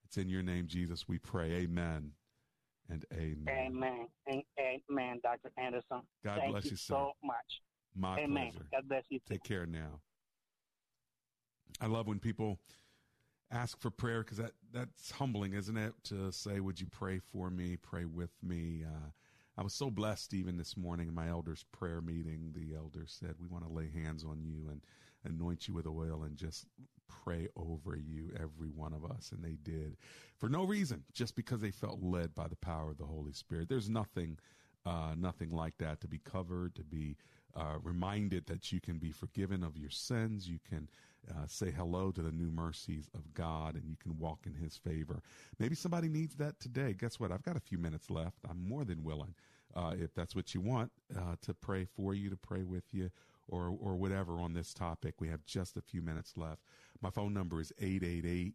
It's 0.05 0.17
in 0.17 0.29
your 0.29 0.43
name, 0.43 0.67
Jesus, 0.67 1.07
we 1.07 1.19
pray. 1.19 1.51
Amen 1.51 2.11
and 2.89 3.05
amen. 3.13 3.47
Amen. 3.49 4.07
And 4.27 4.43
amen, 4.59 5.19
Dr. 5.23 5.51
Anderson. 5.57 6.01
God 6.23 6.39
Thank 6.39 6.51
bless 6.51 6.65
you, 6.65 6.77
sir. 6.77 6.93
so 6.93 7.11
much. 7.23 7.61
My 7.95 8.19
amen. 8.19 8.51
pleasure. 8.51 8.65
God 8.71 8.87
bless 8.87 9.03
you. 9.09 9.19
Take 9.27 9.43
care 9.43 9.65
now. 9.65 9.99
I 11.81 11.87
love 11.87 12.07
when 12.07 12.19
people 12.19 12.59
ask 13.51 13.79
for 13.79 13.89
prayer 13.89 14.23
because 14.23 14.37
that, 14.37 14.51
that's 14.73 15.11
humbling, 15.11 15.53
isn't 15.53 15.77
it? 15.77 15.93
To 16.05 16.31
say, 16.31 16.59
Would 16.59 16.79
you 16.79 16.87
pray 16.87 17.19
for 17.19 17.49
me? 17.49 17.77
Pray 17.77 18.05
with 18.05 18.31
me. 18.43 18.83
Uh, 18.85 19.09
I 19.57 19.63
was 19.63 19.73
so 19.73 19.89
blessed 19.89 20.33
even 20.33 20.57
this 20.57 20.75
morning 20.75 21.07
in 21.07 21.13
my 21.15 21.29
elders' 21.29 21.65
prayer 21.71 22.01
meeting. 22.01 22.53
The 22.53 22.75
elders 22.75 23.15
said, 23.19 23.35
We 23.39 23.47
want 23.47 23.65
to 23.65 23.71
lay 23.71 23.89
hands 23.89 24.23
on 24.23 24.43
you 24.43 24.69
and 24.69 24.81
anoint 25.23 25.67
you 25.67 25.73
with 25.73 25.87
oil 25.87 26.23
and 26.23 26.35
just 26.37 26.67
pray 27.07 27.47
over 27.55 27.95
you, 27.95 28.31
every 28.35 28.69
one 28.69 28.93
of 28.93 29.05
us. 29.05 29.31
And 29.31 29.43
they 29.43 29.57
did 29.63 29.97
for 30.37 30.49
no 30.49 30.63
reason, 30.63 31.03
just 31.13 31.35
because 31.35 31.61
they 31.61 31.71
felt 31.71 32.01
led 32.01 32.35
by 32.35 32.47
the 32.47 32.55
power 32.57 32.91
of 32.91 32.97
the 32.97 33.05
Holy 33.05 33.33
Spirit. 33.33 33.69
There's 33.69 33.89
nothing, 33.89 34.37
uh, 34.85 35.15
nothing 35.17 35.51
like 35.51 35.77
that 35.77 36.01
to 36.01 36.07
be 36.07 36.19
covered, 36.19 36.75
to 36.75 36.83
be 36.83 37.15
uh, 37.55 37.77
reminded 37.81 38.47
that 38.47 38.71
you 38.71 38.81
can 38.81 38.97
be 38.97 39.11
forgiven 39.11 39.63
of 39.63 39.77
your 39.77 39.89
sins. 39.89 40.49
You 40.49 40.59
can 40.67 40.89
uh, 41.31 41.45
say 41.47 41.71
hello 41.71 42.11
to 42.11 42.21
the 42.21 42.31
new 42.31 42.51
mercies 42.51 43.09
of 43.13 43.33
God 43.33 43.75
and 43.75 43.87
you 43.87 43.95
can 43.95 44.17
walk 44.17 44.45
in 44.45 44.53
his 44.53 44.75
favor. 44.77 45.21
Maybe 45.59 45.75
somebody 45.75 46.09
needs 46.09 46.35
that 46.35 46.59
today. 46.59 46.93
Guess 46.93 47.19
what? 47.19 47.31
I've 47.31 47.43
got 47.43 47.57
a 47.57 47.61
few 47.61 47.77
minutes 47.77 48.09
left. 48.09 48.37
I'm 48.49 48.67
more 48.67 48.85
than 48.85 49.03
willing, 49.03 49.35
uh, 49.75 49.93
if 49.97 50.13
that's 50.13 50.35
what 50.35 50.53
you 50.53 50.61
want, 50.61 50.91
uh, 51.17 51.35
to 51.41 51.53
pray 51.53 51.85
for 51.85 52.13
you, 52.13 52.29
to 52.29 52.37
pray 52.37 52.63
with 52.63 52.93
you, 52.93 53.09
or, 53.47 53.75
or 53.79 53.95
whatever 53.95 54.39
on 54.39 54.53
this 54.53 54.73
topic. 54.73 55.15
We 55.19 55.29
have 55.29 55.45
just 55.45 55.77
a 55.77 55.81
few 55.81 56.01
minutes 56.01 56.37
left. 56.37 56.61
My 57.01 57.09
phone 57.09 57.33
number 57.33 57.59
is 57.61 57.71
888 57.79 58.53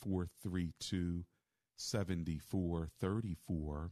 432 0.00 1.24
7434. 1.76 3.90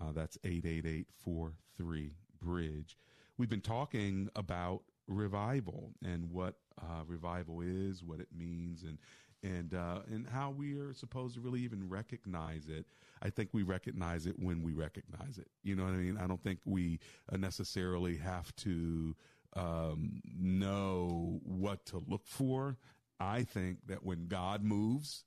Uh, 0.00 0.12
that's 0.12 0.38
888 0.44 1.06
43 1.24 2.12
Bridge. 2.40 2.96
we've 3.36 3.48
been 3.48 3.60
talking 3.60 4.28
about 4.36 4.82
revival 5.08 5.90
and 6.04 6.30
what 6.30 6.54
uh, 6.82 7.04
revival 7.06 7.60
is, 7.60 8.02
what 8.02 8.20
it 8.20 8.28
means, 8.36 8.82
and 8.82 8.98
and 9.42 9.74
uh, 9.74 10.00
and 10.10 10.26
how 10.26 10.50
we 10.50 10.74
are 10.74 10.92
supposed 10.92 11.34
to 11.34 11.40
really 11.40 11.60
even 11.60 11.88
recognize 11.88 12.68
it. 12.68 12.86
I 13.22 13.30
think 13.30 13.50
we 13.52 13.62
recognize 13.62 14.26
it 14.26 14.38
when 14.38 14.62
we 14.62 14.72
recognize 14.72 15.38
it. 15.38 15.48
You 15.62 15.76
know 15.76 15.84
what 15.84 15.92
I 15.92 15.96
mean? 15.96 16.18
I 16.18 16.26
don't 16.26 16.42
think 16.42 16.60
we 16.64 16.98
uh, 17.32 17.36
necessarily 17.36 18.16
have 18.16 18.54
to 18.56 19.14
um, 19.54 20.20
know 20.38 21.40
what 21.44 21.84
to 21.86 22.02
look 22.06 22.26
for. 22.26 22.76
I 23.20 23.42
think 23.42 23.78
that 23.86 24.04
when 24.04 24.28
God 24.28 24.62
moves, 24.62 25.24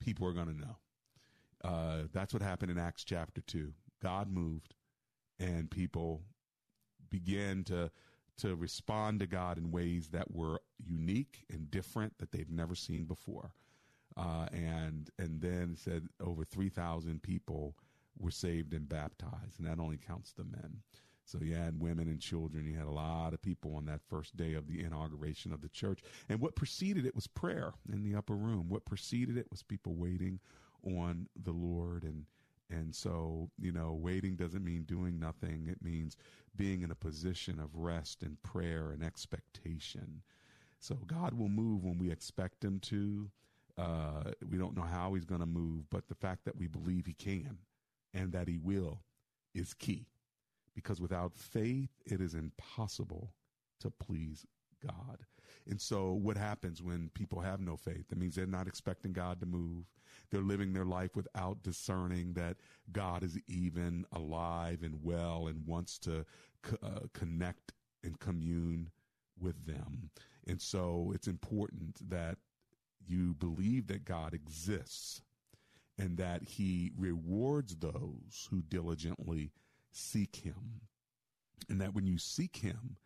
people 0.00 0.26
are 0.28 0.32
going 0.32 0.48
to 0.48 0.60
know. 0.60 0.76
Uh, 1.64 2.02
that's 2.12 2.32
what 2.32 2.42
happened 2.42 2.70
in 2.70 2.78
Acts 2.78 3.04
chapter 3.04 3.40
two. 3.40 3.72
God 4.02 4.30
moved, 4.30 4.74
and 5.38 5.70
people 5.70 6.22
began 7.10 7.64
to 7.64 7.90
to 8.38 8.54
respond 8.54 9.20
to 9.20 9.26
God 9.26 9.58
in 9.58 9.70
ways 9.70 10.08
that 10.08 10.32
were 10.34 10.60
unique 10.78 11.44
and 11.50 11.70
different 11.70 12.18
that 12.18 12.32
they've 12.32 12.50
never 12.50 12.74
seen 12.74 13.04
before. 13.04 13.52
Uh, 14.16 14.46
and 14.52 15.10
and 15.18 15.40
then 15.42 15.76
said 15.76 16.08
over 16.20 16.44
three 16.44 16.70
thousand 16.70 17.22
people 17.22 17.76
were 18.18 18.30
saved 18.30 18.72
and 18.72 18.88
baptized, 18.88 19.58
and 19.58 19.68
that 19.68 19.78
only 19.78 19.98
counts 19.98 20.32
the 20.32 20.44
men. 20.44 20.78
So 21.26 21.38
you 21.42 21.54
had 21.54 21.80
women 21.80 22.08
and 22.08 22.20
children. 22.20 22.66
You 22.66 22.76
had 22.78 22.86
a 22.86 22.90
lot 22.90 23.34
of 23.34 23.42
people 23.42 23.74
on 23.74 23.84
that 23.86 24.00
first 24.08 24.36
day 24.36 24.54
of 24.54 24.68
the 24.68 24.82
inauguration 24.84 25.52
of 25.52 25.60
the 25.60 25.68
church. 25.68 26.00
And 26.28 26.40
what 26.40 26.54
preceded 26.54 27.04
it 27.04 27.16
was 27.16 27.26
prayer 27.26 27.72
in 27.92 28.04
the 28.04 28.14
upper 28.14 28.36
room. 28.36 28.68
What 28.68 28.84
preceded 28.84 29.36
it 29.36 29.50
was 29.50 29.62
people 29.62 29.96
waiting 29.96 30.38
on 30.84 31.28
the 31.42 31.52
Lord 31.52 32.04
and 32.04 32.26
and 32.70 32.94
so, 32.94 33.50
you 33.58 33.72
know, 33.72 33.92
waiting 33.92 34.34
doesn't 34.36 34.64
mean 34.64 34.82
doing 34.82 35.18
nothing. 35.18 35.68
It 35.70 35.82
means 35.82 36.16
being 36.56 36.82
in 36.82 36.90
a 36.90 36.96
position 36.96 37.60
of 37.60 37.76
rest 37.76 38.22
and 38.22 38.42
prayer 38.42 38.90
and 38.90 39.04
expectation. 39.04 40.22
So 40.80 40.96
God 41.06 41.34
will 41.34 41.48
move 41.48 41.84
when 41.84 41.98
we 41.98 42.10
expect 42.10 42.64
him 42.64 42.80
to. 42.80 43.30
Uh, 43.78 44.30
we 44.50 44.58
don't 44.58 44.76
know 44.76 44.82
how 44.82 45.14
he's 45.14 45.24
going 45.24 45.40
to 45.40 45.46
move, 45.46 45.88
but 45.90 46.08
the 46.08 46.14
fact 46.14 46.44
that 46.44 46.56
we 46.56 46.66
believe 46.66 47.06
he 47.06 47.12
can 47.12 47.58
and 48.14 48.32
that 48.32 48.48
he 48.48 48.58
will 48.58 49.00
is 49.54 49.74
key. 49.74 50.06
Because 50.74 51.00
without 51.00 51.34
faith, 51.34 51.90
it 52.04 52.20
is 52.20 52.34
impossible 52.34 53.32
to 53.80 53.90
please 53.90 54.44
God. 54.86 55.18
And 55.68 55.80
so, 55.80 56.12
what 56.12 56.36
happens 56.36 56.82
when 56.82 57.10
people 57.14 57.40
have 57.40 57.60
no 57.60 57.76
faith? 57.76 58.08
That 58.08 58.18
means 58.18 58.36
they're 58.36 58.46
not 58.46 58.68
expecting 58.68 59.12
God 59.12 59.40
to 59.40 59.46
move. 59.46 59.84
They're 60.30 60.40
living 60.40 60.72
their 60.72 60.84
life 60.84 61.16
without 61.16 61.62
discerning 61.62 62.34
that 62.34 62.56
God 62.92 63.22
is 63.22 63.38
even 63.48 64.04
alive 64.12 64.82
and 64.82 65.02
well 65.02 65.48
and 65.48 65.66
wants 65.66 65.98
to 66.00 66.24
uh, 66.82 67.00
connect 67.14 67.72
and 68.04 68.18
commune 68.20 68.90
with 69.40 69.66
them. 69.66 70.10
And 70.46 70.60
so, 70.60 71.12
it's 71.14 71.26
important 71.26 72.08
that 72.08 72.38
you 73.06 73.34
believe 73.34 73.88
that 73.88 74.04
God 74.04 74.34
exists 74.34 75.22
and 75.98 76.16
that 76.18 76.42
he 76.42 76.92
rewards 76.96 77.76
those 77.76 78.48
who 78.50 78.62
diligently 78.62 79.50
seek 79.92 80.36
him. 80.36 80.82
And 81.68 81.80
that 81.80 81.94
when 81.94 82.06
you 82.06 82.18
seek 82.18 82.56
him, 82.56 82.96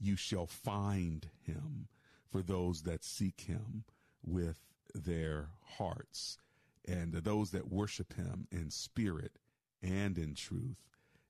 you 0.00 0.16
shall 0.16 0.46
find 0.46 1.28
him 1.42 1.88
for 2.30 2.42
those 2.42 2.82
that 2.82 3.04
seek 3.04 3.42
him 3.42 3.84
with 4.24 4.58
their 4.94 5.48
hearts 5.76 6.38
and 6.86 7.12
those 7.12 7.50
that 7.50 7.70
worship 7.70 8.14
him 8.14 8.46
in 8.50 8.70
spirit 8.70 9.38
and 9.82 10.18
in 10.18 10.34
truth. 10.34 10.78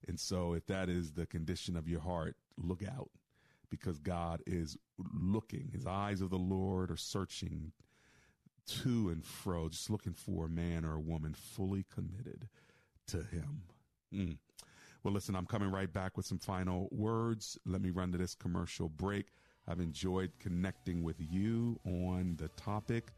And 0.08 0.18
so, 0.18 0.54
if 0.54 0.66
that 0.66 0.88
is 0.88 1.12
the 1.12 1.26
condition 1.26 1.76
of 1.76 1.88
your 1.88 2.00
heart, 2.00 2.36
look 2.56 2.82
out 2.82 3.10
because 3.68 3.98
God 3.98 4.42
is 4.46 4.76
looking. 5.12 5.70
His 5.72 5.86
eyes 5.86 6.20
of 6.20 6.30
the 6.30 6.38
Lord 6.38 6.90
are 6.90 6.96
searching 6.96 7.72
to 8.66 9.10
and 9.10 9.24
fro, 9.24 9.68
just 9.68 9.90
looking 9.90 10.14
for 10.14 10.46
a 10.46 10.48
man 10.48 10.84
or 10.84 10.94
a 10.94 11.00
woman 11.00 11.34
fully 11.34 11.84
committed 11.94 12.48
to 13.08 13.18
him. 13.18 13.62
Mm. 14.14 14.36
Well, 15.02 15.14
listen, 15.14 15.34
I'm 15.34 15.46
coming 15.46 15.70
right 15.70 15.90
back 15.90 16.16
with 16.18 16.26
some 16.26 16.38
final 16.38 16.88
words. 16.90 17.58
Let 17.64 17.80
me 17.80 17.90
run 17.90 18.12
to 18.12 18.18
this 18.18 18.34
commercial 18.34 18.90
break. 18.90 19.28
I've 19.66 19.80
enjoyed 19.80 20.30
connecting 20.38 21.02
with 21.02 21.16
you 21.18 21.78
on 21.86 22.36
the 22.36 22.48
topic 22.48 23.12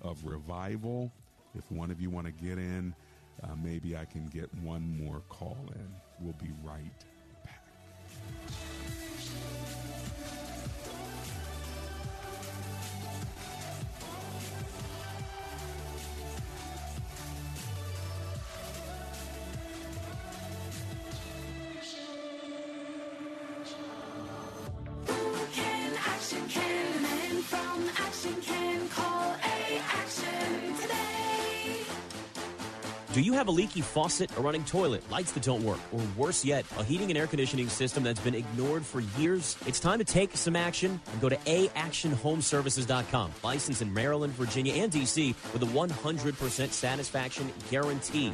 of 0.00 0.24
revival. 0.24 1.12
If 1.56 1.70
one 1.72 1.90
of 1.90 2.00
you 2.00 2.08
want 2.08 2.26
to 2.26 2.32
get 2.32 2.58
in, 2.58 2.94
uh, 3.42 3.56
maybe 3.60 3.96
I 3.96 4.04
can 4.04 4.26
get 4.26 4.52
one 4.62 4.96
more 5.02 5.22
call 5.28 5.58
in. 5.74 5.88
We'll 6.20 6.34
be 6.34 6.52
right 6.62 7.04
Do 33.14 33.20
you 33.20 33.32
have 33.34 33.46
a 33.46 33.52
leaky 33.52 33.80
faucet, 33.80 34.36
a 34.36 34.40
running 34.40 34.64
toilet, 34.64 35.08
lights 35.08 35.30
that 35.32 35.44
don't 35.44 35.62
work, 35.62 35.78
or 35.92 36.00
worse 36.16 36.44
yet, 36.44 36.66
a 36.76 36.82
heating 36.82 37.10
and 37.10 37.16
air 37.16 37.28
conditioning 37.28 37.68
system 37.68 38.02
that's 38.02 38.18
been 38.18 38.34
ignored 38.34 38.84
for 38.84 39.02
years? 39.20 39.56
It's 39.68 39.78
time 39.78 40.00
to 40.00 40.04
take 40.04 40.36
some 40.36 40.56
action 40.56 41.00
and 41.12 41.20
go 41.20 41.28
to 41.28 41.36
aactionhomeservices.com. 41.36 43.30
Licensed 43.44 43.82
in 43.82 43.94
Maryland, 43.94 44.32
Virginia, 44.32 44.74
and 44.82 44.90
DC 44.90 45.28
with 45.52 45.62
a 45.62 45.66
100% 45.66 46.72
satisfaction 46.72 47.52
guarantee. 47.70 48.32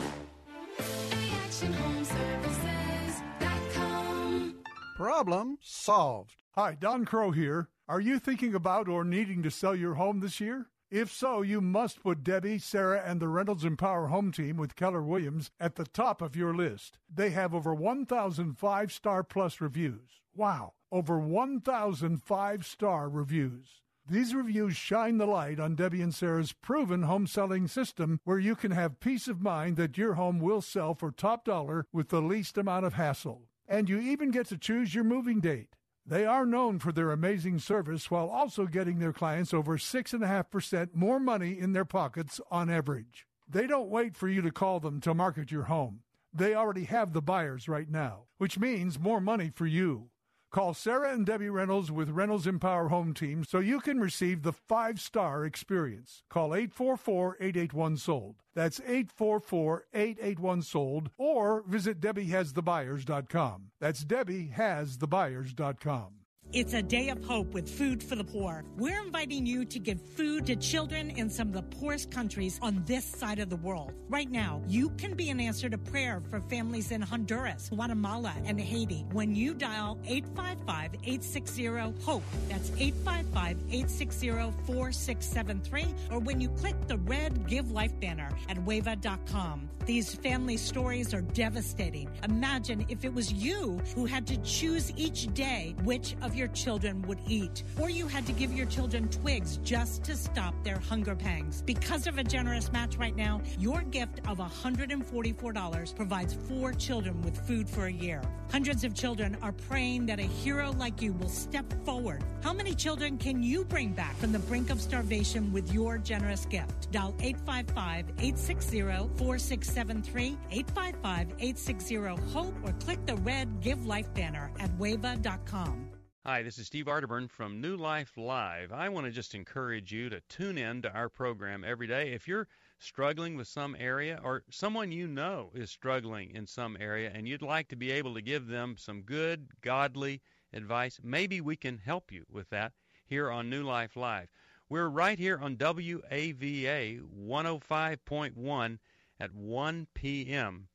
Problem 4.96 5.58
solved. 5.60 6.36
Hi, 6.52 6.74
Don 6.80 7.04
Crow 7.04 7.32
here. 7.32 7.68
Are 7.86 8.00
you 8.00 8.18
thinking 8.18 8.54
about 8.54 8.88
or 8.88 9.04
needing 9.04 9.42
to 9.42 9.50
sell 9.50 9.76
your 9.76 9.96
home 9.96 10.20
this 10.20 10.40
year? 10.40 10.69
If 10.90 11.12
so, 11.12 11.40
you 11.40 11.60
must 11.60 12.02
put 12.02 12.24
Debbie, 12.24 12.58
Sarah, 12.58 13.00
and 13.06 13.20
the 13.20 13.28
Reynolds 13.28 13.64
Empower 13.64 14.08
Home 14.08 14.32
Team 14.32 14.56
with 14.56 14.74
Keller 14.74 15.02
Williams 15.02 15.52
at 15.60 15.76
the 15.76 15.84
top 15.84 16.20
of 16.20 16.34
your 16.34 16.52
list. 16.52 16.98
They 17.08 17.30
have 17.30 17.54
over 17.54 17.72
1,000 17.72 18.58
five 18.58 18.90
star 18.90 19.22
plus 19.22 19.60
reviews. 19.60 20.20
Wow, 20.34 20.72
over 20.90 21.20
1,000 21.20 22.20
five 22.24 22.66
star 22.66 23.08
reviews. 23.08 23.82
These 24.04 24.34
reviews 24.34 24.74
shine 24.74 25.18
the 25.18 25.26
light 25.26 25.60
on 25.60 25.76
Debbie 25.76 26.02
and 26.02 26.12
Sarah's 26.12 26.52
proven 26.52 27.04
home 27.04 27.28
selling 27.28 27.68
system 27.68 28.18
where 28.24 28.40
you 28.40 28.56
can 28.56 28.72
have 28.72 28.98
peace 28.98 29.28
of 29.28 29.40
mind 29.40 29.76
that 29.76 29.96
your 29.96 30.14
home 30.14 30.40
will 30.40 30.60
sell 30.60 30.94
for 30.94 31.12
top 31.12 31.44
dollar 31.44 31.86
with 31.92 32.08
the 32.08 32.20
least 32.20 32.58
amount 32.58 32.84
of 32.84 32.94
hassle. 32.94 33.46
And 33.68 33.88
you 33.88 34.00
even 34.00 34.32
get 34.32 34.46
to 34.48 34.58
choose 34.58 34.92
your 34.92 35.04
moving 35.04 35.38
date. 35.38 35.76
They 36.10 36.26
are 36.26 36.44
known 36.44 36.80
for 36.80 36.90
their 36.90 37.12
amazing 37.12 37.60
service 37.60 38.10
while 38.10 38.28
also 38.28 38.66
getting 38.66 38.98
their 38.98 39.12
clients 39.12 39.54
over 39.54 39.78
6.5% 39.78 40.88
more 40.92 41.20
money 41.20 41.56
in 41.56 41.72
their 41.72 41.84
pockets 41.84 42.40
on 42.50 42.68
average. 42.68 43.28
They 43.48 43.68
don't 43.68 43.88
wait 43.88 44.16
for 44.16 44.26
you 44.28 44.42
to 44.42 44.50
call 44.50 44.80
them 44.80 45.00
to 45.02 45.14
market 45.14 45.52
your 45.52 45.62
home. 45.62 46.00
They 46.34 46.52
already 46.52 46.86
have 46.86 47.12
the 47.12 47.22
buyers 47.22 47.68
right 47.68 47.88
now, 47.88 48.24
which 48.38 48.58
means 48.58 48.98
more 48.98 49.20
money 49.20 49.52
for 49.54 49.66
you. 49.66 50.10
Call 50.50 50.74
Sarah 50.74 51.12
and 51.12 51.24
Debbie 51.24 51.48
Reynolds 51.48 51.92
with 51.92 52.10
Reynolds 52.10 52.44
Empower 52.44 52.88
Home 52.88 53.14
Team 53.14 53.44
so 53.44 53.60
you 53.60 53.78
can 53.80 54.00
receive 54.00 54.42
the 54.42 54.52
five 54.52 55.00
star 55.00 55.44
experience. 55.44 56.24
Call 56.28 56.56
844 56.56 57.36
881 57.40 57.96
SOLD. 57.96 58.34
That's 58.54 58.80
844 58.80 59.84
881 59.94 60.62
SOLD 60.62 61.10
or 61.16 61.62
visit 61.68 62.00
DebbieHasTheBuyers.com. 62.00 63.70
That's 63.78 64.04
DebbieHasTheBuyers.com. 64.04 66.19
It's 66.52 66.74
a 66.74 66.82
day 66.82 67.10
of 67.10 67.24
hope 67.24 67.54
with 67.54 67.70
Food 67.70 68.02
for 68.02 68.16
the 68.16 68.24
Poor. 68.24 68.64
We're 68.76 69.00
inviting 69.00 69.46
you 69.46 69.64
to 69.66 69.78
give 69.78 70.00
food 70.00 70.46
to 70.46 70.56
children 70.56 71.10
in 71.10 71.30
some 71.30 71.46
of 71.46 71.54
the 71.54 71.62
poorest 71.62 72.10
countries 72.10 72.58
on 72.60 72.82
this 72.86 73.04
side 73.04 73.38
of 73.38 73.50
the 73.50 73.56
world. 73.56 73.92
Right 74.08 74.28
now, 74.28 74.60
you 74.66 74.90
can 74.98 75.14
be 75.14 75.30
an 75.30 75.38
answer 75.38 75.68
to 75.68 75.78
prayer 75.78 76.20
for 76.28 76.40
families 76.40 76.90
in 76.90 77.02
Honduras, 77.02 77.68
Guatemala, 77.68 78.34
and 78.44 78.60
Haiti 78.60 79.06
when 79.12 79.32
you 79.32 79.54
dial 79.54 79.96
855 80.04 80.94
860 80.94 81.66
HOPE. 82.04 82.22
That's 82.48 82.72
855 82.76 83.56
860 83.70 84.30
4673, 84.66 85.94
or 86.10 86.18
when 86.18 86.40
you 86.40 86.48
click 86.48 86.74
the 86.88 86.98
red 86.98 87.46
Give 87.46 87.70
Life 87.70 87.92
banner 88.00 88.28
at 88.48 88.56
wava.com. 88.56 89.70
These 89.86 90.14
family 90.14 90.56
stories 90.56 91.14
are 91.14 91.22
devastating. 91.22 92.08
Imagine 92.24 92.86
if 92.88 93.04
it 93.04 93.12
was 93.12 93.32
you 93.32 93.80
who 93.94 94.04
had 94.04 94.26
to 94.26 94.36
choose 94.38 94.92
each 94.96 95.32
day 95.32 95.74
which 95.84 96.16
of 96.22 96.34
your 96.40 96.48
children 96.48 97.02
would 97.02 97.20
eat, 97.28 97.62
or 97.78 97.90
you 97.90 98.08
had 98.08 98.26
to 98.26 98.32
give 98.32 98.52
your 98.54 98.64
children 98.66 99.08
twigs 99.10 99.58
just 99.58 100.02
to 100.04 100.16
stop 100.16 100.54
their 100.64 100.78
hunger 100.78 101.14
pangs. 101.14 101.62
Because 101.66 102.06
of 102.06 102.16
a 102.16 102.24
generous 102.24 102.72
match 102.72 102.96
right 102.96 103.14
now, 103.14 103.42
your 103.58 103.82
gift 103.82 104.20
of 104.26 104.38
$144 104.38 105.94
provides 105.94 106.34
four 106.48 106.72
children 106.72 107.20
with 107.20 107.36
food 107.46 107.68
for 107.68 107.86
a 107.86 107.92
year. 107.92 108.22
Hundreds 108.50 108.84
of 108.84 108.94
children 108.94 109.36
are 109.42 109.52
praying 109.52 110.06
that 110.06 110.18
a 110.18 110.22
hero 110.22 110.72
like 110.78 111.02
you 111.02 111.12
will 111.12 111.28
step 111.28 111.66
forward. 111.84 112.24
How 112.42 112.54
many 112.54 112.74
children 112.74 113.18
can 113.18 113.42
you 113.42 113.64
bring 113.64 113.92
back 113.92 114.16
from 114.16 114.32
the 114.32 114.38
brink 114.38 114.70
of 114.70 114.80
starvation 114.80 115.52
with 115.52 115.72
your 115.74 115.98
generous 115.98 116.46
gift? 116.46 116.90
Dial 116.90 117.14
855 117.20 118.06
860 118.18 118.80
4673, 118.80 120.38
855 120.50 121.26
860 121.38 121.96
HOPE, 122.32 122.54
or 122.64 122.72
click 122.80 123.04
the 123.04 123.16
red 123.16 123.60
Give 123.60 123.84
Life 123.84 124.12
banner 124.14 124.50
at 124.58 124.70
wava.com. 124.78 125.89
Hi, 126.26 126.42
this 126.42 126.58
is 126.58 126.66
Steve 126.66 126.84
Arterburn 126.84 127.30
from 127.30 127.62
New 127.62 127.78
Life 127.78 128.18
Live. 128.18 128.72
I 128.72 128.90
want 128.90 129.06
to 129.06 129.10
just 129.10 129.34
encourage 129.34 129.90
you 129.90 130.10
to 130.10 130.20
tune 130.28 130.58
in 130.58 130.82
to 130.82 130.92
our 130.92 131.08
program 131.08 131.64
every 131.64 131.86
day. 131.86 132.12
If 132.12 132.28
you're 132.28 132.46
struggling 132.78 133.36
with 133.36 133.48
some 133.48 133.74
area 133.78 134.20
or 134.22 134.44
someone 134.50 134.92
you 134.92 135.08
know 135.08 135.50
is 135.54 135.70
struggling 135.70 136.30
in 136.32 136.46
some 136.46 136.76
area 136.78 137.10
and 137.14 137.26
you'd 137.26 137.40
like 137.40 137.68
to 137.68 137.76
be 137.76 137.90
able 137.90 138.12
to 138.12 138.20
give 138.20 138.48
them 138.48 138.76
some 138.76 139.00
good, 139.00 139.48
godly 139.62 140.20
advice, 140.52 141.00
maybe 141.02 141.40
we 141.40 141.56
can 141.56 141.78
help 141.78 142.12
you 142.12 142.26
with 142.30 142.50
that 142.50 142.74
here 143.06 143.30
on 143.30 143.48
New 143.48 143.62
Life 143.62 143.96
Live. 143.96 144.28
We're 144.68 144.90
right 144.90 145.18
here 145.18 145.38
on 145.38 145.56
WAVA 145.56 147.00
105.1 147.18 148.78
at 149.20 149.32
1 149.34 149.86
p.m. 149.94 150.68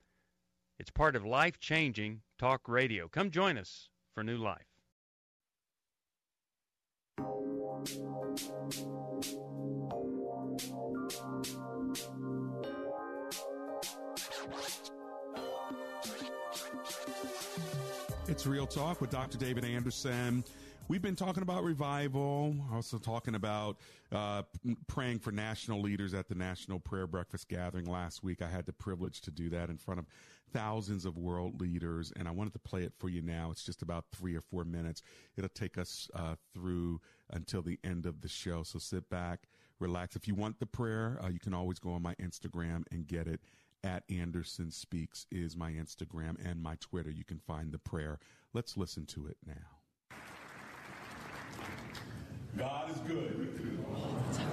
It's 0.79 0.89
part 0.89 1.15
of 1.15 1.23
life 1.23 1.59
changing 1.59 2.23
talk 2.39 2.67
radio. 2.67 3.07
Come 3.07 3.29
join 3.29 3.59
us 3.59 3.89
for 4.15 4.23
New 4.23 4.37
Life. 4.37 4.74
It's 18.27 18.47
Real 18.47 18.65
Talk 18.65 19.01
with 19.01 19.11
Dr. 19.11 19.37
David 19.37 19.65
Anderson. 19.65 20.43
We've 20.87 21.01
been 21.01 21.15
talking 21.15 21.41
about 21.41 21.63
revival, 21.63 22.55
also 22.71 22.99
talking 22.99 23.33
about 23.33 23.77
uh, 24.11 24.43
praying 24.85 25.17
for 25.17 25.31
national 25.31 25.81
leaders 25.81 26.13
at 26.13 26.27
the 26.27 26.35
National 26.35 26.79
Prayer 26.79 27.07
Breakfast 27.07 27.49
Gathering 27.49 27.85
last 27.85 28.23
week. 28.23 28.43
I 28.43 28.47
had 28.47 28.67
the 28.67 28.73
privilege 28.73 29.21
to 29.21 29.31
do 29.31 29.49
that 29.49 29.71
in 29.71 29.77
front 29.77 29.99
of 29.99 30.05
thousands 30.53 31.05
of 31.05 31.17
world 31.17 31.59
leaders, 31.59 32.13
and 32.15 32.27
I 32.27 32.31
wanted 32.31 32.53
to 32.53 32.59
play 32.59 32.83
it 32.83 32.93
for 32.99 33.09
you 33.09 33.23
now. 33.23 33.49
It's 33.49 33.63
just 33.63 33.81
about 33.81 34.05
three 34.11 34.35
or 34.35 34.41
four 34.41 34.63
minutes. 34.63 35.01
It'll 35.35 35.49
take 35.49 35.79
us 35.79 36.07
uh, 36.13 36.35
through 36.53 37.01
until 37.31 37.63
the 37.63 37.79
end 37.83 38.05
of 38.05 38.21
the 38.21 38.29
show. 38.29 38.61
So 38.61 38.77
sit 38.77 39.09
back, 39.09 39.47
relax. 39.79 40.15
If 40.15 40.27
you 40.27 40.35
want 40.35 40.59
the 40.59 40.67
prayer, 40.67 41.19
uh, 41.23 41.29
you 41.29 41.39
can 41.39 41.55
always 41.55 41.79
go 41.79 41.93
on 41.93 42.03
my 42.03 42.13
Instagram 42.15 42.83
and 42.91 43.07
get 43.07 43.27
it. 43.27 43.41
At 43.83 44.03
Anderson 44.09 44.69
Speaks 44.69 45.25
is 45.31 45.57
my 45.57 45.71
Instagram 45.71 46.37
and 46.47 46.61
my 46.61 46.75
Twitter. 46.79 47.09
You 47.09 47.23
can 47.23 47.39
find 47.39 47.71
the 47.71 47.79
prayer. 47.79 48.19
Let's 48.53 48.77
listen 48.77 49.07
to 49.07 49.25
it 49.25 49.37
now. 49.45 49.74
God 52.57 52.91
is 52.91 52.97
good 52.99 53.49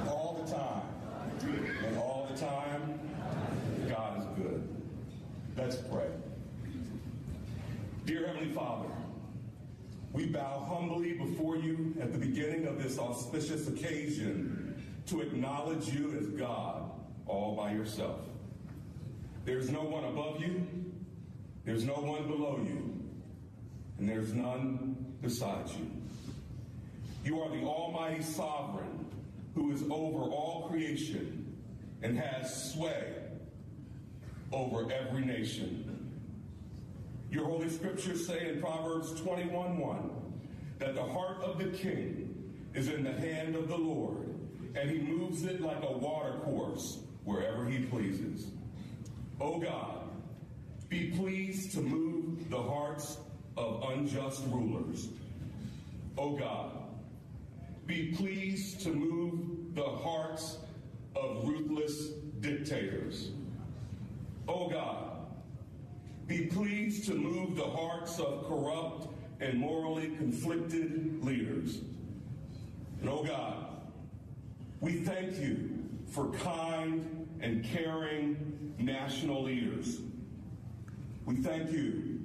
all 0.08 0.42
the 0.44 0.52
time. 0.52 0.82
And 1.84 1.96
all 1.96 2.28
the 2.32 2.38
time, 2.38 3.00
God 3.88 4.20
is 4.20 4.24
good. 4.36 4.68
Let's 5.56 5.76
pray. 5.76 6.08
Dear 8.04 8.26
Heavenly 8.26 8.52
Father, 8.52 8.88
we 10.12 10.26
bow 10.26 10.66
humbly 10.68 11.14
before 11.14 11.56
you 11.56 11.94
at 12.00 12.12
the 12.12 12.18
beginning 12.18 12.66
of 12.66 12.82
this 12.82 12.98
auspicious 12.98 13.68
occasion 13.68 14.82
to 15.06 15.20
acknowledge 15.20 15.88
you 15.88 16.16
as 16.18 16.26
God 16.28 16.90
all 17.26 17.54
by 17.56 17.72
yourself. 17.72 18.20
There's 19.44 19.70
no 19.70 19.82
one 19.82 20.04
above 20.04 20.40
you, 20.40 20.66
there's 21.64 21.84
no 21.84 21.94
one 21.94 22.26
below 22.28 22.60
you, 22.62 23.00
and 23.98 24.08
there's 24.08 24.32
none 24.32 25.14
beside 25.20 25.68
you. 25.70 26.01
You 27.24 27.40
are 27.40 27.48
the 27.50 27.62
Almighty 27.62 28.22
Sovereign 28.22 29.06
who 29.54 29.70
is 29.72 29.82
over 29.82 30.22
all 30.22 30.68
creation 30.68 31.56
and 32.02 32.18
has 32.18 32.72
sway 32.72 33.14
over 34.52 34.90
every 34.92 35.24
nation. 35.24 35.88
Your 37.30 37.46
Holy 37.46 37.68
Scriptures 37.68 38.26
say 38.26 38.48
in 38.48 38.60
Proverbs 38.60 39.12
21:1 39.20 40.10
that 40.78 40.94
the 40.94 41.04
heart 41.04 41.42
of 41.42 41.58
the 41.58 41.70
king 41.76 42.52
is 42.74 42.88
in 42.88 43.04
the 43.04 43.12
hand 43.12 43.54
of 43.54 43.68
the 43.68 43.78
Lord, 43.78 44.34
and 44.74 44.90
he 44.90 44.98
moves 44.98 45.44
it 45.44 45.60
like 45.60 45.82
a 45.82 45.92
watercourse 45.92 47.00
wherever 47.24 47.66
he 47.68 47.84
pleases. 47.84 48.50
O 49.40 49.60
God, 49.60 50.08
be 50.88 51.10
pleased 51.10 51.72
to 51.72 51.80
move 51.80 52.50
the 52.50 52.62
hearts 52.62 53.18
of 53.56 53.82
unjust 53.90 54.42
rulers. 54.48 55.08
O 56.18 56.36
God, 56.36 56.81
be 57.86 58.12
pleased 58.12 58.80
to 58.82 58.90
move 58.90 59.74
the 59.74 59.82
hearts 59.82 60.58
of 61.16 61.46
ruthless 61.46 62.08
dictators. 62.40 63.30
O 64.48 64.68
God, 64.68 65.12
be 66.26 66.46
pleased 66.46 67.06
to 67.06 67.14
move 67.14 67.56
the 67.56 67.64
hearts 67.64 68.18
of 68.18 68.46
corrupt 68.46 69.08
and 69.40 69.58
morally 69.58 70.08
conflicted 70.16 71.22
leaders. 71.24 71.80
And 73.00 73.08
oh 73.08 73.24
God, 73.24 73.66
we 74.80 74.92
thank 75.00 75.38
you 75.38 75.88
for 76.10 76.30
kind 76.30 77.28
and 77.40 77.64
caring 77.64 78.74
national 78.78 79.42
leaders. 79.42 80.00
We 81.24 81.36
thank 81.36 81.70
you 81.72 82.20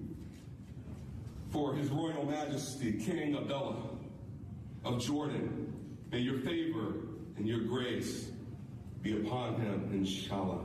for 1.51 1.73
His 1.73 1.89
Royal 1.89 2.25
Majesty 2.25 2.93
King 2.93 3.35
Abdullah 3.35 3.86
of 4.83 4.99
Jordan. 4.99 5.73
May 6.11 6.19
your 6.19 6.39
favor 6.39 6.93
and 7.37 7.47
your 7.47 7.61
grace 7.61 8.29
be 9.01 9.21
upon 9.21 9.59
him, 9.59 9.89
inshallah. 9.91 10.61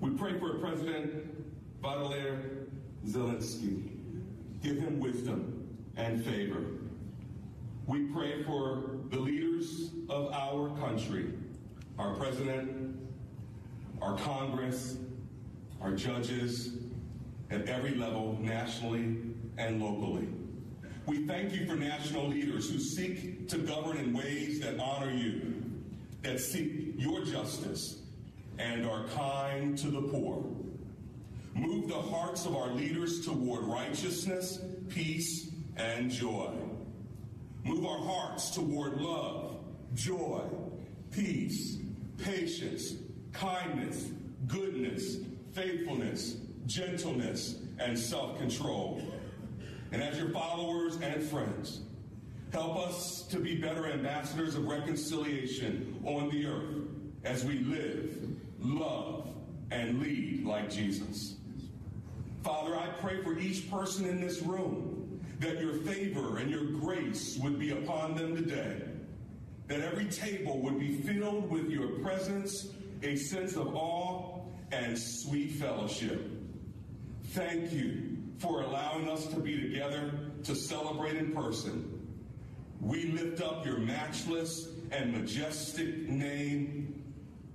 We 0.00 0.10
pray 0.10 0.38
for 0.38 0.54
President 0.58 1.82
Volodymyr 1.82 2.66
Zelensky. 3.06 3.90
Give 4.62 4.78
him 4.78 5.00
wisdom 5.00 5.68
and 5.96 6.24
favor. 6.24 6.64
We 7.86 8.04
pray 8.06 8.42
for 8.44 8.98
the 9.10 9.18
leaders 9.18 9.90
of 10.08 10.32
our 10.32 10.70
country, 10.78 11.32
our 11.98 12.14
president, 12.14 12.96
our 14.00 14.16
Congress, 14.18 14.96
our 15.80 15.92
judges, 15.92 16.76
at 17.50 17.66
every 17.68 17.94
level, 17.94 18.38
nationally 18.40 19.16
and 19.58 19.82
locally. 19.82 20.28
We 21.10 21.26
thank 21.26 21.52
you 21.52 21.66
for 21.66 21.74
national 21.74 22.28
leaders 22.28 22.70
who 22.70 22.78
seek 22.78 23.48
to 23.48 23.58
govern 23.58 23.96
in 23.96 24.12
ways 24.16 24.60
that 24.60 24.78
honor 24.78 25.10
you, 25.10 25.60
that 26.22 26.38
seek 26.38 26.94
your 26.96 27.24
justice, 27.24 27.98
and 28.60 28.86
are 28.86 29.08
kind 29.08 29.76
to 29.78 29.88
the 29.88 30.02
poor. 30.02 30.44
Move 31.56 31.88
the 31.88 32.00
hearts 32.00 32.46
of 32.46 32.54
our 32.54 32.70
leaders 32.70 33.26
toward 33.26 33.64
righteousness, 33.64 34.60
peace, 34.88 35.50
and 35.76 36.12
joy. 36.12 36.54
Move 37.64 37.84
our 37.86 37.98
hearts 37.98 38.50
toward 38.50 39.00
love, 39.00 39.56
joy, 39.96 40.44
peace, 41.10 41.78
patience, 42.18 42.92
kindness, 43.32 44.12
goodness, 44.46 45.16
faithfulness, 45.54 46.36
gentleness, 46.66 47.56
and 47.80 47.98
self 47.98 48.38
control. 48.38 49.02
And 49.92 50.02
as 50.02 50.18
your 50.18 50.30
followers 50.30 50.96
and 50.96 51.22
friends, 51.22 51.80
help 52.52 52.78
us 52.78 53.22
to 53.30 53.38
be 53.38 53.56
better 53.56 53.86
ambassadors 53.86 54.54
of 54.54 54.66
reconciliation 54.66 56.00
on 56.04 56.30
the 56.30 56.46
earth 56.46 56.86
as 57.24 57.44
we 57.44 57.58
live, 57.60 58.16
love, 58.60 59.28
and 59.70 60.00
lead 60.00 60.44
like 60.44 60.70
Jesus. 60.70 61.36
Father, 62.42 62.76
I 62.76 62.88
pray 63.00 63.22
for 63.22 63.38
each 63.38 63.70
person 63.70 64.06
in 64.06 64.20
this 64.20 64.40
room 64.42 65.20
that 65.40 65.60
your 65.60 65.74
favor 65.74 66.38
and 66.38 66.50
your 66.50 66.64
grace 66.64 67.38
would 67.42 67.58
be 67.58 67.70
upon 67.72 68.14
them 68.14 68.36
today, 68.36 68.82
that 69.66 69.80
every 69.80 70.06
table 70.06 70.60
would 70.60 70.78
be 70.78 70.96
filled 70.98 71.50
with 71.50 71.68
your 71.68 71.88
presence, 72.00 72.68
a 73.02 73.16
sense 73.16 73.56
of 73.56 73.74
awe, 73.74 74.40
and 74.72 74.98
sweet 74.98 75.52
fellowship. 75.52 76.30
Thank 77.32 77.72
you 77.72 78.09
for 78.40 78.62
allowing 78.62 79.08
us 79.08 79.26
to 79.26 79.38
be 79.38 79.60
together 79.60 80.10
to 80.44 80.54
celebrate 80.54 81.16
in 81.16 81.32
person. 81.32 82.00
We 82.80 83.04
lift 83.12 83.42
up 83.42 83.66
your 83.66 83.78
matchless 83.78 84.68
and 84.90 85.12
majestic 85.12 86.08
name, 86.08 87.04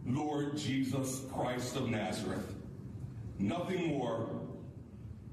Lord 0.06 0.56
Jesus 0.56 1.24
Christ 1.34 1.76
of 1.76 1.90
Nazareth. 1.90 2.54
Nothing 3.40 3.88
more, 3.88 4.30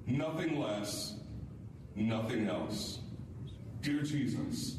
nothing 0.07 0.59
less, 0.59 1.17
nothing 1.95 2.49
else. 2.49 3.01
Dear 3.83 4.03
Jesus, 4.03 4.79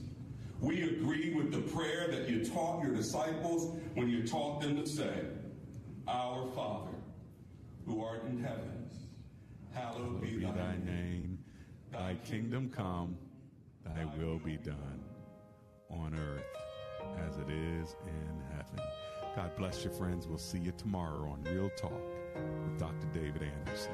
we 0.60 0.82
agree 0.84 1.34
with 1.36 1.52
the 1.52 1.62
prayer 1.72 2.08
that 2.08 2.28
you 2.28 2.44
taught 2.44 2.84
your 2.84 2.96
disciples 2.96 3.80
when 3.94 4.10
you 4.10 4.26
taught 4.26 4.62
them 4.62 4.76
to 4.78 4.88
say, 4.88 5.14
Our 6.08 6.50
Father, 6.54 6.96
who 7.86 8.04
art 8.04 8.24
in 8.26 8.44
heaven, 8.44 8.73
hallowed 9.74 10.22
be, 10.22 10.38
thy, 10.40 10.78
name. 10.86 11.40
thy 11.92 12.16
kingdom 12.26 12.70
come, 12.70 13.18
thy 13.86 14.06
will 14.18 14.40
be 14.40 14.58
done 14.58 15.04
on 15.90 16.16
earth 16.16 16.44
as 17.28 17.38
it 17.38 17.50
is 17.50 17.96
in 18.06 18.42
heaven. 18.56 18.80
God 19.36 19.56
bless 19.56 19.84
you, 19.84 19.90
friends. 19.90 20.28
We'll 20.28 20.38
see 20.38 20.60
you 20.60 20.72
tomorrow 20.78 21.30
on 21.30 21.44
Real 21.44 21.70
Talk 21.78 21.92
with 22.36 22.80
Dr. 22.80 23.08
David 23.14 23.44
Anderson. 23.44 23.94